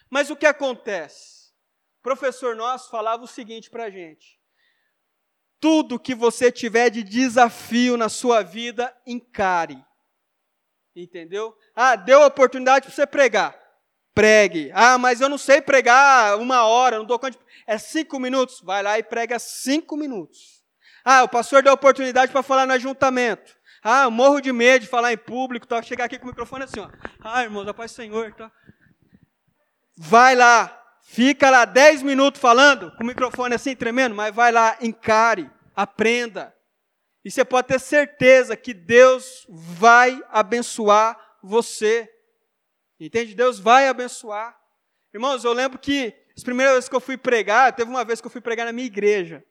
Mas 0.10 0.30
o 0.30 0.36
que 0.36 0.45
acontece? 0.45 1.54
O 2.00 2.04
professor 2.04 2.54
nosso 2.54 2.89
falava 2.89 3.24
o 3.24 3.28
seguinte 3.28 3.70
para 3.70 3.86
a 3.86 3.89
gente: 3.89 4.38
tudo 5.58 5.97
que 5.97 6.14
você 6.14 6.52
tiver 6.52 6.89
de 6.89 7.02
desafio 7.02 7.95
na 7.95 8.10
sua 8.10 8.43
vida, 8.43 8.93
encare. 9.08 9.82
Entendeu? 10.93 11.58
Ah, 11.74 11.95
deu 11.95 12.24
oportunidade 12.24 12.88
para 12.88 12.93
você 12.93 13.08
pregar. 13.08 13.69
Pregue. 14.14 14.72
Ah, 14.74 14.97
mas 14.97 15.22
eu 15.22 15.30
não 15.30 15.38
sei 15.38 15.62
pregar 15.62 16.38
uma 16.38 16.64
hora, 16.64 16.97
não 16.97 17.05
dou 17.05 17.20
conta. 17.20 17.38
De... 17.38 17.43
É 17.68 17.78
cinco 17.78 18.20
minutos. 18.20 18.62
Vai 18.62 18.84
lá 18.84 18.97
e 18.97 19.03
prega 19.03 19.39
cinco 19.39 19.95
minutos. 19.95 20.64
Ah, 21.05 21.24
o 21.24 21.30
pastor 21.30 21.64
deu 21.64 21.74
oportunidade 21.74 22.32
para 22.32 22.43
falar 22.43 22.66
no 22.66 22.74
ajuntamento. 22.74 23.57
Ah, 23.84 24.03
eu 24.03 24.12
morro 24.12 24.41
de 24.41 24.51
medo 24.51 24.82
de 24.82 24.88
falar 24.88 25.14
em 25.14 25.18
público. 25.18 25.68
Tá? 25.68 25.82
Chegar 25.82 26.05
aqui 26.05 26.18
com 26.18 26.26
o 26.26 26.30
microfone 26.30 26.64
assim, 26.64 26.80
ó. 26.80 26.89
Ah, 27.24 27.43
irmãos, 27.43 27.68
a 27.68 27.74
paz 27.74 27.91
do 27.91 27.95
Senhor. 27.95 28.34
Tá? 28.34 28.51
Vai 29.95 30.36
lá, 30.36 30.80
Fica 31.12 31.49
lá 31.49 31.66
10 31.66 32.03
minutos 32.03 32.39
falando, 32.39 32.91
com 32.95 33.03
o 33.03 33.07
microfone 33.07 33.55
assim 33.55 33.76
tremendo, 33.76 34.14
mas 34.14 34.34
vai 34.34 34.51
lá, 34.51 34.78
encare, 34.80 35.49
aprenda. 35.76 36.53
E 37.26 37.32
você 37.32 37.43
pode 37.43 37.68
ter 37.68 37.80
certeza 37.80 38.55
que 38.55 38.76
Deus 38.76 39.43
vai 39.49 40.22
abençoar 40.30 41.20
você. 41.41 42.07
Entende? 43.00 43.36
Deus 43.36 43.60
vai 43.60 43.88
abençoar. 43.88 44.60
Irmãos, 45.14 45.43
eu 45.43 45.54
lembro 45.54 45.80
que 45.80 46.14
as 46.36 46.43
primeiras 46.43 46.76
vezes 46.76 46.89
que 46.89 46.95
eu 46.95 47.00
fui 47.00 47.18
pregar, 47.18 47.74
teve 47.74 47.89
uma 47.89 48.04
vez 48.04 48.20
que 48.20 48.28
eu 48.28 48.32
fui 48.32 48.41
pregar 48.41 48.66
na 48.66 48.74
minha 48.74 48.88
igreja. 48.88 49.43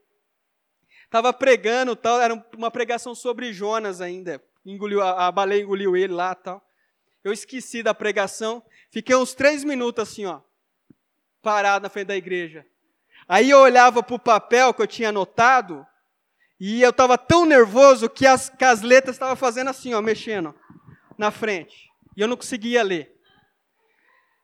Estava 1.05 1.33
pregando, 1.33 1.97
tal, 1.97 2.21
era 2.21 2.35
uma 2.57 2.71
pregação 2.71 3.15
sobre 3.15 3.53
Jonas 3.53 4.01
ainda. 4.01 4.43
Engoliu, 4.65 5.01
a, 5.01 5.27
a 5.27 5.33
baleia 5.33 5.63
engoliu 5.63 5.97
ele 5.97 6.13
lá 6.13 6.35
tal. 6.35 6.63
Eu 7.25 7.33
esqueci 7.33 7.83
da 7.83 7.95
pregação. 7.95 8.63
Fiquei 8.91 9.17
uns 9.17 9.35
três 9.35 9.65
minutos 9.65 10.03
assim, 10.03 10.27
ó 10.27 10.43
parado 11.43 11.83
na 11.83 11.89
frente 11.89 12.09
da 12.09 12.17
igreja. 12.17 12.67
Aí 13.27 13.51
eu 13.51 13.59
olhava 13.59 14.03
para 14.03 14.15
o 14.15 14.19
papel 14.19 14.73
que 14.73 14.83
eu 14.83 14.87
tinha 14.87 15.11
anotado, 15.11 15.87
e 16.61 16.83
eu 16.83 16.91
estava 16.91 17.17
tão 17.17 17.47
nervoso 17.47 18.09
que 18.09 18.27
as, 18.27 18.49
que 18.49 18.65
as 18.65 18.83
letras 18.83 19.17
estavam 19.17 19.37
fazendo 19.37 19.71
assim, 19.71 19.95
ó, 19.95 20.03
mexendo 20.03 20.55
na 21.17 21.31
frente. 21.31 21.91
E 22.17 22.21
eu 22.21 22.29
não 22.29 22.37
conseguia 22.37 22.83
ler. 22.83 23.18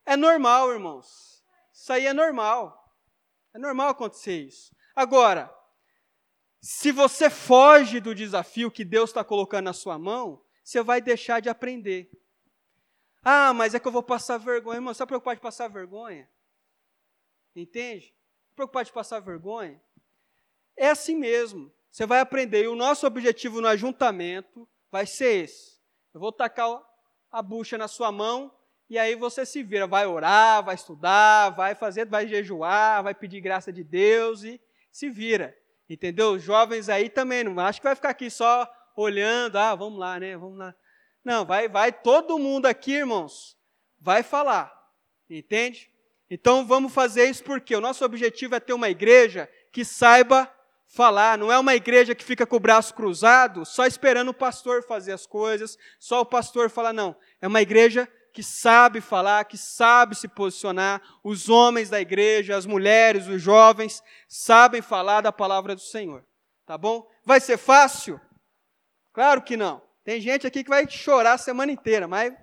É 0.07 0.17
normal, 0.17 0.73
irmãos. 0.73 1.45
Isso 1.73 1.93
aí 1.93 2.07
é 2.07 2.13
normal. 2.13 2.95
É 3.53 3.59
normal 3.59 3.89
acontecer 3.89 4.43
isso. 4.43 4.75
Agora, 4.95 5.53
se 6.61 6.93
você 6.93 7.29
foge 7.29 8.01
do 8.01 8.15
desafio 8.15 8.71
que 8.71 8.85
Deus 8.85 9.11
está 9.11 9.23
colocando 9.25 9.67
na 9.67 9.73
sua 9.73 9.99
mão, 9.99 10.43
você 10.63 10.83
vai 10.83 11.01
deixar 11.01 11.41
de 11.41 11.49
aprender. 11.49 12.11
Ah, 13.23 13.53
mas 13.53 13.75
é 13.75 13.81
que 13.81 13.89
eu 13.89 13.93
vou 13.93 14.03
passar 14.03 14.39
vergonha. 14.39 14.77
Irmão, 14.77 14.93
você 14.93 14.99
está 14.99 15.07
preocupado 15.07 15.37
de 15.37 15.43
passar 15.43 15.69
vergonha? 15.69 16.29
Entende? 17.57 18.15
Preocupado 18.55 18.87
de 18.87 18.93
passar 18.93 19.21
vergonha? 19.21 19.81
É 20.77 20.89
assim 20.91 21.17
mesmo. 21.17 21.73
Você 21.91 22.07
vai 22.07 22.21
aprender. 22.21 22.65
E 22.65 22.69
o 22.69 22.77
nosso 22.77 23.07
objetivo 23.07 23.61
no 23.61 23.69
ajuntamento 23.69 24.69
vai 24.91 25.07
ser 25.07 25.45
esse. 25.45 25.81
Eu 26.13 26.21
vou 26.21 26.33
tacar 26.33 26.83
a 27.31 27.43
bucha 27.43 27.79
na 27.79 27.89
sua 27.89 28.13
mão 28.13 28.55
e 28.95 28.99
aí 28.99 29.17
você 29.17 29.45
se 29.45 29.61
vira. 29.61 29.89
Vai 29.89 30.07
orar, 30.07 30.63
vai 30.63 30.77
estudar, 30.77 31.51
vai 31.51 31.75
fazer, 31.75 32.07
vai 32.07 32.29
jejuar, 32.29 33.03
vai 33.03 33.13
pedir 33.13 33.41
graça 33.41 33.73
de 33.73 33.83
Deus 33.83 34.45
e 34.45 34.61
se 34.93 35.11
vira. 35.11 35.53
Entendeu? 35.91 36.35
Os 36.35 36.43
jovens 36.43 36.89
aí 36.89 37.09
também, 37.09 37.43
não 37.43 37.59
acho 37.59 37.81
que 37.81 37.89
vai 37.89 37.97
ficar 37.97 38.11
aqui 38.11 38.31
só 38.31 38.71
olhando, 38.97 39.57
ah, 39.57 39.75
vamos 39.75 39.99
lá, 39.99 40.21
né? 40.21 40.37
Vamos 40.37 40.59
lá. 40.59 40.73
Não, 41.25 41.45
vai, 41.45 41.69
vai 41.69 41.91
todo 41.91 42.39
mundo 42.39 42.67
aqui, 42.67 42.93
irmãos, 42.93 43.57
vai 44.01 44.23
falar. 44.23 44.73
Entende? 45.29 45.91
Então 46.31 46.65
vamos 46.65 46.93
fazer 46.93 47.29
isso 47.29 47.43
porque 47.43 47.75
o 47.75 47.81
nosso 47.81 48.05
objetivo 48.05 48.55
é 48.55 48.61
ter 48.61 48.75
uma 48.75 48.89
igreja 48.89 49.51
que 49.73 49.85
saiba 49.85 50.49
falar, 50.87 51.37
não 51.37 51.51
é 51.51 51.59
uma 51.59 51.75
igreja 51.75 52.15
que 52.15 52.25
fica 52.25 52.47
com 52.47 52.55
o 52.55 52.61
braço 52.61 52.95
cruzado, 52.95 53.65
só 53.67 53.87
esperando 53.87 54.29
o 54.29 54.35
pastor 54.35 54.85
fazer 54.85 55.11
as 55.11 55.27
coisas, 55.27 55.77
só 55.99 56.21
o 56.21 56.27
pastor 56.27 56.71
falar, 56.71 56.93
não. 56.93 57.17
É 57.43 57.49
uma 57.49 57.61
igreja 57.61 58.09
que 58.35 58.43
sabe 58.43 59.01
falar, 59.01 59.45
que 59.45 59.57
sabe 59.57 60.17
se 60.17 60.27
posicionar. 60.27 61.01
Os 61.23 61.49
homens 61.49 61.89
da 61.89 62.01
igreja, 62.01 62.57
as 62.57 62.67
mulheres, 62.67 63.29
os 63.29 63.41
jovens 63.41 64.03
sabem 64.29 64.83
falar 64.83 65.21
da 65.21 65.31
palavra 65.31 65.77
do 65.77 65.81
Senhor. 65.81 66.27
Tá 66.67 66.77
bom? 66.77 67.09
Vai 67.25 67.39
ser 67.39 67.57
fácil? 67.57 68.21
Claro 69.13 69.41
que 69.41 69.57
não. 69.57 69.81
Tem 70.03 70.21
gente 70.21 70.49
aqui 70.49 70.65
que 70.65 70.69
vai 70.69 70.91
chorar 70.91 71.35
a 71.35 71.39
semana 71.39 71.71
inteira, 71.71 72.09
mas 72.09 72.35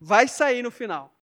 vai 0.00 0.28
sair 0.28 0.62
no 0.62 0.70
final. 0.70 1.12